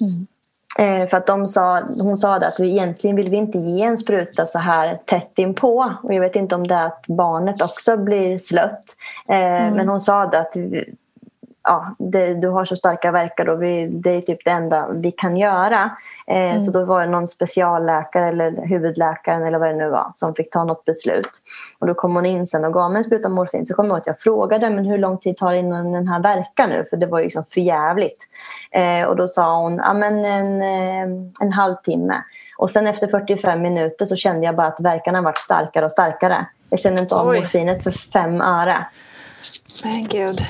Mm. 0.02 0.28
Eh, 0.80 1.08
för 1.08 1.18
att 1.18 1.28
de 1.28 1.48
sa, 1.48 1.80
hon 1.80 2.18
sa 2.18 2.36
att 2.36 2.60
vi 2.60 2.70
egentligen 2.70 3.16
vill 3.16 3.30
vi 3.30 3.38
inte 3.38 3.58
ge 3.58 3.82
en 3.82 3.98
spruta 3.98 4.48
så 4.48 4.60
här 4.60 5.00
tätt 5.06 5.32
inpå. 5.36 5.94
Och 6.04 6.14
jag 6.14 6.22
vet 6.22 6.36
inte 6.36 6.56
om 6.56 6.68
det 6.68 6.76
är 6.76 6.86
att 6.86 7.06
barnet 7.08 7.62
också 7.62 7.98
blir 7.98 8.38
slött. 8.38 8.84
Eh, 9.30 9.36
mm. 9.36 9.74
Men 9.74 9.90
hon 9.90 10.00
sa 10.00 10.22
att 10.22 10.56
ja, 11.64 11.96
det, 12.00 12.34
du 12.34 12.48
har 12.48 12.66
så 12.66 12.76
starka 12.76 13.12
verkar 13.12 13.50
och 13.50 13.64
vi, 13.64 13.88
det 13.88 14.10
är 14.10 14.22
typ 14.22 14.46
det 14.46 14.52
enda 14.52 14.88
vi 14.90 15.12
kan 15.12 15.38
göra. 15.38 15.92
Eh, 16.28 16.38
mm. 16.38 16.62
Så 16.62 16.72
då 16.72 16.86
var 16.86 17.06
det 17.06 17.12
någon 17.12 17.28
specialläkare 17.28 18.28
eller 18.28 18.66
huvudläkaren 18.68 19.44
eller 19.44 19.60
vad 19.60 19.70
det 19.70 19.76
nu 19.76 19.90
var 19.90 20.12
som 20.14 20.36
fick 20.36 20.52
ta 20.52 20.64
något 20.64 20.86
beslut. 20.86 21.30
Och 21.80 21.88
då 21.88 21.94
kom 21.94 22.16
hon 22.16 22.26
in 22.26 22.48
sen 22.48 22.66
och 22.66 22.74
gav 22.74 22.92
mig 22.92 22.98
en 22.98 23.04
spruta 23.04 23.30
morfin. 23.30 23.66
Så 23.66 23.74
kom 23.74 23.88
jag 23.88 23.98
att 23.98 24.08
jag 24.08 24.20
frågade 24.20 24.70
men 24.70 24.86
hur 24.86 24.98
lång 24.98 25.18
tid 25.18 25.38
tar 25.38 25.52
det 25.52 25.60
innan 25.60 25.92
den 25.92 26.08
här 26.08 26.20
verkar 26.20 26.68
nu? 26.68 26.86
För 26.90 26.98
det 26.98 27.06
var 27.06 27.20
ju 27.20 27.24
liksom 27.24 27.44
för 27.46 27.62
jävligt. 27.62 28.28
Eh, 28.72 29.04
och 29.04 29.16
då 29.16 29.28
sa 29.28 29.62
hon 29.62 29.78
ja, 29.78 29.94
men 29.94 30.26
en, 30.26 30.62
eh, 30.62 31.18
en 31.42 31.54
halvtimme. 31.54 32.24
Och 32.58 32.72
sen 32.72 32.88
efter 32.88 33.08
45 33.08 33.62
minuter 33.62 34.06
så 34.06 34.16
kände 34.16 34.46
jag 34.46 34.56
bara 34.56 34.68
att 34.68 34.80
verkarna 34.80 35.22
varit 35.22 35.38
starkare 35.38 35.86
och 35.86 35.92
starkare. 35.92 36.46
Jag 36.70 36.80
kände 36.80 37.02
inte 37.02 37.16
av 37.16 37.26
morfinet 37.26 37.84
för 37.84 37.92
fem 37.92 38.42
öre. 38.42 38.86
Men 39.84 40.08
gud. 40.08 40.42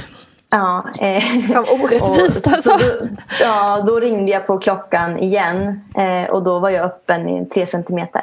Ja, 0.52 0.86
eh, 1.00 1.24
Fan 1.54 1.66
orättvist 1.82 2.48
och, 2.48 2.54
alltså. 2.54 2.78
Då, 2.78 3.08
ja, 3.40 3.84
då 3.88 4.00
ringde 4.00 4.32
jag 4.32 4.48
på 4.48 4.58
klockan 4.58 5.20
igen 5.20 5.82
eh, 5.98 6.32
och 6.32 6.44
då 6.44 6.60
var 6.60 6.70
jag 6.70 6.86
öppen 6.86 7.30
i 7.30 7.46
tre 7.46 7.66
centimeter. 7.66 8.22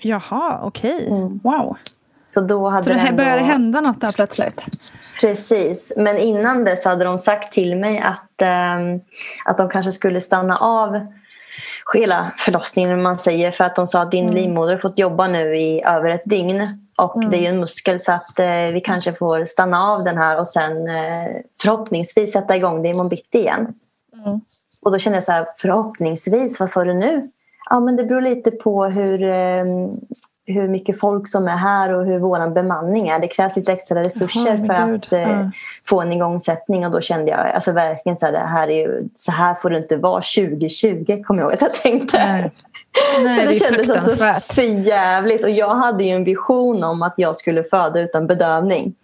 Jaha, 0.00 0.60
okej. 0.62 0.94
Okay. 0.94 1.08
Mm. 1.08 1.40
Wow. 1.42 1.76
Så 2.24 2.40
då 2.40 2.68
hade 2.68 2.84
så 2.84 2.90
det 2.90 2.96
ändå... 2.96 3.16
började 3.22 3.42
hända 3.42 3.80
något 3.80 4.00
där 4.00 4.12
plötsligt? 4.12 4.66
Precis, 5.20 5.92
men 5.96 6.18
innan 6.18 6.64
dess 6.64 6.84
hade 6.84 7.04
de 7.04 7.18
sagt 7.18 7.52
till 7.52 7.76
mig 7.76 7.98
att, 7.98 8.42
eh, 8.42 8.78
att 9.44 9.58
de 9.58 9.68
kanske 9.68 9.92
skulle 9.92 10.20
stanna 10.20 10.56
av 10.56 11.06
hela 11.94 12.32
förlossningen 12.38 13.02
man 13.02 13.16
säger 13.16 13.50
för 13.50 13.64
att 13.64 13.76
de 13.76 13.86
sa 13.86 14.02
att 14.02 14.10
din 14.10 14.24
mm. 14.24 14.36
livmoder 14.36 14.78
fått 14.78 14.98
jobba 14.98 15.28
nu 15.28 15.56
i 15.56 15.82
över 15.86 16.10
ett 16.10 16.24
dygn 16.24 16.83
och 16.96 17.16
mm. 17.16 17.30
det 17.30 17.36
är 17.36 17.40
ju 17.40 17.46
en 17.46 17.60
muskel 17.60 18.00
så 18.00 18.12
att 18.12 18.38
eh, 18.38 18.66
vi 18.72 18.80
kanske 18.84 19.12
får 19.12 19.44
stanna 19.44 19.92
av 19.92 20.04
den 20.04 20.18
här 20.18 20.38
och 20.38 20.48
sen 20.48 20.88
eh, 20.88 21.30
förhoppningsvis 21.62 22.32
sätta 22.32 22.56
igång 22.56 22.82
det 22.82 22.88
imorgon 22.88 23.08
bitti 23.08 23.38
igen. 23.38 23.74
Mm. 24.26 24.40
Och 24.82 24.92
då 24.92 24.98
kände 24.98 25.16
jag 25.16 25.24
så 25.24 25.32
här, 25.32 25.46
förhoppningsvis, 25.56 26.60
vad 26.60 26.70
sa 26.70 26.84
du 26.84 26.94
nu? 26.94 27.30
Ja 27.70 27.80
men 27.80 27.96
det 27.96 28.04
beror 28.04 28.20
lite 28.20 28.50
på 28.50 28.84
hur, 28.84 29.22
eh, 29.22 29.64
hur 30.46 30.68
mycket 30.68 31.00
folk 31.00 31.28
som 31.28 31.48
är 31.48 31.56
här 31.56 31.92
och 31.92 32.06
hur 32.06 32.18
vår 32.18 32.50
bemanning 32.50 33.08
är. 33.08 33.18
Det 33.18 33.28
krävs 33.28 33.56
lite 33.56 33.72
extra 33.72 34.00
resurser 34.00 34.66
Jaha, 34.66 34.66
för 34.66 34.86
Gud. 34.86 35.04
att 35.04 35.12
eh, 35.12 35.20
ja. 35.20 35.50
få 35.84 36.00
en 36.00 36.12
igångsättning 36.12 36.86
och 36.86 36.92
då 36.92 37.00
kände 37.00 37.30
jag 37.30 37.50
alltså 37.50 37.72
verkligen 37.72 38.16
så 38.16 38.26
här, 38.26 38.32
det 38.32 38.38
här 38.38 38.68
är 38.68 38.78
ju, 38.78 39.08
så 39.14 39.32
här 39.32 39.54
får 39.54 39.70
det 39.70 39.78
inte 39.78 39.96
vara 39.96 40.22
2020 40.36 41.22
kommer 41.22 41.42
jag 41.42 41.50
ihåg 41.50 41.54
att 41.54 41.62
jag 41.62 41.74
tänkte. 41.74 42.26
Nej. 42.26 42.52
Nej, 43.22 43.40
för 43.40 43.46
det, 43.46 43.52
det 43.52 43.58
kändes 43.58 43.90
alltså 43.90 44.16
för 44.54 44.62
jävligt 44.62 45.44
och 45.44 45.50
jag 45.50 45.74
hade 45.74 46.04
ju 46.04 46.10
en 46.10 46.24
vision 46.24 46.84
om 46.84 47.02
att 47.02 47.14
jag 47.16 47.36
skulle 47.36 47.64
föda 47.64 48.00
utan 48.00 48.26
bedövning. 48.26 48.94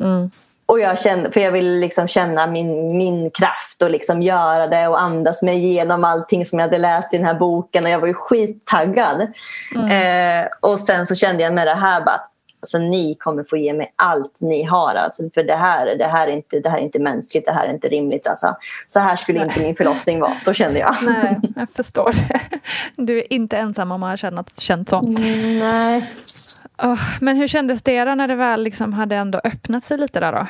Mm. 0.00 0.30
Och 0.66 0.80
jag 0.80 0.98
kände, 0.98 1.30
för 1.30 1.40
jag 1.40 1.52
ville 1.52 1.80
liksom 1.80 2.08
känna 2.08 2.46
min, 2.46 2.98
min 2.98 3.30
kraft 3.30 3.82
och 3.82 3.90
liksom 3.90 4.22
göra 4.22 4.66
det 4.66 4.88
och 4.88 5.00
andas 5.00 5.42
mig 5.42 5.64
igenom 5.64 6.04
allting 6.04 6.44
som 6.44 6.58
jag 6.58 6.66
hade 6.66 6.78
läst 6.78 7.14
i 7.14 7.16
den 7.16 7.26
här 7.26 7.34
boken. 7.34 7.84
Och 7.84 7.90
jag 7.90 8.00
var 8.00 8.06
ju 8.06 8.14
skittaggad. 8.14 9.32
Mm. 9.74 10.44
Eh, 10.44 10.48
och 10.60 10.80
sen 10.80 11.06
så 11.06 11.14
kände 11.14 11.42
jag 11.42 11.54
med 11.54 11.66
det 11.66 11.74
här 11.74 12.04
bara 12.04 12.20
alltså, 12.60 12.78
ni 12.78 13.14
kommer 13.14 13.44
få 13.44 13.56
ge 13.56 13.72
mig 13.72 13.92
allt 13.96 14.40
ni 14.40 14.62
har. 14.62 14.94
Alltså, 14.94 15.30
för 15.34 15.42
det 15.42 15.56
här, 15.56 15.96
det, 15.96 16.04
här 16.04 16.28
är 16.28 16.32
inte, 16.32 16.60
det 16.60 16.68
här 16.68 16.78
är 16.78 16.82
inte 16.82 16.98
mänskligt, 16.98 17.46
det 17.46 17.52
här 17.52 17.66
är 17.66 17.74
inte 17.74 17.88
rimligt. 17.88 18.26
Alltså. 18.26 18.56
Så 18.86 19.00
här 19.00 19.16
skulle 19.16 19.38
Nej. 19.38 19.48
inte 19.48 19.60
min 19.60 19.74
förlossning 19.74 20.20
vara, 20.20 20.34
så 20.34 20.52
kände 20.52 20.78
jag. 20.78 20.96
Nej, 21.02 21.40
jag 21.56 21.70
förstår 21.70 22.12
det. 22.28 22.40
Du 22.96 23.18
är 23.18 23.32
inte 23.32 23.58
ensam 23.58 23.92
om 23.92 24.02
att 24.02 24.22
ha 24.22 24.30
känt, 24.56 24.88
sånt. 24.88 25.18
Mm, 25.18 25.58
nej. 25.58 26.12
Oh, 26.82 27.00
men 27.20 27.36
hur 27.36 27.46
kändes 27.46 27.82
det 27.82 28.04
då 28.04 28.14
när 28.14 28.28
det 28.28 28.34
väl 28.34 28.62
liksom 28.62 28.92
hade 28.92 29.16
ändå 29.16 29.40
öppnat 29.44 29.86
sig 29.86 29.98
lite 29.98 30.20
där 30.20 30.32
då? 30.32 30.46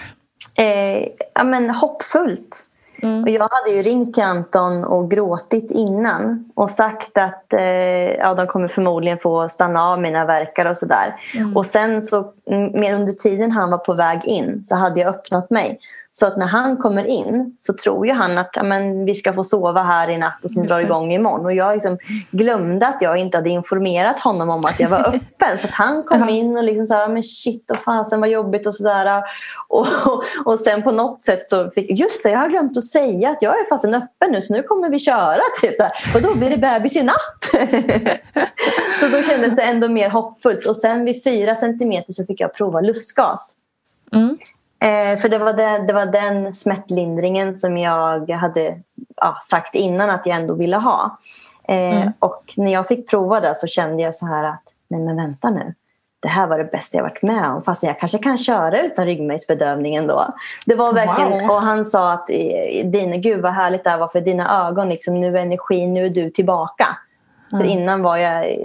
Eh, 0.62 1.08
ja, 1.34 1.44
men 1.44 1.70
hoppfullt. 1.70 2.68
Mm. 3.02 3.22
Och 3.22 3.30
jag 3.30 3.48
hade 3.50 3.70
ju 3.70 3.82
ringt 3.82 4.14
till 4.14 4.22
Anton 4.22 4.84
och 4.84 5.10
gråtit 5.10 5.70
innan 5.70 6.50
och 6.54 6.70
sagt 6.70 7.18
att 7.18 7.52
eh, 7.52 7.62
ja, 8.14 8.34
de 8.34 8.46
kommer 8.46 8.68
förmodligen 8.68 9.18
få 9.18 9.48
stanna 9.48 9.82
av 9.82 10.00
mina 10.00 10.24
verkar 10.24 10.66
och 10.66 10.76
sådär. 10.76 11.14
Mm. 11.34 11.56
Och 11.56 11.66
sen 11.66 12.02
så, 12.02 12.32
mer 12.74 12.94
under 12.94 13.12
tiden 13.12 13.52
han 13.52 13.70
var 13.70 13.78
på 13.78 13.94
väg 13.94 14.20
in 14.24 14.60
så 14.64 14.76
hade 14.76 15.00
jag 15.00 15.08
öppnat 15.08 15.50
mig. 15.50 15.78
Så 16.10 16.26
att 16.26 16.36
när 16.36 16.46
han 16.46 16.76
kommer 16.76 17.04
in 17.04 17.54
så 17.58 17.72
tror 17.72 18.06
ju 18.06 18.12
han 18.12 18.38
att 18.38 18.50
ja, 18.52 18.62
men, 18.62 19.04
vi 19.04 19.14
ska 19.14 19.32
få 19.32 19.44
sova 19.44 19.82
här 19.82 20.10
i 20.10 20.18
natt 20.18 20.44
och 20.44 20.50
sen 20.50 20.66
drar 20.66 20.80
igång 20.80 21.12
imorgon. 21.12 21.44
Och 21.44 21.52
jag 21.52 21.74
liksom 21.74 21.98
glömde 22.30 22.86
att 22.86 23.02
jag 23.02 23.18
inte 23.18 23.36
hade 23.38 23.50
informerat 23.50 24.20
honom 24.20 24.50
om 24.50 24.64
att 24.64 24.80
jag 24.80 24.88
var 24.88 24.98
öppen. 25.08 25.58
så 25.58 25.66
att 25.66 25.74
han 25.74 26.02
kom 26.02 26.28
in 26.28 26.56
och 26.56 26.64
liksom 26.64 26.86
sa 26.86 27.08
men 27.08 27.22
shit 27.22 27.70
och 27.70 27.76
fasen 27.76 28.20
vad 28.20 28.30
jobbigt 28.30 28.66
och 28.66 28.74
sådär. 28.74 29.22
Och, 29.68 29.86
och, 30.06 30.22
och 30.44 30.58
sen 30.58 30.82
på 30.82 30.90
något 30.90 31.20
sätt 31.20 31.48
så 31.48 31.70
fick 31.70 32.00
just 32.00 32.22
det, 32.22 32.30
jag 32.30 32.38
har 32.38 32.48
glömt 32.48 32.76
att 32.76 32.84
säga 32.84 33.30
att 33.30 33.42
jag 33.42 33.60
är 33.60 33.68
fasen 33.68 33.94
öppen 33.94 34.32
nu 34.32 34.42
så 34.42 34.54
nu 34.54 34.62
kommer 34.62 34.90
vi 34.90 34.98
köra. 34.98 35.40
Typ, 35.60 35.76
så 35.76 35.82
här. 35.82 35.92
Och 36.14 36.22
då 36.22 36.34
blir 36.34 36.50
det 36.50 36.56
bebis 36.56 36.96
i 36.96 37.02
natt. 37.02 37.44
så 39.00 39.08
då 39.08 39.22
kändes 39.22 39.56
det 39.56 39.62
ändå 39.62 39.88
mer 39.88 40.10
hoppfullt. 40.10 40.66
Och 40.66 40.76
sen 40.76 41.04
vid 41.04 41.24
fyra 41.24 41.54
centimeter 41.54 42.12
så 42.12 42.26
fick 42.26 42.40
jag 42.40 42.54
prova 42.54 42.80
lustgas. 42.80 43.56
Mm. 44.12 44.38
Eh, 44.80 45.16
för 45.16 45.28
det 45.28 45.38
var, 45.38 45.52
det, 45.52 45.84
det 45.86 45.92
var 45.92 46.06
den 46.06 46.54
smärtlindringen 46.54 47.54
som 47.54 47.78
jag 47.78 48.30
hade 48.30 48.80
ja, 49.16 49.38
sagt 49.42 49.74
innan 49.74 50.10
att 50.10 50.26
jag 50.26 50.36
ändå 50.36 50.54
ville 50.54 50.76
ha. 50.76 51.18
Eh, 51.68 51.96
mm. 51.96 52.12
Och 52.18 52.54
när 52.56 52.72
jag 52.72 52.88
fick 52.88 53.10
prova 53.10 53.40
det 53.40 53.54
så 53.54 53.66
kände 53.66 54.02
jag 54.02 54.14
så 54.14 54.26
här 54.26 54.44
att, 54.44 54.62
nej 54.88 55.00
men 55.00 55.16
vänta 55.16 55.50
nu. 55.50 55.74
Det 56.20 56.28
här 56.28 56.46
var 56.46 56.58
det 56.58 56.64
bästa 56.64 56.96
jag 56.96 57.04
varit 57.04 57.22
med 57.22 57.50
om. 57.50 57.62
Fast 57.62 57.82
jag 57.82 58.00
kanske 58.00 58.18
kan 58.18 58.38
köra 58.38 58.82
utan 58.82 59.06
ryggmärgsbedövning 59.06 59.94
ändå. 59.94 60.24
Det 60.66 60.74
var 60.74 60.92
verkligen, 60.92 61.30
wow. 61.30 61.50
och 61.50 61.62
han 61.62 61.84
sa 61.84 62.12
att, 62.12 62.26
dina, 62.84 63.16
gud 63.16 63.42
vad 63.42 63.52
härligt 63.52 63.84
det 63.84 63.90
här 63.90 63.98
var 63.98 64.08
för 64.08 64.20
dina 64.20 64.68
ögon. 64.68 64.88
Liksom, 64.88 65.20
nu 65.20 65.38
är 65.38 65.42
energin, 65.42 65.94
nu 65.94 66.06
är 66.06 66.10
du 66.10 66.30
tillbaka. 66.30 66.86
Mm. 67.52 67.64
För 67.64 67.72
innan 67.72 68.02
var 68.02 68.16
jag 68.16 68.56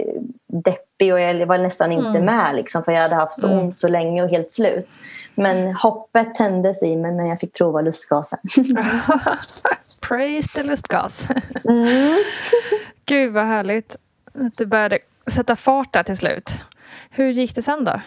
deppig 0.46 0.83
deppig 0.98 1.12
och 1.12 1.20
jag 1.20 1.46
var 1.46 1.58
nästan 1.58 1.92
inte 1.92 2.08
mm. 2.08 2.24
med 2.24 2.54
liksom, 2.54 2.84
för 2.84 2.92
jag 2.92 3.02
hade 3.02 3.14
haft 3.14 3.40
så 3.40 3.46
mm. 3.46 3.58
ont 3.58 3.80
så 3.80 3.88
länge 3.88 4.22
och 4.22 4.30
helt 4.30 4.52
slut. 4.52 4.98
Men 5.34 5.74
hoppet 5.74 6.34
tändes 6.34 6.82
i 6.82 6.96
mig 6.96 7.12
när 7.12 7.28
jag 7.28 7.40
fick 7.40 7.52
prova 7.52 7.80
lustgasen. 7.80 8.38
Praise 10.00 10.48
the 10.54 10.62
lustgas. 10.62 11.28
mm. 11.64 12.16
Gud 13.06 13.32
vad 13.32 13.44
härligt 13.44 13.96
att 14.34 14.56
du 14.56 14.66
började 14.66 14.98
sätta 15.26 15.56
fart 15.56 15.92
där 15.92 16.02
till 16.02 16.16
slut. 16.16 16.50
Hur 17.10 17.30
gick 17.30 17.54
det 17.54 17.62
sen 17.62 17.84
då? 17.84 18.00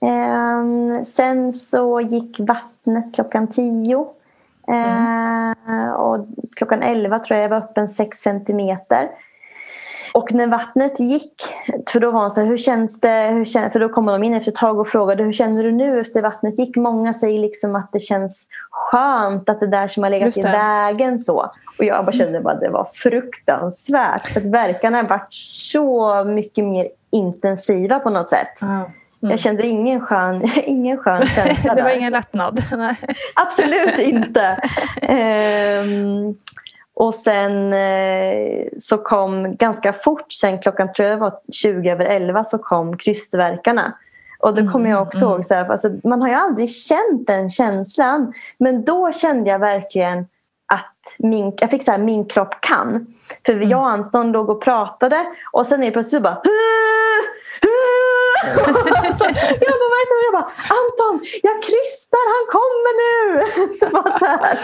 Um, 0.00 1.04
sen 1.04 1.52
så 1.52 2.00
gick 2.00 2.40
vattnet 2.40 3.14
klockan 3.14 3.48
tio. 3.48 4.06
Mm. 4.68 5.54
Uh, 5.68 5.90
och 5.90 6.26
klockan 6.56 6.82
elva 6.82 7.18
tror 7.18 7.36
jag 7.36 7.44
jag 7.44 7.48
var 7.48 7.56
öppen 7.56 7.88
sex 7.88 8.18
centimeter. 8.18 9.10
Och 10.18 10.34
när 10.34 10.46
vattnet 10.46 11.00
gick, 11.00 11.34
för 11.92 12.00
då 12.00 12.10
var 12.10 12.20
hon 12.20 12.30
så 12.30 12.40
här, 12.40 12.48
hur 12.48 12.56
känns 12.56 13.00
det? 13.00 13.28
Hur 13.32 13.44
känns, 13.44 13.72
för 13.72 13.80
då 13.80 13.88
kom 13.88 14.06
de 14.06 14.24
in 14.24 14.34
efter 14.34 14.52
ett 14.52 14.58
tag 14.58 14.80
och 14.80 14.88
frågade, 14.88 15.24
hur 15.24 15.32
känner 15.32 15.62
du 15.62 15.72
nu 15.72 16.00
efter 16.00 16.22
vattnet 16.22 16.58
gick? 16.58 16.76
Många 16.76 17.12
säger 17.12 17.40
liksom 17.40 17.76
att 17.76 17.92
det 17.92 18.00
känns 18.00 18.48
skönt, 18.70 19.48
att 19.48 19.60
det 19.60 19.66
där 19.66 19.88
som 19.88 20.02
har 20.02 20.10
legat 20.10 20.38
i 20.38 20.42
vägen 20.42 21.18
så. 21.18 21.50
Och 21.78 21.84
jag 21.84 22.04
bara 22.04 22.12
kände 22.12 22.50
att 22.50 22.60
det 22.60 22.70
var 22.70 22.88
fruktansvärt. 22.94 24.26
För 24.26 24.40
att 24.40 24.46
verkarna 24.46 25.02
varit 25.02 25.34
så 25.52 26.24
mycket 26.24 26.64
mer 26.64 26.88
intensiva 27.10 27.98
på 27.98 28.10
något 28.10 28.28
sätt. 28.28 28.62
Mm. 28.62 29.30
Jag 29.30 29.40
kände 29.40 29.66
ingen 29.66 30.00
skön, 30.00 30.50
ingen 30.64 30.98
skön 30.98 31.26
känsla 31.26 31.74
Det 31.76 31.82
var 31.82 31.90
ingen 31.90 32.12
lättnad? 32.12 32.62
Absolut 33.34 33.98
inte. 33.98 34.60
um, 35.82 36.36
och 36.98 37.14
sen 37.14 37.72
eh, 37.72 38.66
så 38.80 38.98
kom 38.98 39.56
ganska 39.56 39.92
fort, 39.92 40.32
sen 40.32 40.58
klockan 40.58 40.92
tror 40.92 41.08
jag 41.08 41.18
var 41.18 41.32
20 41.52 41.90
över 41.90 42.04
11 42.04 42.44
så 42.44 42.58
kom 42.58 42.96
krystverkarna. 42.96 43.92
Och 44.40 44.54
då 44.54 44.72
kommer 44.72 44.90
jag 44.90 45.02
också 45.02 45.18
mm, 45.18 45.30
ihåg, 45.30 45.44
så 45.44 45.54
här, 45.54 45.70
alltså, 45.70 45.88
man 46.04 46.20
har 46.20 46.28
ju 46.28 46.34
aldrig 46.34 46.70
känt 46.70 47.26
den 47.26 47.50
känslan. 47.50 48.32
Men 48.58 48.84
då 48.84 49.12
kände 49.12 49.50
jag 49.50 49.58
verkligen 49.58 50.18
att 50.72 50.96
min, 51.18 51.52
jag 51.60 51.70
fick 51.70 51.82
så 51.82 51.90
här, 51.90 51.98
min 51.98 52.24
kropp 52.24 52.60
kan. 52.60 53.06
För 53.46 53.52
mm. 53.52 53.68
jag 53.68 53.80
och 53.80 53.88
Anton 53.88 54.32
låg 54.32 54.50
och 54.50 54.62
pratade 54.62 55.26
och 55.52 55.66
sen 55.66 55.82
är 55.82 55.90
plötsligt 55.90 56.22
bara 56.22 56.40
jag 59.66 59.76
bara, 59.80 59.88
vad 59.92 60.00
är 60.02 60.24
Jag 60.24 60.32
bara, 60.32 60.50
Anton, 60.78 61.26
jag 61.42 61.62
krystar, 61.62 62.24
han 62.34 62.44
kommer 62.56 62.92
nu! 63.02 63.18
så 63.80 63.86
bara 63.86 64.18
så 64.18 64.26
här. 64.26 64.58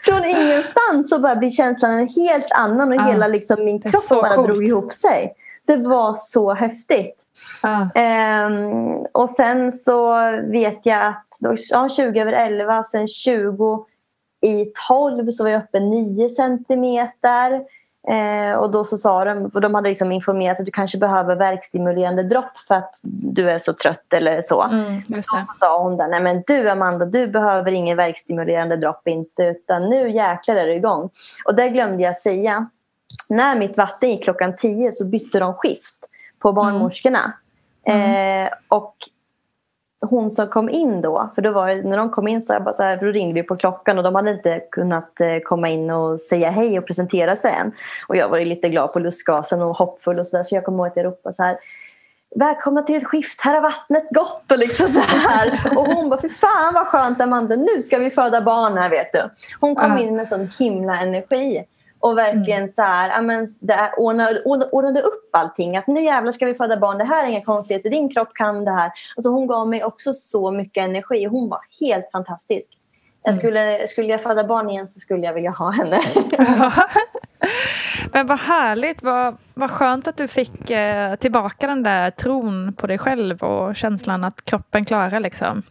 Från 0.00 0.24
ingenstans 0.24 1.10
så 1.10 1.18
bara 1.18 1.36
blir 1.36 1.50
känslan 1.50 1.92
en 1.92 2.08
helt 2.08 2.52
annan 2.52 2.92
och 2.92 3.00
ah, 3.00 3.04
hela 3.04 3.26
liksom, 3.26 3.64
min 3.64 3.80
kropp 3.82 4.08
bara 4.08 4.34
coolt. 4.34 4.48
drog 4.48 4.64
ihop 4.64 4.92
sig. 4.92 5.34
Det 5.66 5.76
var 5.76 6.14
så 6.14 6.54
häftigt. 6.54 7.16
Ah. 7.62 7.80
Um, 8.46 9.06
och 9.12 9.30
sen 9.30 9.72
så 9.72 10.14
vet 10.50 10.86
jag 10.86 11.06
att 11.06 11.56
ja, 11.70 11.88
20 11.88 12.20
över 12.20 12.32
11, 12.32 12.82
sen 12.82 13.08
20 13.08 13.86
i 14.42 14.72
12 14.88 15.30
så 15.30 15.44
var 15.44 15.50
jag 15.50 15.62
uppe 15.62 15.80
9 15.80 16.28
centimeter. 16.28 17.60
Eh, 18.08 18.54
och 18.54 18.70
då 18.70 18.84
så 18.84 18.96
sa 18.96 19.24
de, 19.24 19.50
för 19.50 19.60
de 19.60 19.74
hade 19.74 19.88
liksom 19.88 20.12
informerat 20.12 20.60
att 20.60 20.66
du 20.66 20.72
kanske 20.72 20.98
behöver 20.98 21.36
verkstimulerande 21.36 22.22
dropp 22.22 22.58
för 22.68 22.74
att 22.74 22.94
du 23.04 23.50
är 23.50 23.58
så 23.58 23.72
trött 23.72 24.12
eller 24.12 24.42
så. 24.42 24.62
Mm. 24.62 25.02
Och 25.18 25.24
så 25.24 25.44
sa 25.60 25.82
hon 25.82 25.96
där, 25.96 26.08
nej 26.08 26.22
men 26.22 26.42
du 26.46 26.70
Amanda, 26.70 27.04
du 27.04 27.26
behöver 27.26 27.72
ingen 27.72 27.96
verkstimulerande 27.96 28.76
dropp 28.76 29.08
inte 29.08 29.42
utan 29.42 29.88
nu 29.88 30.10
jäklar 30.10 30.56
är 30.56 30.66
det 30.66 30.74
igång. 30.74 31.10
Och 31.44 31.54
det 31.54 31.68
glömde 31.68 32.02
jag 32.02 32.16
säga. 32.16 32.68
När 33.28 33.58
mitt 33.58 33.76
vatten 33.76 34.10
gick 34.10 34.24
klockan 34.24 34.56
10 34.56 34.92
så 34.92 35.04
bytte 35.04 35.38
de 35.38 35.54
skift 35.54 36.08
på 36.38 36.52
barnmorskorna. 36.52 37.32
Mm. 37.86 38.46
Eh, 38.46 38.52
och 38.68 38.94
hon 40.02 40.30
som 40.30 40.48
kom 40.48 40.68
in 40.68 41.00
då, 41.00 41.30
för 41.34 41.42
då 41.42 41.52
var 41.52 41.68
det, 41.68 41.82
när 41.82 41.96
de 41.96 42.10
kom 42.10 42.28
in 42.28 42.42
så, 42.42 42.60
bara 42.60 42.74
så 42.74 42.82
här, 42.82 42.96
ringde 42.98 43.34
vi 43.34 43.42
på 43.42 43.56
klockan 43.56 43.98
och 43.98 44.04
de 44.04 44.14
hade 44.14 44.30
inte 44.30 44.60
kunnat 44.70 45.20
eh, 45.20 45.38
komma 45.44 45.68
in 45.68 45.90
och 45.90 46.20
säga 46.20 46.50
hej 46.50 46.78
och 46.78 46.86
presentera 46.86 47.36
sig 47.36 47.52
än. 47.52 47.72
Och 48.08 48.16
jag 48.16 48.28
var 48.28 48.40
lite 48.40 48.68
glad 48.68 48.92
på 48.92 48.98
lustgasen 48.98 49.62
och 49.62 49.76
hoppfull 49.76 50.18
och 50.18 50.26
sådär 50.26 50.42
så 50.42 50.54
jag 50.54 50.64
kom 50.64 50.74
ihåg 50.74 50.86
att 50.86 50.96
jag 50.96 51.06
ropade 51.06 51.32
så 51.32 51.42
här 51.42 51.56
Välkomna 52.34 52.82
till 52.82 52.96
ett 52.96 53.06
skift, 53.06 53.40
här 53.40 53.54
har 53.54 53.60
vattnet 53.60 54.10
gått 54.10 54.52
och 54.52 54.58
liksom 54.58 54.88
så 54.88 55.00
här. 55.00 55.60
Och 55.76 55.86
hon 55.86 56.08
bara, 56.08 56.20
för 56.20 56.28
fan 56.28 56.74
vad 56.74 56.86
skönt 56.86 57.20
Amanda, 57.20 57.56
nu 57.56 57.82
ska 57.82 57.98
vi 57.98 58.10
föda 58.10 58.40
barn 58.40 58.78
här 58.78 58.90
vet 58.90 59.12
du. 59.12 59.30
Hon 59.60 59.74
kom 59.74 59.98
in 59.98 60.16
med 60.16 60.28
sån 60.28 60.48
himla 60.58 61.00
energi. 61.00 61.64
Och 62.02 62.18
verkligen 62.18 62.62
mm. 62.62 62.72
så 62.72 62.82
här, 62.82 63.10
amen, 63.10 63.48
det 63.60 63.92
ordnade, 63.96 64.40
ordnade 64.44 65.00
upp 65.00 65.28
allting. 65.32 65.76
Att 65.76 65.86
nu 65.86 66.04
jävlar 66.04 66.32
ska 66.32 66.46
vi 66.46 66.54
föda 66.54 66.76
barn, 66.76 66.98
det 66.98 67.04
här 67.04 67.24
är 67.24 67.28
inga 67.28 67.44
konstigheter, 67.44 67.90
din 67.90 68.08
kropp 68.08 68.34
kan 68.34 68.64
det 68.64 68.70
här. 68.70 68.90
Alltså 69.16 69.30
hon 69.30 69.46
gav 69.46 69.68
mig 69.68 69.84
också 69.84 70.12
så 70.12 70.50
mycket 70.50 70.84
energi. 70.84 71.24
Hon 71.24 71.48
var 71.48 71.60
helt 71.80 72.10
fantastisk. 72.12 72.72
Jag 73.22 73.32
mm. 73.32 73.38
skulle, 73.38 73.86
skulle 73.86 74.08
jag 74.08 74.22
föda 74.22 74.44
barn 74.44 74.70
igen 74.70 74.88
så 74.88 75.00
skulle 75.00 75.26
jag 75.26 75.34
vilja 75.34 75.50
ha 75.50 75.70
henne. 75.70 76.00
Men 78.12 78.26
vad 78.26 78.40
härligt, 78.40 79.02
vad, 79.02 79.36
vad 79.54 79.70
skönt 79.70 80.08
att 80.08 80.16
du 80.16 80.28
fick 80.28 80.70
eh, 80.70 81.14
tillbaka 81.14 81.66
den 81.66 81.82
där 81.82 82.10
tron 82.10 82.72
på 82.72 82.86
dig 82.86 82.98
själv 82.98 83.42
och 83.42 83.76
känslan 83.76 84.24
att 84.24 84.44
kroppen 84.44 84.84
klarar 84.84 85.20
liksom. 85.20 85.62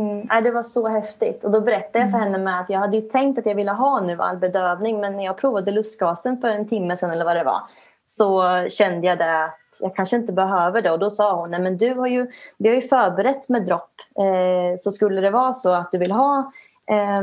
Mm. 0.00 0.26
Ja, 0.30 0.40
det 0.40 0.50
var 0.50 0.62
så 0.62 0.88
häftigt. 0.88 1.44
Och 1.44 1.50
då 1.50 1.60
berättade 1.60 1.98
jag 1.98 2.10
för 2.10 2.18
mm. 2.18 2.32
henne 2.32 2.44
med 2.44 2.60
att 2.60 2.70
jag 2.70 2.78
hade 2.78 3.00
tänkt 3.00 3.38
att 3.38 3.46
jag 3.46 3.54
ville 3.54 3.72
ha 3.72 4.00
nu 4.00 4.20
all 4.20 4.36
bedövning 4.36 5.00
men 5.00 5.16
när 5.16 5.24
jag 5.24 5.36
provade 5.36 5.70
lustgasen 5.70 6.40
för 6.40 6.48
en 6.48 6.68
timme 6.68 6.96
sedan 6.96 7.10
eller 7.10 7.24
vad 7.24 7.36
det 7.36 7.44
var 7.44 7.60
så 8.06 8.44
kände 8.70 9.06
jag 9.06 9.18
det 9.18 9.44
att 9.44 9.78
jag 9.80 9.96
kanske 9.96 10.16
inte 10.16 10.32
behöver 10.32 10.82
det. 10.82 10.90
Och 10.90 10.98
då 10.98 11.10
sa 11.10 11.40
hon, 11.40 11.50
nej 11.50 11.60
men 11.60 11.76
du 11.76 11.94
har 11.94 12.06
ju, 12.06 12.30
vi 12.58 12.68
har 12.68 12.76
ju 12.76 12.82
förberett 12.82 13.48
med 13.48 13.66
dropp. 13.66 13.92
Eh, 14.18 14.76
så 14.78 14.92
skulle 14.92 15.20
det 15.20 15.30
vara 15.30 15.52
så 15.52 15.72
att 15.72 15.92
du 15.92 15.98
vill 15.98 16.12
ha 16.12 16.52
eh, 16.90 17.22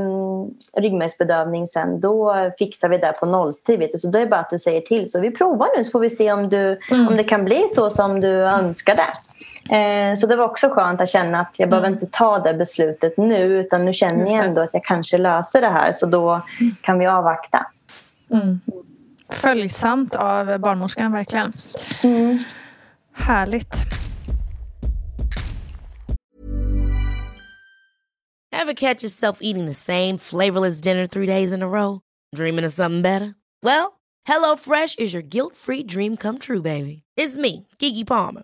ryggmärgsbedövning 0.81 1.67
sen, 1.67 1.99
då 1.99 2.35
fixar 2.59 2.89
vi 2.89 2.97
det 2.97 3.13
på 3.19 3.25
nolltid. 3.25 4.01
Så 4.01 4.07
då 4.07 4.19
är 4.19 4.23
det 4.23 4.29
bara 4.29 4.39
att 4.39 4.49
du 4.49 4.59
säger 4.59 4.81
till. 4.81 5.11
Så 5.11 5.19
vi 5.19 5.31
provar 5.31 5.77
nu 5.77 5.83
så 5.83 5.91
får 5.91 5.99
vi 5.99 6.09
se 6.09 6.31
om, 6.31 6.49
du, 6.49 6.79
mm. 6.91 7.07
om 7.07 7.17
det 7.17 7.23
kan 7.23 7.45
bli 7.45 7.67
så 7.69 7.89
som 7.89 8.21
du 8.21 8.29
önskade. 8.29 9.03
Eh, 9.69 10.15
så 10.15 10.27
det 10.27 10.35
var 10.35 10.45
också 10.45 10.69
skönt 10.69 11.01
att 11.01 11.09
känna 11.09 11.39
att 11.39 11.55
jag 11.57 11.67
mm. 11.67 11.69
behöver 11.69 11.89
inte 11.89 12.07
ta 12.11 12.39
det 12.39 12.53
beslutet 12.53 13.17
nu 13.17 13.59
utan 13.59 13.85
nu 13.85 13.93
känner 13.93 14.25
jag 14.25 14.45
ändå 14.45 14.61
att 14.61 14.73
jag 14.73 14.83
kanske 14.83 15.17
löser 15.17 15.61
det 15.61 15.69
här 15.69 15.93
så 15.93 16.05
då 16.05 16.41
mm. 16.59 16.75
kan 16.81 16.99
vi 16.99 17.05
avvakta. 17.05 17.65
Mm. 18.31 18.61
Följsamt 19.29 20.15
av 20.15 20.59
barnmorskan 20.59 21.11
verkligen. 21.11 21.53
Mm. 22.03 22.39
Härligt. 23.13 23.73
Have 28.51 28.75
catch 28.75 29.03
yourself 29.03 29.37
eating 29.41 29.65
the 29.65 29.73
same 29.73 30.17
flavorless 30.17 30.81
dinner 30.81 31.07
three 31.07 31.25
days 31.25 31.53
in 31.53 31.61
a 31.61 31.67
row? 31.67 32.01
Dreaming 32.35 32.65
of 32.65 32.73
something 32.73 33.01
better? 33.01 33.35
Well, 33.61 33.99
hello 34.25 34.55
fresh 34.55 34.95
is 34.97 35.13
your 35.13 35.23
guilt 35.23 35.55
free 35.55 35.83
dream 35.83 36.17
come 36.17 36.39
true 36.39 36.61
baby. 36.61 37.03
It's 37.17 37.35
me, 37.35 37.67
Gigi 37.79 38.05
Palmer. 38.05 38.43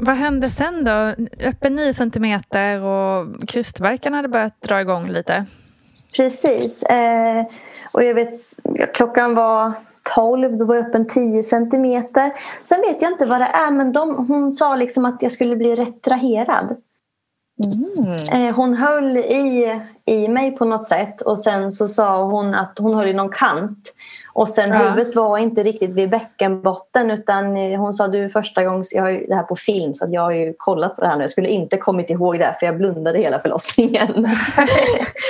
Vad 0.00 0.16
hände 0.16 0.50
sen 0.50 0.84
då? 0.84 1.14
Öppen 1.46 1.72
9 1.72 1.94
centimeter 1.94 2.82
och 2.82 3.48
krystverkan 3.48 4.14
hade 4.14 4.28
börjat 4.28 4.62
dra 4.62 4.80
igång 4.80 5.08
lite. 5.08 5.46
Precis. 6.16 6.82
Eh, 6.82 7.44
och 7.92 8.04
jag 8.04 8.14
vet, 8.14 8.32
klockan 8.94 9.34
var 9.34 9.72
12, 10.14 10.56
då 10.56 10.64
var 10.64 10.74
jag 10.74 10.86
öppen 10.86 11.08
10 11.08 11.42
centimeter. 11.42 12.32
Sen 12.62 12.80
vet 12.80 13.02
jag 13.02 13.12
inte 13.12 13.26
vad 13.26 13.40
det 13.40 13.44
är, 13.46 13.70
men 13.70 13.92
de, 13.92 14.26
hon 14.28 14.52
sa 14.52 14.76
liksom 14.76 15.04
att 15.04 15.22
jag 15.22 15.32
skulle 15.32 15.56
bli 15.56 15.74
retraherad. 15.74 16.76
Mm. 17.64 18.28
Eh, 18.28 18.54
hon 18.54 18.74
höll 18.74 19.16
i, 19.16 19.80
i 20.04 20.28
mig 20.28 20.56
på 20.56 20.64
något 20.64 20.88
sätt 20.88 21.20
och 21.20 21.38
sen 21.38 21.72
så 21.72 21.88
sa 21.88 22.24
hon 22.24 22.54
att 22.54 22.78
hon 22.78 22.94
höll 22.94 23.08
i 23.08 23.12
någon 23.12 23.30
kant. 23.30 23.94
Och 24.40 24.48
sen 24.48 24.70
ja. 24.70 24.76
huvudet 24.76 25.16
var 25.16 25.38
inte 25.38 25.62
riktigt 25.62 25.90
vid 25.90 26.10
bäckenbotten 26.10 27.10
utan 27.10 27.56
hon 27.56 27.94
sa 27.94 28.08
du 28.08 28.30
första 28.30 28.64
gången, 28.64 28.84
jag 28.92 29.02
har 29.02 29.10
ju 29.10 29.26
det 29.26 29.34
här 29.34 29.42
på 29.42 29.56
film 29.56 29.94
så 29.94 30.06
jag 30.10 30.22
har 30.22 30.30
ju 30.30 30.54
kollat 30.58 30.96
på 30.96 31.00
det 31.02 31.08
här 31.08 31.16
nu. 31.16 31.22
Jag 31.22 31.30
skulle 31.30 31.48
inte 31.48 31.76
kommit 31.76 32.10
ihåg 32.10 32.38
det 32.38 32.56
för 32.60 32.66
jag 32.66 32.76
blundade 32.76 33.18
hela 33.18 33.40
förlossningen. 33.40 34.08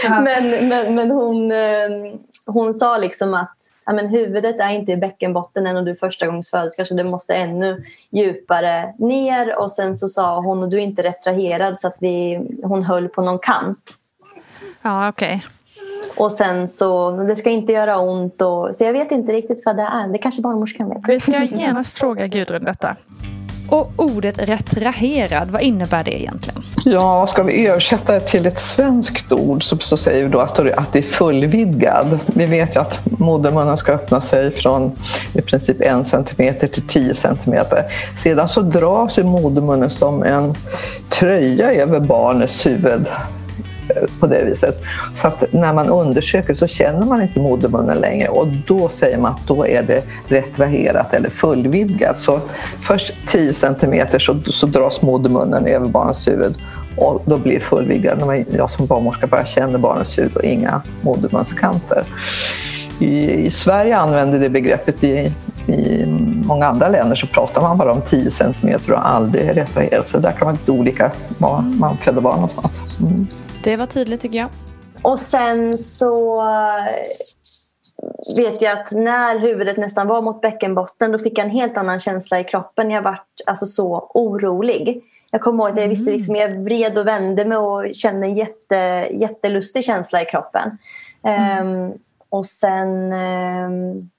ja. 0.04 0.20
men, 0.20 0.68
men, 0.68 0.94
men 0.94 1.10
hon, 1.10 1.52
eh, 1.52 2.14
hon 2.46 2.74
sa 2.74 2.98
liksom 2.98 3.34
att 3.34 3.56
ja, 3.86 3.92
men 3.92 4.08
huvudet 4.08 4.60
är 4.60 4.70
inte 4.70 4.92
i 4.92 4.96
bäckenbotten 4.96 5.66
än 5.66 5.76
och 5.76 5.84
du 5.84 5.90
är 5.90 5.96
första 5.96 6.26
gångs 6.26 6.50
föderska 6.50 6.84
så 6.84 6.94
det 6.94 7.04
måste 7.04 7.34
ännu 7.34 7.84
djupare 8.10 8.94
ner 8.98 9.58
och 9.58 9.72
sen 9.72 9.96
så 9.96 10.08
sa 10.08 10.40
hon 10.40 10.62
och 10.62 10.68
du 10.68 10.76
är 10.76 10.82
inte 10.82 11.02
retraherad 11.02 11.80
så 11.80 11.88
att 11.88 11.96
vi, 12.00 12.40
hon 12.62 12.82
höll 12.82 13.08
på 13.08 13.22
någon 13.22 13.38
kant. 13.38 13.94
Ja, 14.82 15.08
okej. 15.08 15.36
Okay. 15.36 15.59
Och 16.16 16.32
sen 16.32 16.68
så, 16.68 17.10
det 17.10 17.36
ska 17.36 17.50
inte 17.50 17.72
göra 17.72 17.98
ont. 17.98 18.42
Och, 18.42 18.76
så 18.76 18.84
jag 18.84 18.92
vet 18.92 19.10
inte 19.12 19.32
riktigt 19.32 19.62
vad 19.64 19.76
det 19.76 19.82
är. 19.82 20.12
Det 20.12 20.18
kanske 20.18 20.42
barnmorskan 20.42 20.88
vet. 20.88 20.98
Vi 21.08 21.20
ska 21.20 21.42
genast 21.42 21.98
fråga 21.98 22.26
Gudrun 22.26 22.64
detta. 22.64 22.96
Och 23.70 23.92
ordet 23.96 24.38
retraherad, 24.38 25.50
vad 25.50 25.62
innebär 25.62 26.04
det 26.04 26.20
egentligen? 26.20 26.62
Ja, 26.84 27.26
ska 27.26 27.42
vi 27.42 27.66
översätta 27.66 28.12
det 28.12 28.20
till 28.20 28.46
ett 28.46 28.60
svenskt 28.60 29.32
ord 29.32 29.64
så, 29.64 29.78
så 29.78 29.96
säger 29.96 30.24
vi 30.24 30.30
då 30.30 30.38
att, 30.38 30.58
att 30.58 30.92
det 30.92 30.98
är 30.98 31.02
fullvidgad. 31.02 32.18
Vi 32.26 32.46
vet 32.46 32.76
ju 32.76 32.80
att 32.80 32.98
modermunnen 33.18 33.76
ska 33.76 33.92
öppna 33.92 34.20
sig 34.20 34.50
från 34.50 34.92
i 35.32 35.42
princip 35.42 35.80
en 35.80 36.04
centimeter 36.04 36.66
till 36.68 36.86
tio 36.86 37.14
centimeter. 37.14 37.84
Sedan 38.22 38.48
så 38.48 38.60
dras 38.60 39.18
modermunnen 39.18 39.90
som 39.90 40.22
en 40.22 40.54
tröja 41.10 41.72
över 41.72 42.00
barnets 42.00 42.66
huvud 42.66 43.06
på 44.20 44.26
det 44.26 44.44
viset. 44.44 44.82
Så 45.14 45.26
att 45.26 45.52
när 45.52 45.74
man 45.74 45.88
undersöker 45.88 46.54
så 46.54 46.66
känner 46.66 47.06
man 47.06 47.22
inte 47.22 47.40
modermunnen 47.40 47.98
längre 47.98 48.28
och 48.28 48.48
då 48.66 48.88
säger 48.88 49.18
man 49.18 49.32
att 49.32 49.46
då 49.46 49.66
är 49.66 49.82
det 49.82 50.02
retraherat 50.28 51.14
eller 51.14 51.30
fullvidgat. 51.30 52.18
Så 52.18 52.40
först 52.82 53.14
10 53.26 53.52
centimeter 53.52 54.18
så, 54.18 54.38
så 54.38 54.66
dras 54.66 55.02
modermunnen 55.02 55.66
över 55.66 55.88
barnets 55.88 56.28
huvud 56.28 56.54
och 56.96 57.22
då 57.26 57.38
blir 57.38 57.54
det 57.54 57.60
fullvidgat 57.60 58.26
när 58.26 58.44
jag 58.56 58.70
som 58.70 58.86
barnmorska 58.86 59.26
bara 59.26 59.44
känner 59.44 59.78
barnets 59.78 60.18
huvud 60.18 60.36
och 60.36 60.44
inga 60.44 60.82
modermunskanter. 61.00 62.04
I, 63.00 63.46
I, 63.46 63.50
Sverige 63.50 63.96
använder 63.96 64.38
det 64.38 64.48
begreppet 64.48 65.04
i, 65.04 65.32
i 65.66 66.06
många 66.44 66.66
andra 66.66 66.88
länder 66.88 67.16
så 67.16 67.26
pratar 67.26 67.62
man 67.62 67.78
bara 67.78 67.92
om 67.92 68.02
10 68.02 68.30
centimeter 68.30 68.92
och 68.92 69.08
aldrig 69.08 69.56
retraherat. 69.56 70.08
Så 70.08 70.18
där 70.18 70.32
kan 70.32 70.46
man 70.46 70.54
lite 70.54 70.72
olika 70.72 71.10
var 71.38 71.60
man 71.60 71.96
föder 71.96 72.20
barn 72.20 72.34
någonstans. 72.34 72.72
Mm. 73.00 73.26
Det 73.64 73.76
var 73.76 73.86
tydligt 73.86 74.20
tycker 74.20 74.38
jag. 74.38 74.48
Och 75.02 75.18
sen 75.18 75.78
så 75.78 76.42
eh, 76.42 76.94
vet 78.36 78.62
jag 78.62 78.78
att 78.78 78.92
när 78.92 79.38
huvudet 79.38 79.76
nästan 79.76 80.06
var 80.06 80.22
mot 80.22 80.40
bäckenbotten 80.40 81.12
då 81.12 81.18
fick 81.18 81.38
jag 81.38 81.44
en 81.44 81.50
helt 81.50 81.76
annan 81.76 82.00
känsla 82.00 82.40
i 82.40 82.44
kroppen. 82.44 82.90
Jag 82.90 83.02
var 83.02 83.22
alltså 83.46 83.66
så 83.66 84.10
orolig. 84.14 85.02
Jag 85.30 85.40
kommer 85.40 85.64
ihåg 85.64 85.70
att 85.70 85.80
jag 85.80 85.88
visste 85.88 86.10
mm. 86.10 86.16
liksom, 86.16 86.36
jag 86.36 86.64
vred 86.64 86.98
och 86.98 87.06
vände 87.06 87.44
mig 87.44 87.58
och 87.58 87.94
kände 87.94 88.26
en 88.26 88.34
jätte, 88.34 88.76
jättelustig 89.12 89.84
känsla 89.84 90.22
i 90.22 90.24
kroppen. 90.24 90.78
Mm. 91.22 91.66
Um, 91.66 91.92
och 92.28 92.46
sen 92.46 93.12
um, 93.12 94.10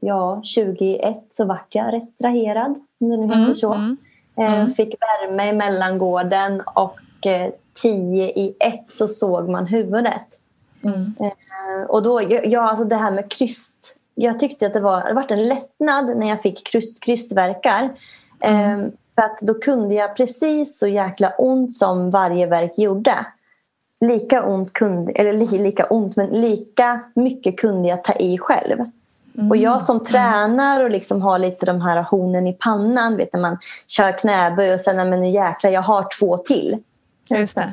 ja, 0.00 0.34
2021 0.34 1.26
så 1.28 1.44
vart 1.44 1.74
jag 1.74 1.92
retraherad, 1.92 2.74
om 3.00 3.10
det 3.10 3.16
nu 3.16 3.26
heter 3.26 3.38
mm. 3.38 3.54
så. 3.54 3.72
Mm. 3.72 3.96
Um, 4.36 4.70
fick 4.70 4.94
värme 5.00 5.48
i 5.48 5.52
mellangården 5.52 6.62
och 6.74 7.00
uh, 7.26 7.52
tio 7.82 8.24
i 8.24 8.56
ett 8.60 8.84
så 8.88 9.08
såg 9.08 9.48
man 9.48 9.66
huvudet. 9.66 10.40
Mm. 10.82 11.14
Eh, 11.20 11.86
och 11.88 12.02
då, 12.02 12.22
ja, 12.44 12.70
alltså 12.70 12.84
det 12.84 12.96
här 12.96 13.10
med 13.10 13.30
kryst. 13.30 13.94
Jag 14.14 14.40
tyckte 14.40 14.66
att 14.66 14.74
det 14.74 14.80
var, 14.80 15.04
det 15.04 15.12
var 15.12 15.32
en 15.32 15.48
lättnad 15.48 16.16
när 16.16 16.28
jag 16.28 16.42
fick 16.42 16.66
kryst, 16.66 17.02
krystverkar. 17.02 17.90
Mm. 18.40 18.80
Eh, 18.80 18.90
för 19.14 19.22
att 19.22 19.38
då 19.38 19.54
kunde 19.54 19.94
jag 19.94 20.16
precis 20.16 20.78
så 20.78 20.88
jäkla 20.88 21.30
ont 21.38 21.76
som 21.76 22.10
varje 22.10 22.46
verk 22.46 22.78
gjorde. 22.78 23.26
Lika 24.00 24.42
ont 24.42 24.72
kunde, 24.72 25.12
eller 25.12 25.32
li, 25.32 25.58
lika 25.58 25.84
ont, 25.84 26.16
men 26.16 26.26
lika 26.26 27.00
mycket 27.14 27.60
kunde 27.60 27.88
jag 27.88 28.04
ta 28.04 28.12
i 28.12 28.38
själv. 28.38 28.78
Mm. 29.38 29.50
Och 29.50 29.56
jag 29.56 29.82
som 29.82 29.96
mm. 29.96 30.04
tränar 30.04 30.84
och 30.84 30.90
liksom 30.90 31.22
har 31.22 31.38
lite 31.38 31.66
de 31.66 31.80
här 31.80 32.02
hornen 32.02 32.46
i 32.46 32.52
pannan, 32.52 33.16
vet 33.16 33.32
när 33.32 33.40
man 33.40 33.58
kör 33.86 34.18
knäböj 34.18 34.72
och 34.72 34.80
sen, 34.80 35.10
men 35.10 35.20
nu 35.20 35.30
jäklar, 35.30 35.70
jag 35.70 35.82
har 35.82 36.18
två 36.18 36.36
till. 36.36 36.78
Just 37.30 37.54
det. 37.54 37.72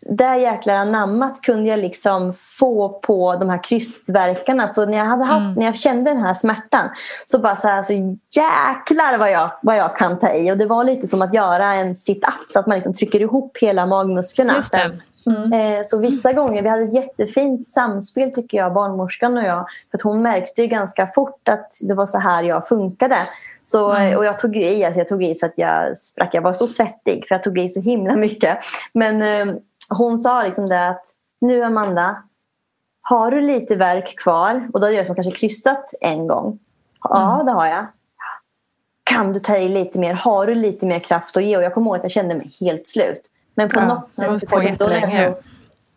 Där 0.00 0.34
jäklar 0.34 0.74
anammat 0.74 1.42
kunde 1.42 1.70
jag 1.70 1.78
liksom 1.78 2.32
få 2.32 2.88
på 2.88 3.36
de 3.36 3.50
här 3.50 3.62
krystverkarna. 3.62 4.68
Så 4.68 4.86
när 4.86 4.98
jag, 4.98 5.04
hade 5.04 5.24
haft, 5.24 5.40
mm. 5.40 5.54
när 5.54 5.66
jag 5.66 5.78
kände 5.78 6.10
den 6.10 6.22
här 6.22 6.34
smärtan 6.34 6.88
så 7.26 7.38
bara 7.38 7.56
så 7.56 7.68
här, 7.68 7.82
så 7.82 7.92
jäklar 8.30 9.18
vad 9.18 9.30
jag, 9.30 9.50
vad 9.62 9.76
jag 9.76 9.96
kan 9.96 10.18
ta 10.18 10.32
i. 10.32 10.52
Och 10.52 10.56
det 10.56 10.66
var 10.66 10.84
lite 10.84 11.06
som 11.06 11.22
att 11.22 11.34
göra 11.34 11.74
en 11.74 11.94
sit-up 11.94 12.44
så 12.46 12.60
att 12.60 12.66
man 12.66 12.74
liksom 12.74 12.94
trycker 12.94 13.20
ihop 13.20 13.58
hela 13.60 13.86
magmusklerna. 13.86 14.62
Mm. 15.26 15.52
Eh, 15.52 15.82
så 15.84 15.98
vissa 15.98 16.32
gånger, 16.32 16.62
vi 16.62 16.68
hade 16.68 16.82
ett 16.82 16.94
jättefint 16.94 17.68
samspel 17.68 18.32
tycker 18.32 18.58
jag, 18.58 18.72
barnmorskan 18.72 19.36
och 19.36 19.44
jag. 19.44 19.66
För 19.90 20.00
hon 20.02 20.22
märkte 20.22 20.66
ganska 20.66 21.10
fort 21.14 21.48
att 21.48 21.72
det 21.80 21.94
var 21.94 22.06
så 22.06 22.18
här 22.18 22.42
jag 22.42 22.68
funkade. 22.68 23.18
Så, 23.68 23.92
mm. 23.92 24.18
Och 24.18 24.24
jag 24.24 24.38
tog 24.38 24.56
i, 24.56 24.84
alltså 24.84 25.00
jag 25.00 25.08
tog 25.08 25.24
i 25.24 25.34
så 25.34 25.46
att 25.46 25.58
jag 25.58 25.98
sprack. 25.98 26.34
Jag 26.34 26.42
var 26.42 26.52
så 26.52 26.66
svettig 26.66 27.28
för 27.28 27.34
jag 27.34 27.42
tog 27.42 27.58
i 27.58 27.68
så 27.68 27.80
himla 27.80 28.16
mycket. 28.16 28.58
Men 28.92 29.22
eh, 29.22 29.54
hon 29.90 30.18
sa 30.18 30.42
liksom 30.42 30.68
det 30.68 30.88
att 30.88 31.06
nu 31.40 31.62
Amanda, 31.62 32.22
har 33.02 33.30
du 33.30 33.40
lite 33.40 33.76
verk 33.76 34.18
kvar? 34.18 34.68
Och 34.72 34.80
då 34.80 34.86
hade 34.86 34.96
jag 34.96 35.06
som 35.06 35.14
kanske 35.14 35.32
krystat 35.32 35.94
en 36.00 36.26
gång. 36.26 36.58
Ja, 37.02 37.34
mm. 37.34 37.46
det 37.46 37.52
har 37.52 37.66
jag. 37.66 37.86
Kan 39.04 39.32
du 39.32 39.40
ta 39.40 39.56
i 39.56 39.68
lite 39.68 39.98
mer? 39.98 40.14
Har 40.14 40.46
du 40.46 40.54
lite 40.54 40.86
mer 40.86 40.98
kraft 40.98 41.36
att 41.36 41.44
ge? 41.44 41.56
Och 41.56 41.62
jag 41.62 41.74
kommer 41.74 41.86
ihåg 41.86 41.96
att 41.96 42.02
jag 42.02 42.10
kände 42.10 42.34
mig 42.34 42.50
helt 42.60 42.86
slut. 42.86 43.20
Men 43.54 43.68
på 43.68 43.80
Ja, 43.80 43.86
något 43.86 44.12
sätt 44.12 44.48
på 44.48 44.56
kunde 44.56 44.84
hon 44.84 44.92
ändå 44.92 45.38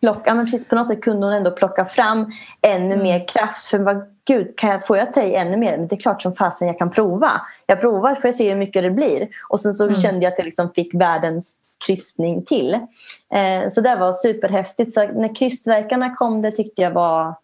plocka, 0.00 0.34
men 0.34 0.46
precis, 0.46 0.68
på 0.68 0.74
något 0.74 0.88
sätt 0.88 1.02
kunde 1.02 1.26
hon 1.26 1.34
ändå 1.34 1.50
plocka 1.50 1.84
fram 1.84 2.32
ännu 2.62 2.94
Mm. 2.94 3.02
mer 3.02 3.28
kraft. 3.28 3.66
För 3.66 3.78
vad, 3.78 4.02
gud, 4.34 4.56
kan 4.56 4.70
jag, 4.70 4.86
får 4.86 4.96
jag 4.98 5.14
ta 5.14 5.22
i 5.22 5.34
ännu 5.34 5.56
mer? 5.56 5.78
Men 5.78 5.88
det 5.88 5.94
är 5.94 6.00
klart 6.00 6.22
som 6.22 6.32
fasen 6.34 6.68
jag 6.68 6.78
kan 6.78 6.90
prova. 6.90 7.30
Jag 7.66 7.80
provar 7.80 8.14
för 8.14 8.28
jag 8.28 8.34
se 8.34 8.48
hur 8.48 8.56
mycket 8.56 8.82
det 8.82 8.90
blir. 8.90 9.28
Och 9.48 9.60
sen 9.60 9.74
så 9.74 9.84
Mm. 9.84 9.96
kände 9.96 10.24
jag 10.24 10.32
att 10.32 10.38
jag 10.38 10.44
liksom 10.44 10.70
fick 10.74 10.94
världens 10.94 11.58
kryssning 11.86 12.44
till. 12.44 12.74
Eh, 13.34 13.68
så 13.70 13.80
det 13.80 13.96
var 13.96 14.12
superhäftigt. 14.12 14.92
Så 14.92 15.06
när 15.12 15.34
krystverkarna 15.34 16.14
kom 16.16 16.42
det 16.42 16.50
tyckte 16.52 16.82
jag 16.82 16.90
var 16.90 17.34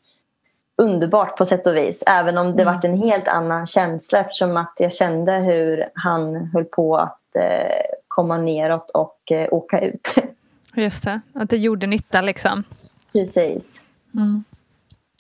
underbart 0.83 1.37
på 1.39 1.45
sätt 1.45 1.67
och 1.67 1.77
vis. 1.77 2.03
Även 2.07 2.39
om 2.39 2.57
det 2.57 2.63
Mm. 2.63 2.75
var 2.75 2.85
en 2.85 2.99
helt 2.99 3.29
annan 3.29 3.67
känsla 3.67 4.19
eftersom 4.19 4.57
att 4.57 4.73
jag 4.79 4.93
kände 4.93 5.33
hur 5.33 5.89
han 5.95 6.37
höll 6.37 6.65
på 6.65 6.97
att 6.97 7.37
eh, 7.37 7.97
komma 8.09 8.39
neråt 8.39 8.91
och 8.91 9.33
eh, 9.33 9.49
åka 9.51 9.81
ut. 9.81 10.15
Just 10.75 11.05
det, 11.05 11.21
att 11.35 11.51
det 11.51 11.57
gjorde 11.57 11.87
nytta 11.87 12.21
liksom. 12.21 12.65
Precis. 13.13 13.83
Mm. 14.15 14.45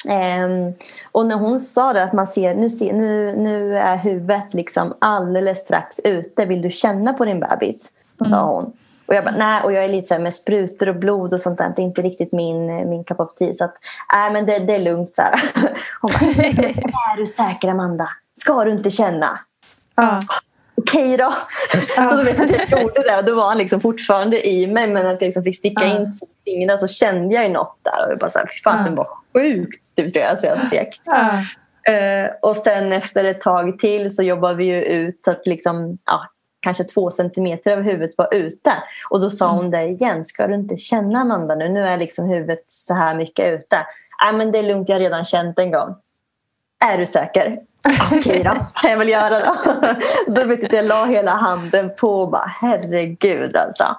Ehm, 0.08 0.72
och 1.12 1.26
när 1.26 1.36
hon 1.36 1.60
sa 1.60 1.92
det 1.92 2.02
att 2.02 2.12
man 2.12 2.26
ser 2.26 2.54
nu, 2.54 2.70
ser, 2.70 2.92
nu, 2.92 3.36
nu 3.36 3.78
är 3.78 3.96
huvudet 3.96 4.54
liksom 4.54 4.94
alldeles 4.98 5.58
strax 5.58 6.00
ute. 6.04 6.44
Vill 6.44 6.62
du 6.62 6.70
känna 6.70 7.12
på 7.12 7.24
din 7.24 7.40
bebis? 7.40 7.90
Sa 8.30 8.46
hon. 8.46 8.72
Och 9.06 9.14
jag 9.14 9.24
bara, 9.24 9.36
nej. 9.36 9.62
Och 9.62 9.72
jag 9.72 9.84
är 9.84 9.88
lite 9.88 10.08
så 10.08 10.14
här 10.14 10.20
med 10.20 10.34
sprutor 10.34 10.88
och 10.88 10.96
blod 10.96 11.34
och 11.34 11.40
sånt 11.40 11.58
där. 11.58 11.72
Det 11.76 11.82
är 11.82 11.84
inte 11.84 12.02
riktigt 12.02 12.32
min, 12.32 12.66
min 12.66 13.04
cup 13.04 13.20
of 13.20 13.34
tea. 13.34 13.54
Så 13.54 13.64
att, 13.64 13.74
nej 14.12 14.30
men 14.30 14.46
det, 14.46 14.58
det 14.58 14.74
är 14.74 14.78
lugnt. 14.78 15.16
Så 15.16 15.22
här. 15.22 15.40
Hon 16.00 16.10
bara, 16.12 16.44
är 17.12 17.16
du 17.16 17.26
säker 17.26 17.68
Amanda? 17.68 18.08
Ska 18.34 18.64
du 18.64 18.70
inte 18.70 18.90
känna? 18.90 19.40
Ja. 19.94 20.20
Okej 20.74 21.16
då. 21.16 21.32
Så 22.08 22.16
då 22.16 22.22
vet 22.22 22.38
jag 22.38 22.62
att 22.62 22.70
jag 22.70 22.82
gjorde 22.82 23.02
det. 23.02 23.16
Och 23.16 23.24
då 23.24 23.34
var 23.34 23.48
han 23.48 23.58
liksom 23.58 23.80
fortfarande 23.80 24.48
i 24.48 24.66
mig. 24.66 24.86
Men 24.86 25.06
att 25.06 25.20
jag 25.20 25.26
liksom 25.26 25.42
fick 25.42 25.56
sticka 25.56 25.84
in 25.84 26.18
två 26.18 26.26
fingrar 26.44 26.76
så 26.76 26.86
kände 26.86 27.34
jag 27.34 27.44
ju 27.44 27.50
något 27.50 27.78
där. 27.82 28.06
Och 28.06 28.12
jag 28.12 28.18
bara 28.18 28.30
så 28.30 28.38
här, 28.38 28.46
fy 28.46 28.62
fasen 28.62 28.94
vad 28.94 29.06
sjukt. 29.36 29.96
Typ, 29.96 30.12
tror 30.12 30.24
jag, 30.24 30.38
så 30.38 30.46
jag 30.46 30.60
skrek. 30.60 31.00
Ja. 31.04 31.30
Eh, 31.92 32.30
och 32.42 32.56
sen 32.56 32.92
efter 32.92 33.24
ett 33.24 33.40
tag 33.40 33.78
till 33.78 34.14
så 34.14 34.22
jobbade 34.22 34.54
vi 34.54 34.64
ju 34.64 34.82
ut 34.82 35.20
så 35.24 35.30
att 35.30 35.46
liksom, 35.46 35.98
ja, 36.04 36.26
kanske 36.60 36.84
två 36.84 37.10
centimeter 37.10 37.76
av 37.76 37.82
huvudet 37.82 38.18
var 38.18 38.34
ute. 38.34 38.72
Och 39.10 39.20
då 39.20 39.30
sa 39.30 39.50
hon 39.50 39.70
där 39.70 39.86
igen, 39.86 40.24
ska 40.24 40.46
du 40.46 40.54
inte 40.54 40.78
känna 40.78 41.20
Amanda 41.20 41.54
nu? 41.54 41.68
Nu 41.68 41.80
är 41.80 41.98
liksom 41.98 42.28
huvudet 42.28 42.64
så 42.66 42.94
här 42.94 43.14
mycket 43.14 43.52
ute. 43.52 43.86
Nej 44.24 44.32
men 44.34 44.52
det 44.52 44.58
är 44.58 44.62
lugnt, 44.62 44.88
jag 44.88 44.96
har 44.96 45.00
redan 45.00 45.24
känt 45.24 45.58
en 45.58 45.70
gång. 45.70 45.94
Är 46.84 46.98
du 46.98 47.06
säker? 47.06 47.56
Okej 48.12 48.42
då, 48.44 48.66
kan 48.74 48.90
jag 48.90 48.98
väl 48.98 49.08
göra 49.08 49.40
då. 49.40 49.54
då 50.32 50.44
vet 50.44 50.62
jag 50.62 50.72
jag 50.72 50.84
la 50.84 51.04
hela 51.04 51.34
handen 51.34 51.90
på 51.96 52.20
och 52.20 52.30
bara 52.30 52.52
herregud 52.60 53.56
alltså. 53.56 53.96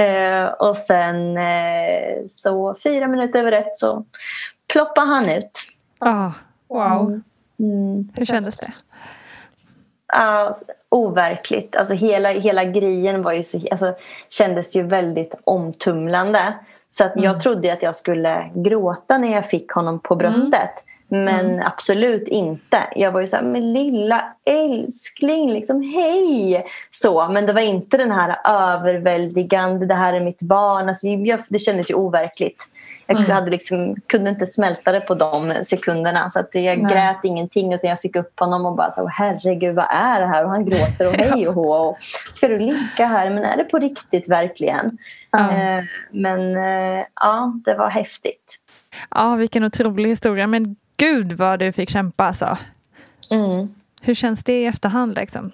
Eh, 0.00 0.44
och 0.44 0.76
sen 0.76 1.36
eh, 1.36 2.26
så 2.28 2.76
fyra 2.82 3.08
minuter 3.08 3.38
över 3.38 3.52
ett 3.52 3.78
så 3.78 4.04
ploppade 4.72 5.06
han 5.06 5.28
ut. 5.28 5.50
Ah, 5.98 6.30
wow, 6.68 7.20
Mm. 7.58 8.08
hur 8.16 8.24
kändes 8.24 8.56
det? 8.56 8.72
Ja, 10.12 10.58
overkligt. 10.88 11.76
Alltså 11.76 11.94
hela, 11.94 12.28
hela 12.28 12.64
grejen 12.64 13.22
var 13.22 13.32
ju 13.32 13.42
så, 13.42 13.60
alltså, 13.70 13.94
kändes 14.28 14.76
ju 14.76 14.82
väldigt 14.82 15.34
omtumlande. 15.44 16.54
Så 16.88 17.04
att 17.04 17.12
jag 17.16 17.40
trodde 17.40 17.72
att 17.72 17.82
jag 17.82 17.94
skulle 17.94 18.50
gråta 18.54 19.18
när 19.18 19.32
jag 19.32 19.50
fick 19.50 19.70
honom 19.72 20.00
på 20.00 20.16
bröstet. 20.16 20.70
Men 21.14 21.62
absolut 21.62 22.28
inte. 22.28 22.78
Jag 22.94 23.12
var 23.12 23.20
ju 23.20 23.26
så 23.26 23.36
här, 23.36 23.42
men 23.42 23.72
lilla 23.72 24.24
älskling, 24.44 25.52
liksom 25.52 25.82
hej! 25.82 26.66
Så, 26.90 27.28
men 27.28 27.46
det 27.46 27.52
var 27.52 27.60
inte 27.60 27.96
den 27.96 28.12
här 28.12 28.36
överväldigande, 28.44 29.86
det 29.86 29.94
här 29.94 30.12
är 30.12 30.20
mitt 30.20 30.42
barn. 30.42 30.88
Alltså, 30.88 31.06
jag, 31.06 31.40
det 31.48 31.58
kändes 31.58 31.90
ju 31.90 31.94
overkligt. 31.94 32.68
Jag 33.06 33.16
hade 33.16 33.50
liksom, 33.50 33.96
kunde 34.06 34.30
inte 34.30 34.46
smälta 34.46 34.92
det 34.92 35.00
på 35.00 35.14
de 35.14 35.54
sekunderna. 35.64 36.30
Så 36.30 36.40
att 36.40 36.54
jag 36.54 36.78
Nej. 36.82 36.92
grät 36.92 37.24
ingenting 37.24 37.72
utan 37.72 37.90
jag 37.90 38.00
fick 38.00 38.16
upp 38.16 38.40
honom 38.40 38.66
och 38.66 38.76
bara 38.76 38.90
så 38.90 39.06
herregud 39.06 39.74
vad 39.74 39.86
är 39.90 40.20
det 40.20 40.26
här? 40.26 40.44
Och 40.44 40.50
han 40.50 40.64
gråter 40.64 41.08
och 41.08 41.14
hej 41.18 41.48
och 41.48 41.54
hå. 41.54 41.72
Och, 41.74 41.96
Ska 42.32 42.48
du 42.48 42.58
ligga 42.58 43.06
här? 43.06 43.30
Men 43.30 43.44
är 43.44 43.56
det 43.56 43.64
på 43.64 43.78
riktigt 43.78 44.28
verkligen? 44.28 44.98
Eh, 45.36 45.84
men 46.10 46.56
eh, 46.56 47.04
ja, 47.14 47.52
det 47.64 47.74
var 47.74 47.90
häftigt. 47.90 48.58
Ja, 49.10 49.36
vilken 49.36 49.64
otrolig 49.64 50.08
historia. 50.08 50.46
Men 50.46 50.76
gud 50.96 51.32
vad 51.32 51.58
du 51.58 51.72
fick 51.72 51.90
kämpa 51.90 52.24
alltså. 52.24 52.58
Mm. 53.30 53.74
Hur 54.02 54.14
känns 54.14 54.44
det 54.44 54.52
i 54.62 54.66
efterhand 54.66 55.16
liksom? 55.16 55.52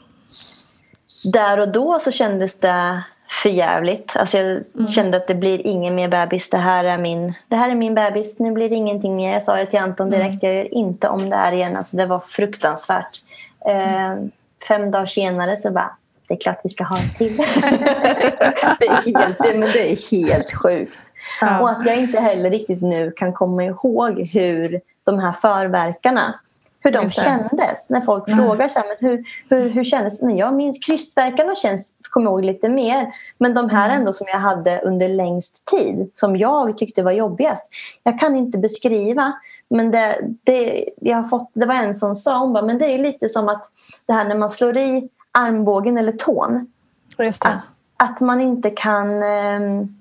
Där 1.33 1.61
och 1.61 1.69
då 1.69 1.99
så 1.99 2.11
kändes 2.13 2.61
det 2.61 3.03
för 3.43 3.49
jävligt. 3.49 4.17
Alltså 4.17 4.39
jag 4.39 4.63
Mm. 4.75 4.87
kände 4.87 5.17
att 5.17 5.27
det 5.27 5.35
blir 5.35 5.67
ingen 5.67 5.95
mer 5.95 6.09
bebis. 6.09 6.51
Det 6.51 6.57
här, 6.59 6.85
är 6.85 6.99
min, 6.99 7.35
det 7.49 7.57
här 7.57 7.71
är 7.71 7.75
min 7.75 7.95
bebis. 7.95 8.39
Nu 8.39 8.53
blir 8.53 8.69
det 8.69 8.75
ingenting 8.75 9.17
mer. 9.17 9.33
Jag 9.33 9.43
sa 9.43 9.57
det 9.57 9.67
till 9.67 9.79
Anton 9.79 10.07
Mm. 10.07 10.19
direkt. 10.21 10.43
Jag 10.43 10.55
gör 10.55 10.75
inte 10.75 11.09
om 11.09 11.31
det 11.31 11.37
här 11.37 11.53
igen. 11.53 11.77
Alltså 11.77 11.97
det 11.97 12.07
var 12.07 12.21
fruktansvärt. 12.21 13.23
Eh, 13.67 14.17
fem 14.69 14.91
dagar 14.91 15.07
senare 15.07 15.57
så 15.57 15.71
bara, 15.71 15.97
det 16.29 16.35
är 16.35 16.39
klart 16.39 16.61
vi 16.65 16.71
ska 16.71 16.85
ha 16.85 16.99
en 16.99 17.11
till. 17.11 17.37
det, 18.79 18.87
är 18.87 19.19
helt, 19.19 19.39
men 19.39 19.61
det 19.61 19.93
är 19.93 20.11
helt 20.11 20.53
sjukt. 20.55 21.01
Ja. 21.41 21.61
Och 21.61 21.71
att 21.71 21.87
jag 21.87 21.97
inte 21.97 22.21
heller 22.21 22.51
riktigt 22.51 22.83
nu 22.83 23.11
kan 23.11 23.33
komma 23.33 23.65
ihåg 23.65 24.21
hur 24.33 24.81
de 25.05 25.19
här 25.19 25.33
förverkarna 25.33 26.35
hur 26.83 26.91
de 26.93 27.11
kändes. 27.11 27.91
När 27.91 28.01
folk 28.01 28.31
frågar 28.31 28.69
så 28.69 28.81
här, 28.81 28.87
men 28.89 29.11
hur, 29.11 29.25
hur, 29.49 29.71
hur 29.71 29.85
kändes 29.85 30.21
det? 30.21 30.33
Jag 30.33 30.55
minns 30.55 30.87
krystverkarna 30.87 31.55
känns, 31.55 31.93
jag 32.03 32.11
ihåg 32.25 32.45
lite 32.45 32.69
mer. 32.69 33.13
Men 33.39 33.55
de 33.55 33.71
här 33.71 33.91
ändå 33.91 34.13
som 34.13 34.27
jag 34.29 34.39
hade 34.39 34.81
under 34.81 35.09
längst 35.09 35.65
tid, 35.65 36.11
som 36.15 36.37
jag 36.37 36.79
tyckte 36.79 37.03
var 37.03 37.13
jobbigast. 37.13 37.71
Jag 38.03 38.21
kan 38.21 38.37
inte 38.37 38.59
beskriva. 38.59 39.33
Men 39.71 39.91
det, 39.91 40.19
det, 40.45 40.89
jag 41.01 41.17
har 41.17 41.29
fått, 41.29 41.51
det 41.55 41.67
var 41.67 41.75
en 41.75 41.95
som 41.95 42.15
sa, 42.15 42.39
hon 42.39 42.53
bara, 42.53 42.65
men 42.65 42.79
det 42.79 42.87
är 42.87 42.99
lite 42.99 43.29
som 43.29 43.49
att 43.49 43.65
det 44.07 44.13
här 44.13 44.25
när 44.25 44.35
man 44.35 44.51
slår 44.51 44.77
i 44.77 45.09
armbågen 45.33 45.99
eller 45.99 46.13
tån. 46.13 46.73
Att, 47.49 48.11
att 48.11 48.21
man 48.21 48.41
inte 48.41 48.71
kan... 48.71 49.23
att 49.23 50.00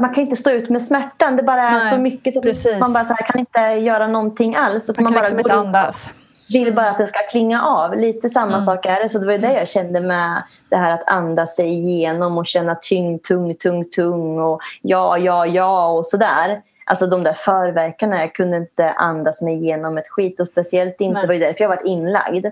man 0.00 0.14
kan 0.14 0.22
inte 0.22 0.36
stå 0.36 0.50
ut 0.50 0.70
med 0.70 0.82
smärtan. 0.82 1.36
Det 1.36 1.42
bara 1.42 1.62
är 1.68 1.78
Nej, 1.78 1.90
så 1.92 1.98
mycket 1.98 2.34
så 2.34 2.42
precis. 2.42 2.80
man 2.80 2.92
bara 2.92 3.04
så 3.04 3.14
här, 3.14 3.26
kan 3.26 3.40
inte 3.40 3.60
göra 3.60 4.06
någonting 4.06 4.54
alls. 4.56 4.86
Så 4.86 4.92
Man 4.96 5.04
kan 5.04 5.14
bara 5.14 5.20
liksom 5.20 5.38
inte 5.38 5.54
andas. 5.54 6.10
vill 6.52 6.74
bara 6.74 6.90
att 6.90 6.98
det 6.98 7.06
ska 7.06 7.18
klinga 7.30 7.62
av. 7.62 7.96
Lite 7.96 8.30
samma 8.30 8.60
sak 8.60 8.86
är 8.86 9.02
det. 9.02 9.08
Så 9.08 9.18
det 9.18 9.26
var 9.26 9.32
ju 9.32 9.38
det 9.38 9.52
jag 9.52 9.68
kände 9.68 10.00
med 10.00 10.42
det 10.68 10.76
här 10.76 10.92
att 10.92 11.08
andas 11.08 11.56
sig 11.56 11.68
igenom 11.68 12.38
och 12.38 12.46
känna 12.46 12.74
tyngd, 12.74 13.22
tung, 13.22 13.54
tung, 13.54 13.84
tung 13.84 14.38
och 14.38 14.60
ja, 14.82 15.18
ja, 15.18 15.46
ja 15.46 15.88
och 15.88 16.06
sådär. 16.06 16.62
Alltså 16.84 17.06
de 17.06 17.22
där 17.22 17.32
förverkarna, 17.32 18.20
jag 18.20 18.34
kunde 18.34 18.56
inte 18.56 18.90
andas 18.90 19.42
mig 19.42 19.54
igenom 19.54 19.98
ett 19.98 20.08
skit 20.08 20.40
och 20.40 20.46
speciellt 20.46 21.00
inte, 21.00 21.14
Nej. 21.14 21.22
det 21.22 21.26
var 21.26 21.34
ju 21.34 21.40
därför 21.40 21.64
jag 21.64 21.68
varit 21.68 21.86
inlagd. 21.86 22.46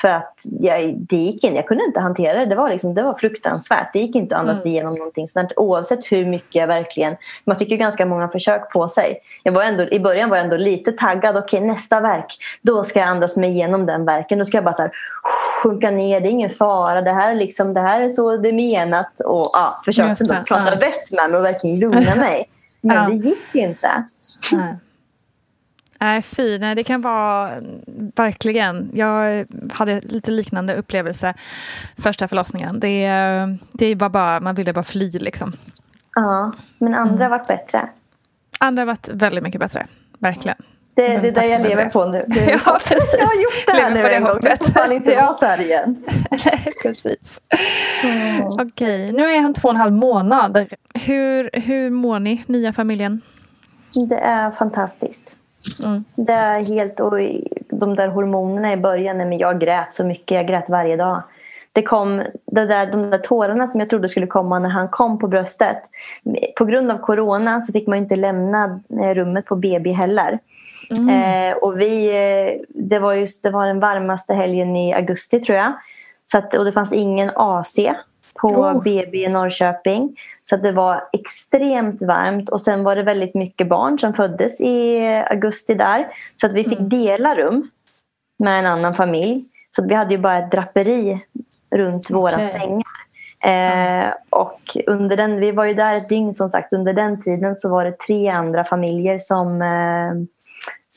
För 0.00 0.08
att 0.08 0.40
jag, 0.60 0.94
det 0.98 1.16
gick 1.16 1.44
in, 1.44 1.54
jag 1.54 1.66
kunde 1.66 1.84
inte 1.84 2.00
hantera 2.00 2.38
det. 2.38 2.46
Det 2.46 2.54
var, 2.54 2.70
liksom, 2.70 2.94
det 2.94 3.02
var 3.02 3.14
fruktansvärt. 3.14 3.92
Det 3.92 3.98
gick 3.98 4.16
inte 4.16 4.36
att 4.36 4.40
andas 4.40 4.66
igenom 4.66 4.94
någonting 4.94 5.26
sånt. 5.26 5.52
Oavsett 5.56 6.12
hur 6.12 6.26
mycket 6.26 6.54
jag 6.54 6.66
verkligen... 6.66 7.16
Man 7.44 7.56
fick 7.56 7.70
ju 7.70 7.76
ganska 7.76 8.06
många 8.06 8.28
försök 8.28 8.72
på 8.72 8.88
sig. 8.88 9.18
Jag 9.42 9.52
var 9.52 9.62
ändå, 9.62 9.82
I 9.88 10.00
början 10.00 10.30
var 10.30 10.36
jag 10.36 10.44
ändå 10.44 10.56
lite 10.56 10.92
taggad. 10.92 11.36
Okej, 11.36 11.60
nästa 11.60 12.00
verk. 12.00 12.36
Då 12.62 12.84
ska 12.84 12.98
jag 12.98 13.08
andas 13.08 13.36
mig 13.36 13.50
igenom 13.50 13.86
den 13.86 14.04
verken. 14.04 14.38
Då 14.38 14.44
ska 14.44 14.56
jag 14.56 14.64
bara 14.64 14.74
så 14.74 14.82
här, 14.82 14.90
sjunka 15.62 15.90
ner. 15.90 16.20
Det 16.20 16.28
är 16.28 16.30
ingen 16.30 16.50
fara. 16.50 17.02
Det 17.02 17.12
här 17.12 17.30
är, 17.30 17.34
liksom, 17.34 17.74
det 17.74 17.80
här 17.80 18.00
är 18.00 18.08
så 18.08 18.36
det 18.36 18.48
är 18.48 18.52
menat. 18.52 19.20
Och 19.20 19.50
ja, 19.52 19.82
försökte 19.84 20.24
då 20.24 20.34
prata 20.34 20.72
ja. 20.72 20.80
vett 20.80 21.12
med 21.12 21.30
mig 21.30 21.38
och 21.38 21.44
verkligen 21.44 21.78
lugna 21.78 22.14
mig. 22.16 22.48
Men 22.80 22.96
Ja. 22.96 23.08
det 23.08 23.28
gick 23.28 23.54
inte. 23.54 24.04
Nej. 24.52 24.76
Nej, 26.00 26.22
fy. 26.22 26.58
Nej, 26.58 26.74
det 26.74 26.84
kan 26.84 27.00
vara 27.00 27.50
verkligen. 28.16 28.90
Jag 28.94 29.46
hade 29.72 30.00
lite 30.00 30.30
liknande 30.30 30.74
upplevelse 30.74 31.34
första 31.98 32.28
förlossningen. 32.28 32.80
Det, 32.80 33.08
det 33.72 33.94
var 33.94 34.08
bara, 34.08 34.40
man 34.40 34.54
ville 34.54 34.72
bara 34.72 34.84
fly 34.84 35.10
liksom. 35.10 35.52
Ja, 36.14 36.52
men 36.78 36.94
andra 36.94 37.12
Mm. 37.14 37.22
har 37.22 37.38
varit 37.38 37.48
bättre. 37.48 37.88
Andra 38.60 38.80
har 38.80 38.86
varit 38.86 39.08
väldigt 39.12 39.44
mycket 39.44 39.60
bättre. 39.60 39.86
Verkligen. 40.18 40.56
Det, 40.94 41.06
är 41.06 41.20
det 41.32 41.46
jag 41.46 41.62
lever 41.62 41.84
det. 41.84 41.90
på 41.90 42.04
nu. 42.04 42.24
Det 42.28 42.40
är 42.52 42.60
Ja, 42.66 42.78
precis. 42.84 43.14
Jag 43.18 43.26
har 43.26 43.34
gjort 43.42 43.66
det 43.66 43.72
här 43.72 43.90
Lever 43.94 44.08
nu 44.08 44.14
en 44.14 44.22
gång. 44.24 44.32
Hoppet. 44.32 44.72
får 44.72 44.92
inte 44.92 45.10
Ja. 45.12 45.22
vara 45.26 45.34
så 45.34 45.46
här 45.46 45.60
igen. 45.60 46.04
Nej, 46.30 46.72
precis. 46.82 47.40
Okej, 48.60 49.12
nu 49.12 49.22
är 49.30 49.40
han 49.40 49.54
två 49.54 49.68
och 49.68 49.74
en 49.74 49.80
halv 49.80 49.92
månad. 49.92 50.68
Hur, 50.94 51.50
hur 51.52 51.90
mår 51.90 52.18
ni, 52.20 52.44
nya 52.46 52.72
familjen? 52.72 53.20
Det 54.08 54.18
är 54.18 54.50
fantastiskt. 54.50 55.36
Mm. 55.84 56.04
Det 56.14 56.32
är 56.32 56.60
helt... 56.60 57.00
Och 57.00 57.18
de 57.68 57.96
där 57.96 58.08
hormonerna 58.08 58.72
i 58.72 58.76
början, 58.76 59.16
men 59.16 59.38
jag 59.38 59.60
grät 59.60 59.94
så 59.94 60.04
mycket. 60.04 60.36
Jag 60.36 60.46
grät 60.46 60.68
varje 60.68 60.96
dag. 60.96 61.22
Det 61.72 61.82
kom, 61.82 62.22
det 62.46 62.66
där, 62.66 62.86
de 62.86 63.10
där 63.10 63.18
tårarna 63.18 63.66
som 63.66 63.80
jag 63.80 63.90
trodde 63.90 64.08
skulle 64.08 64.26
komma 64.26 64.58
när 64.58 64.68
han 64.68 64.88
kom 64.88 65.18
på 65.18 65.28
bröstet. 65.28 65.82
På 66.56 66.64
grund 66.64 66.90
av 66.90 66.98
corona 66.98 67.60
så 67.60 67.72
fick 67.72 67.86
man 67.86 67.98
inte 67.98 68.16
lämna 68.16 68.80
eh, 69.00 69.14
rummet 69.14 69.46
på 69.46 69.56
BB 69.56 69.92
heller. 69.92 70.38
Eh, 70.90 71.56
och 71.56 71.80
vi, 71.80 72.08
eh, 72.08 72.60
det, 72.68 72.98
var 72.98 73.14
just, 73.14 73.42
det 73.42 73.50
var 73.50 73.66
den 73.66 73.80
varmaste 73.80 74.34
helgen 74.34 74.76
i 74.76 74.94
augusti 74.94 75.40
tror 75.40 75.58
jag. 75.58 75.72
Så 76.26 76.38
att, 76.38 76.54
och 76.54 76.64
det 76.64 76.72
fanns 76.72 76.92
ingen 76.92 77.30
AC. 77.34 77.76
På 78.40 78.48
Oh. 78.48 78.82
BB 78.82 79.24
i 79.24 79.28
Norrköping. 79.28 80.16
Så 80.42 80.54
att 80.54 80.62
det 80.62 80.72
var 80.72 81.04
extremt 81.12 82.02
varmt 82.02 82.48
och 82.48 82.60
sen 82.60 82.84
var 82.84 82.96
det 82.96 83.02
väldigt 83.02 83.34
mycket 83.34 83.68
barn 83.68 83.98
som 83.98 84.14
föddes 84.14 84.60
i 84.60 85.06
augusti 85.30 85.74
där. 85.74 86.08
Så 86.40 86.46
att 86.46 86.54
vi 86.54 86.64
fick 86.64 86.80
dela 86.80 87.34
rum 87.34 87.70
med 88.38 88.58
en 88.58 88.66
annan 88.66 88.94
familj. 88.94 89.44
Så 89.76 89.86
vi 89.86 89.94
hade 89.94 90.14
ju 90.14 90.18
bara 90.18 90.38
ett 90.38 90.50
draperi 90.50 91.20
runt 91.70 92.10
våra 92.10 92.34
Okej. 92.34 92.48
sängar. 92.48 92.96
Eh, 93.46 94.12
och 94.30 94.76
under 94.86 95.16
den, 95.16 95.40
vi 95.40 95.52
var 95.52 95.64
ju 95.64 95.74
där 95.74 95.96
ett 95.96 96.08
dygn 96.08 96.34
som 96.34 96.48
sagt. 96.48 96.72
Under 96.72 96.92
den 96.92 97.20
tiden 97.20 97.56
så 97.56 97.70
var 97.70 97.84
det 97.84 97.98
tre 97.98 98.28
andra 98.28 98.64
familjer 98.64 99.18
som, 99.18 99.62
eh, 99.62 100.35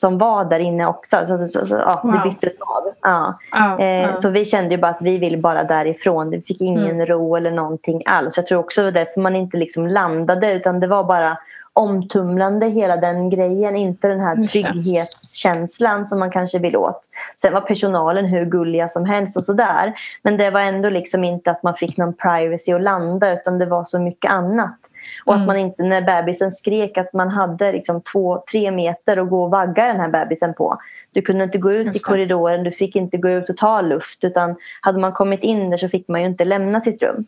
som 0.00 0.18
var 0.18 0.44
där 0.44 0.58
inne 0.58 0.86
också. 0.86 1.16
Så, 1.26 1.48
så, 1.48 1.66
så 1.66 1.76
ja, 1.76 2.00
Wow. 2.04 2.12
det 2.12 2.20
byttes 2.30 2.52
av. 2.60 2.92
Ja. 3.02 3.34
Ja, 3.52 3.78
Eh, 3.80 3.86
ja. 4.10 4.16
Så 4.16 4.30
vi 4.30 4.44
kände 4.44 4.70
ju 4.74 4.80
bara 4.80 4.90
att 4.90 5.02
vi 5.02 5.18
ville 5.18 5.36
bara 5.38 5.64
därifrån. 5.64 6.30
Vi 6.30 6.40
fick 6.42 6.60
ingen 6.60 6.90
Mm. 6.90 7.06
ro 7.06 7.36
eller 7.36 7.50
någonting 7.50 8.00
alls. 8.06 8.36
Jag 8.36 8.46
tror 8.46 8.58
också 8.58 8.80
det 8.80 8.84
var 8.86 8.92
därför 8.92 9.20
man 9.20 9.36
inte 9.36 9.56
liksom 9.56 9.86
landade 9.86 10.52
utan 10.52 10.80
det 10.80 10.86
var 10.86 11.04
bara 11.04 11.38
omtumlande 11.72 12.66
hela 12.66 12.96
den 12.96 13.30
grejen. 13.30 13.76
Inte 13.76 14.08
den 14.08 14.20
här 14.20 14.46
trygghetskänslan 14.46 16.06
som 16.06 16.18
man 16.18 16.30
kanske 16.30 16.58
vill 16.58 16.76
åt. 16.76 17.02
Sen 17.36 17.52
var 17.52 17.60
personalen 17.60 18.24
hur 18.24 18.44
gulliga 18.44 18.88
som 18.88 19.04
helst 19.04 19.36
och 19.36 19.44
sådär. 19.44 19.94
Men 20.22 20.36
det 20.36 20.50
var 20.50 20.60
ändå 20.60 20.90
liksom 20.90 21.24
inte 21.24 21.50
att 21.50 21.62
man 21.62 21.74
fick 21.74 21.96
någon 21.96 22.14
privacy 22.14 22.72
att 22.72 22.82
landa 22.82 23.32
utan 23.32 23.58
det 23.58 23.66
var 23.66 23.84
så 23.84 23.98
mycket 23.98 24.30
annat. 24.30 24.78
Och 25.24 25.32
Mm. 25.32 25.40
att 25.42 25.46
man 25.46 25.56
inte 25.56 25.82
när 25.82 26.02
bebisen 26.02 26.52
skrek 26.52 26.98
att 26.98 27.12
man 27.12 27.28
hade 27.28 27.72
liksom 27.72 28.00
två, 28.12 28.42
tre 28.50 28.70
meter 28.70 29.16
att 29.16 29.30
gå 29.30 29.44
och 29.44 29.50
vagga 29.50 29.86
den 29.86 30.00
här 30.00 30.08
bebisen 30.08 30.54
på. 30.54 30.78
Du 31.12 31.22
kunde 31.22 31.44
inte 31.44 31.58
gå 31.58 31.72
ut 31.72 31.96
i 31.96 31.98
korridoren, 31.98 32.64
du 32.64 32.70
fick 32.72 32.96
inte 32.96 33.16
gå 33.16 33.28
ut 33.28 33.50
och 33.50 33.56
ta 33.56 33.80
luft 33.80 34.24
utan 34.24 34.56
hade 34.80 34.98
man 34.98 35.12
kommit 35.12 35.42
in 35.42 35.70
där 35.70 35.76
så 35.76 35.88
fick 35.88 36.08
man 36.08 36.20
ju 36.20 36.26
inte 36.26 36.44
lämna 36.44 36.80
sitt 36.80 37.02
rum. 37.02 37.24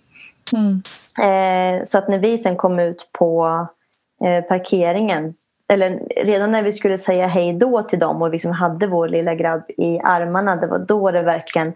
Mm. 0.53 0.83
Eh, 1.19 1.85
så 1.85 1.99
att 1.99 2.09
när 2.09 2.19
vi 2.19 2.39
sen 2.39 2.57
kom 2.57 2.79
ut 2.79 3.11
på 3.13 3.67
parkeringen 4.49 5.35
eller 5.69 6.01
redan 6.25 6.53
när 6.53 6.63
vi 6.63 6.73
skulle 6.73 6.99
säga 6.99 7.27
hej 7.27 7.53
då 7.53 7.83
till 7.83 7.99
dem 7.99 8.23
och 8.23 8.31
liksom 8.31 8.53
hade 8.53 8.87
vår 8.87 9.09
lilla 9.09 9.35
grabb 9.35 9.65
i 9.69 10.01
armarna 10.05 10.57
det 10.57 10.67
var 10.67 10.79
då 10.79 11.11
det 11.11 11.23
verkligen 11.23 11.73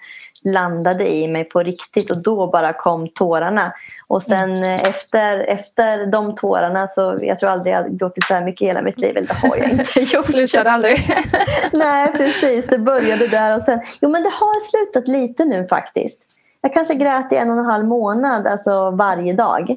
landade 0.47 1.15
i 1.15 1.29
mig 1.29 1.45
på 1.45 1.63
riktigt 1.63 2.11
och 2.11 2.23
då 2.23 2.47
bara 2.47 2.73
kom 2.73 3.09
tårarna. 3.09 3.73
Och 4.07 4.23
sen 4.23 4.63
eh, 4.63 4.83
efter, 4.83 5.39
efter 5.39 6.07
de 6.07 6.35
tårarna 6.35 6.87
så 6.87 7.19
jag 7.23 7.39
tror 7.39 7.51
aldrig 7.51 7.75
jag 7.75 7.99
gråtit 7.99 8.25
så 8.25 8.35
här 8.35 8.45
mycket 8.45 8.63
i 8.63 8.67
hela 8.67 8.83
mitt 8.83 8.99
liv. 8.99 9.17
Eller 9.17 9.29
det 9.29 9.49
har 9.49 9.57
jag 9.57 9.71
inte 9.71 10.01
gjort. 10.15 10.25
Slutade 10.25 10.71
aldrig. 10.71 10.99
Nej, 11.73 12.13
precis. 12.13 12.67
Det 12.67 12.79
började 12.79 13.29
där 13.29 13.55
och 13.55 13.63
sen... 13.63 13.81
Jo, 14.01 14.09
men 14.09 14.23
det 14.23 14.31
har 14.31 14.61
slutat 14.61 15.09
lite 15.09 15.45
nu 15.45 15.67
faktiskt. 15.69 16.27
Jag 16.61 16.73
kanske 16.73 16.95
grät 16.95 17.33
i 17.33 17.37
en 17.37 17.51
och 17.51 17.59
en 17.59 17.65
halv 17.65 17.85
månad, 17.85 18.47
alltså 18.47 18.91
varje 18.91 19.33
dag. 19.33 19.77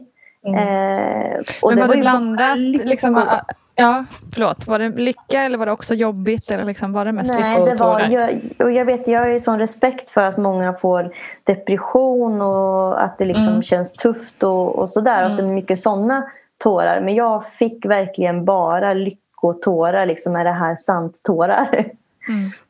Eh, 0.56 1.40
och 1.62 1.72
Mm. 1.72 1.80
Men 1.80 1.88
var 1.88 1.96
ju 1.96 2.02
det 2.02 2.02
blandat? 2.02 2.58
Liksom, 2.60 3.14
gott. 3.14 3.26
ja, 3.76 4.06
förlåt. 4.34 4.68
Var 4.68 4.80
det 4.80 4.90
lycka 4.90 5.44
eller 5.44 5.58
var 5.58 5.66
det 5.66 5.72
också 5.72 5.96
jobbigt? 5.96 6.52
Eller 6.52 6.64
liksom, 6.66 6.94
var 6.94 7.06
det 7.06 7.12
mest 7.12 7.34
Nej, 7.40 7.66
det 7.66 7.76
var, 7.76 8.00
jag, 8.00 8.40
och 8.60 8.72
jag, 8.72 8.86
vet, 8.86 9.08
jag 9.08 9.20
har 9.20 9.28
ju 9.28 9.40
sån 9.40 9.60
respekt 9.60 10.10
för 10.10 10.26
att 10.26 10.38
många 10.38 10.74
får 10.74 11.12
depression 11.44 12.42
och 12.42 13.04
att 13.04 13.18
det 13.18 13.26
liksom 13.26 13.48
Mm. 13.48 13.64
känns 13.64 13.94
tufft 13.94 14.44
och, 14.44 14.76
och 14.76 14.90
sådär. 14.90 15.24
Att 15.24 15.38
det 15.38 15.44
är 15.44 15.48
mycket 15.48 15.80
såna 15.80 16.24
tårar. 16.58 17.02
Men 17.02 17.16
jag 17.16 17.46
fick 17.46 17.86
verkligen 17.86 18.46
bara 18.46 18.94
lyckotårar. 18.94 20.06
Liksom, 20.06 20.36
är 20.36 20.44
det 20.44 20.52
här 20.52 20.76
sant 20.76 21.22
tårar? 21.26 21.68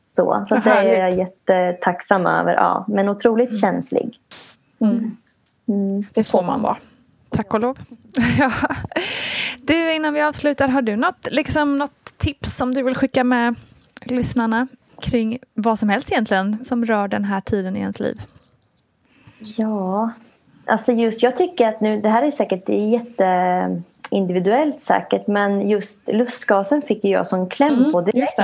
Så, 0.08 0.16
så 0.16 0.32
Mm. 0.32 0.44
Vad 0.48 0.58
att 0.58 0.64
det 0.64 0.70
är 0.70 1.00
jag 1.00 1.18
jättetacksam 1.18 2.26
över. 2.26 2.54
Ja, 2.54 2.84
men 2.88 3.08
otroligt 3.08 3.60
känslig. 3.60 4.14
Mm. 4.80 5.16
Mm. 5.68 6.04
Det 6.14 6.24
får 6.24 6.42
man 6.42 6.62
vara. 6.62 6.76
Tack 7.40 7.54
och 7.54 7.60
lov. 7.60 7.78
ja. 8.38 8.50
Du, 9.62 9.94
innan 9.94 10.14
vi 10.14 10.22
avslutar, 10.22 10.68
har 10.68 10.82
du 10.82 10.96
något, 10.96 11.28
liksom, 11.30 11.78
något 11.78 12.18
tips 12.18 12.56
som 12.56 12.74
du 12.74 12.82
vill 12.82 12.94
skicka 12.94 13.24
med 13.24 13.54
lyssnarna 14.02 14.66
kring 15.00 15.38
vad 15.54 15.78
som 15.78 15.88
helst 15.88 16.12
egentligen 16.12 16.64
som 16.64 16.84
rör 16.84 17.08
den 17.08 17.24
här 17.24 17.40
tiden 17.40 17.76
i 17.76 17.80
ens 17.80 18.00
liv? 18.00 18.20
Ja, 19.38 20.10
alltså 20.66 20.92
just 20.92 21.22
jag 21.22 21.36
tycker 21.36 21.68
att 21.68 21.80
nu, 21.80 22.00
det 22.00 22.08
här 22.08 22.22
är 22.22 22.30
säkert 22.30 22.66
det 22.66 22.74
är 22.74 22.88
jätteindividuellt 22.88 24.82
säkert 24.82 25.26
men 25.26 25.68
just 25.68 26.08
lustgasen 26.08 26.82
fick 26.82 27.04
jag 27.04 27.26
som 27.26 27.48
kläm 27.48 27.74
Mm, 27.74 27.92
på 27.92 28.00
direkt. 28.00 28.40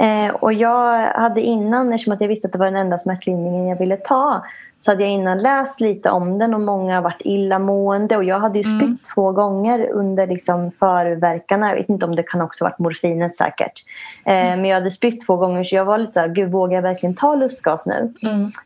Eh, 0.00 0.28
och 0.34 0.52
jag 0.52 1.12
hade 1.12 1.40
innan, 1.40 1.92
eftersom 1.92 2.12
att 2.12 2.20
jag 2.20 2.28
visste 2.28 2.46
att 2.46 2.52
det 2.52 2.58
var 2.58 2.66
den 2.66 2.76
enda 2.76 2.98
smärtlindringen 2.98 3.66
jag 3.66 3.78
ville 3.78 3.96
ta 3.96 4.44
så 4.84 4.90
hade 4.90 5.02
jag 5.02 5.12
innan 5.12 5.38
läst 5.38 5.80
lite 5.80 6.10
om 6.10 6.38
den 6.38 6.54
och 6.54 6.60
många 6.60 6.94
har 6.94 7.02
varit 7.02 7.20
illamående 7.24 8.16
och 8.16 8.24
jag 8.24 8.40
hade 8.40 8.58
ju 8.58 8.64
spytt 8.64 9.04
två 9.14 9.32
gånger 9.32 9.90
under 9.90 10.26
liksom 10.26 10.70
förverkarna. 10.70 11.68
Jag 11.68 11.76
vet 11.76 11.88
inte 11.88 12.06
om 12.06 12.16
det 12.16 12.22
kan 12.22 12.40
också 12.40 12.64
varit 12.64 12.78
morfinet 12.78 13.36
säkert. 13.36 13.84
Eh, 14.24 14.32
Men 14.34 14.64
jag 14.64 14.74
hade 14.74 14.90
spytt 14.90 15.26
två 15.26 15.36
gånger 15.36 15.64
så 15.64 15.76
jag 15.76 15.84
var 15.84 15.98
lite 15.98 16.12
så 16.12 16.20
här, 16.20 16.28
gud 16.28 16.50
vågar 16.50 16.74
jag 16.74 16.82
verkligen 16.82 17.14
ta 17.14 17.34
lustgas 17.34 17.86
nu? 17.86 18.12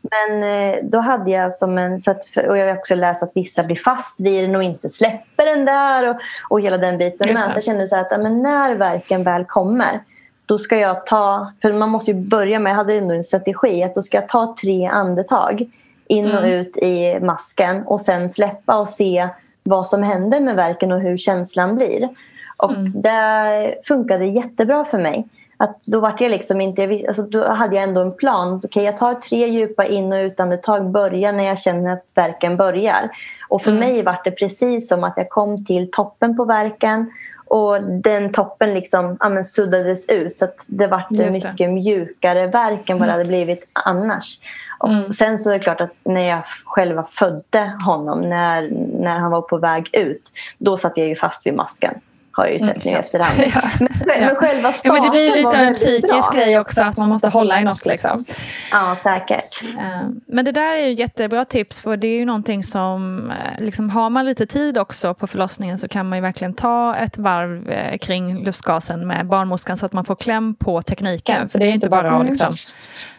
Men 0.01 0.43
eh, 0.43 0.75
då 0.83 0.99
hade 0.99 1.31
jag 1.31 1.53
som 1.53 1.77
en, 1.77 1.99
så 1.99 2.11
att, 2.11 2.37
och 2.47 2.57
jag 2.57 2.67
har 2.67 2.77
också 2.77 2.95
läst 2.95 3.23
att 3.23 3.31
vissa 3.35 3.63
blir 3.63 3.75
fast 3.75 4.21
vid 4.21 4.43
den 4.43 4.55
och 4.55 4.63
inte 4.63 4.89
släpper 4.89 5.45
den 5.45 5.65
där 5.65 6.09
och, 6.09 6.15
och 6.49 6.61
hela 6.61 6.77
den 6.77 6.97
biten 6.97 7.27
Just 7.27 7.39
med. 7.39 7.51
Så 7.51 7.57
jag 7.57 7.63
kände 7.63 7.87
så 7.87 7.97
att 7.97 8.07
ja, 8.11 8.17
men 8.17 8.41
när 8.41 8.75
verken 8.75 9.23
väl 9.23 9.45
kommer 9.45 9.99
då 10.45 10.57
ska 10.57 10.77
jag 10.77 11.05
ta, 11.05 11.51
för 11.61 11.73
man 11.73 11.89
måste 11.89 12.11
ju 12.11 12.29
börja 12.29 12.59
med, 12.59 12.69
jag 12.69 12.75
hade 12.75 12.93
ändå 12.93 13.13
en 13.13 13.23
strategi, 13.23 13.83
att 13.83 13.95
då 13.95 14.01
ska 14.01 14.17
jag 14.17 14.29
ta 14.29 14.55
tre 14.61 14.85
andetag 14.85 15.69
in 16.09 16.25
och 16.25 16.43
Mm. 16.45 16.51
ut 16.59 16.77
i 16.77 17.19
masken 17.19 17.83
och 17.83 18.01
sen 18.01 18.29
släppa 18.29 18.77
och 18.79 18.89
se 18.89 19.27
vad 19.63 19.87
som 19.87 20.03
händer 20.03 20.39
med 20.39 20.55
verken 20.55 20.91
och 20.91 20.99
hur 21.01 21.17
känslan 21.17 21.75
blir. 21.75 22.09
Och 22.57 22.71
Mm. 22.71 22.91
det 23.01 23.75
funkade 23.85 24.25
jättebra 24.25 24.85
för 24.85 24.97
mig. 24.97 25.27
Att 25.57 25.77
då 25.83 25.99
vart 25.99 26.21
jag 26.21 26.31
liksom 26.31 26.61
inte, 26.61 27.01
alltså 27.07 27.21
då 27.21 27.47
hade 27.47 27.75
jag 27.75 27.83
ändå 27.83 28.01
en 28.01 28.11
plan. 28.11 28.61
Okej, 28.65 28.83
jag 28.83 28.97
tar 28.97 29.13
tre 29.13 29.47
djupa 29.47 29.85
in 29.85 30.13
och 30.13 30.17
utandetag, 30.17 30.89
börjar 30.89 31.31
när 31.33 31.43
jag 31.43 31.59
känner 31.59 31.93
att 31.93 32.05
verken 32.15 32.57
börjar. 32.57 33.09
Och 33.49 33.61
för 33.61 33.71
mig 33.71 34.03
var 34.03 34.21
det 34.23 34.31
precis 34.31 34.89
som 34.89 35.03
att 35.03 35.13
jag 35.17 35.29
kom 35.29 35.65
till 35.65 35.91
toppen 35.91 36.37
på 36.37 36.45
verken 36.45 37.11
och 37.49 37.83
den 37.83 38.31
toppen 38.31 38.73
liksom, 38.73 39.17
ja, 39.19 39.43
suddades 39.43 40.09
ut 40.09 40.37
så 40.37 40.45
att 40.45 40.65
det 40.67 40.87
vart 40.87 41.11
Just 41.11 41.41
det. 41.41 41.49
mycket 41.49 41.69
mjukare 41.69 42.47
verk 42.47 42.89
än 42.89 42.99
vad 42.99 43.07
det 43.07 43.11
hade 43.11 43.25
blivit 43.25 43.67
annars. 43.73 44.39
Och 44.79 44.89
Mm. 44.89 45.13
Sen 45.13 45.39
så 45.39 45.49
är 45.49 45.53
det 45.53 45.59
klart 45.59 45.81
att 45.81 45.91
när 46.03 46.29
jag 46.29 46.41
själva 46.65 47.07
födde 47.11 47.73
honom, 47.85 48.21
när, 48.21 48.69
när 49.01 49.19
han 49.19 49.31
var 49.31 49.41
på 49.41 49.57
väg 49.57 49.89
ut, 49.93 50.31
då 50.57 50.77
satt 50.77 50.93
jag 50.95 51.07
ju 51.07 51.15
fast 51.15 51.45
vid 51.45 51.53
masken. 51.53 51.93
Har 52.31 52.45
jag 52.45 52.53
ju 52.53 52.59
sett 52.59 52.85
nu 52.85 52.91
i 52.91 52.93
efterhand. 52.93 53.37
Men, 53.79 54.19
men 54.25 54.35
själva 54.35 54.67
Ja, 54.67 54.71
starten 54.71 54.93
men 54.93 55.03
det 55.03 55.09
blir 55.09 55.21
ju 55.29 55.35
lite 55.45 55.57
en 55.57 55.73
psykisk 55.73 56.31
bra. 56.31 56.31
grej 56.33 56.59
också 56.59 56.83
att 56.83 56.97
man 56.97 57.09
måste 57.09 57.29
hålla 57.29 57.61
i 57.61 57.63
något. 57.63 57.85
Liksom. 57.85 58.25
Ja, 58.71 58.95
säkert. 58.95 59.63
Eh, 59.77 60.09
Men 60.25 60.45
det 60.45 60.51
där 60.51 60.75
är 60.75 60.85
ju 60.87 60.93
jättebra 60.93 61.45
tips 61.45 61.81
för 61.81 61.97
det 61.97 62.07
är 62.07 62.17
ju 62.19 62.25
någonting 62.25 62.63
som, 62.63 63.31
eh, 63.31 63.63
liksom, 63.65 63.89
har 63.89 64.09
man 64.09 64.25
lite 64.25 64.45
tid 64.45 64.77
också 64.77 65.13
på 65.13 65.27
förlossningen 65.27 65.77
så 65.77 65.87
kan 65.87 66.09
man 66.09 66.17
ju 66.17 66.21
verkligen 66.21 66.53
ta 66.53 66.95
ett 66.95 67.17
varv 67.17 67.69
eh, 67.69 67.97
kring 67.97 68.43
lustgasen 68.45 69.07
med 69.07 69.25
barnmorskan 69.27 69.77
så 69.77 69.85
att 69.85 69.93
man 69.93 70.05
får 70.05 70.15
kläm 70.15 70.55
på 70.55 70.81
tekniken. 70.81 71.49
För 71.49 71.59
det 71.59 71.65
är 71.65 71.67
ju 71.69 71.73
inte 71.75 71.89
bara 71.89 72.11
att 72.11 72.25
liksom, 72.25 72.55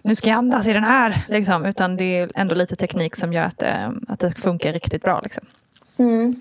nu 0.03 0.15
ska 0.15 0.31
jag 0.31 0.37
andas 0.39 0.67
i 0.67 0.73
den 0.73 0.85
här, 0.85 1.25
liksom, 1.29 1.65
utan 1.65 1.97
det 1.97 2.19
är 2.19 2.31
ändå 2.35 2.55
lite 2.55 2.77
teknik 2.77 3.17
som 3.17 3.33
gör 3.33 3.43
att, 3.45 3.59
det- 3.59 3.93
att 4.09 4.21
det 4.21 4.33
funkar 4.33 4.73
riktigt 4.73 5.03
bra. 5.03 5.21
Liksom. 5.23 5.45
Mm. 5.99 6.41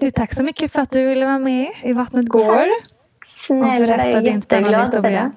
Du, 0.00 0.10
tack 0.10 0.34
så 0.34 0.42
mycket 0.42 0.72
för 0.72 0.82
att 0.82 0.90
du 0.90 1.04
ville 1.06 1.26
vara 1.26 1.38
med 1.38 1.68
i 1.82 1.92
Vattnet 1.92 2.28
går. 2.28 2.66
Snälla, 3.24 3.74
Och 3.74 3.80
berätta 3.86 4.20
din 4.20 4.42
spännande 4.42 4.78
historia. 4.82 5.32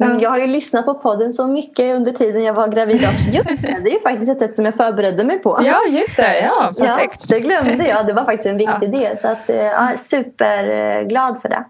Mm, 0.00 0.18
Jag 0.18 0.30
har 0.30 0.38
ju 0.38 0.46
lyssnat 0.46 0.84
på 0.84 0.94
podden 0.94 1.32
så 1.32 1.48
mycket 1.48 1.94
under 1.96 2.12
tiden 2.12 2.42
jag 2.42 2.54
var 2.54 2.68
gravid 2.68 3.04
också. 3.04 3.28
Just 3.32 3.48
det, 3.48 3.80
det 3.84 3.90
är 3.90 3.94
ju 3.94 4.00
faktiskt 4.00 4.30
ett 4.32 4.38
sätt 4.38 4.56
som 4.56 4.64
jag 4.64 4.74
förberedde 4.74 5.24
mig 5.24 5.38
på. 5.38 5.60
Ja, 5.64 5.78
just 5.88 6.16
det. 6.16 6.40
Ja, 6.40 6.72
perfekt. 6.78 7.20
Ja, 7.20 7.26
det 7.28 7.40
glömde 7.40 7.88
jag. 7.88 8.06
Det 8.06 8.12
var 8.12 8.24
faktiskt 8.24 8.46
en 8.46 8.58
viktig 8.58 8.90
del. 8.90 9.18
Så 9.18 9.28
att, 9.28 9.50
eh, 9.50 9.56
ja, 9.56 9.92
superglad 9.96 11.42
för 11.42 11.48
det. 11.48 11.64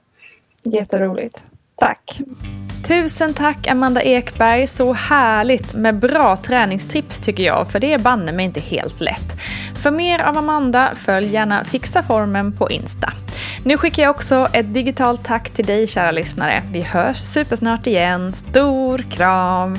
Jätteroligt. 0.62 1.44
Tack. 1.76 2.20
Tusen 2.86 3.34
tack 3.34 3.66
Amanda 3.66 4.02
Ekberg. 4.02 4.66
Så 4.66 4.92
härligt 4.92 5.74
med 5.74 5.98
bra 5.98 6.36
träningstips 6.36 7.20
tycker 7.20 7.42
jag. 7.42 7.70
För 7.70 7.80
det 7.80 7.92
är 7.92 7.98
banne 7.98 8.32
mig 8.32 8.44
inte 8.44 8.60
helt 8.60 9.00
lätt. 9.00 9.36
För 9.82 9.90
mer 9.90 10.22
av 10.22 10.38
Amanda, 10.38 10.90
följ 10.94 11.32
gärna 11.32 11.64
Fixa 11.64 12.02
formen 12.02 12.52
på 12.52 12.70
Insta. 12.70 13.12
Nu 13.64 13.78
skickar 13.78 14.02
jag 14.02 14.10
också 14.10 14.48
ett 14.52 14.74
digitalt 14.74 15.24
tack 15.24 15.50
till 15.50 15.66
dig 15.66 15.86
kära 15.86 16.10
lyssnare. 16.10 16.62
Vi 16.72 16.82
hörs 16.82 17.18
supersnart 17.18 17.86
igen. 17.86 18.32
Stor 18.32 18.98
kram! 18.98 19.78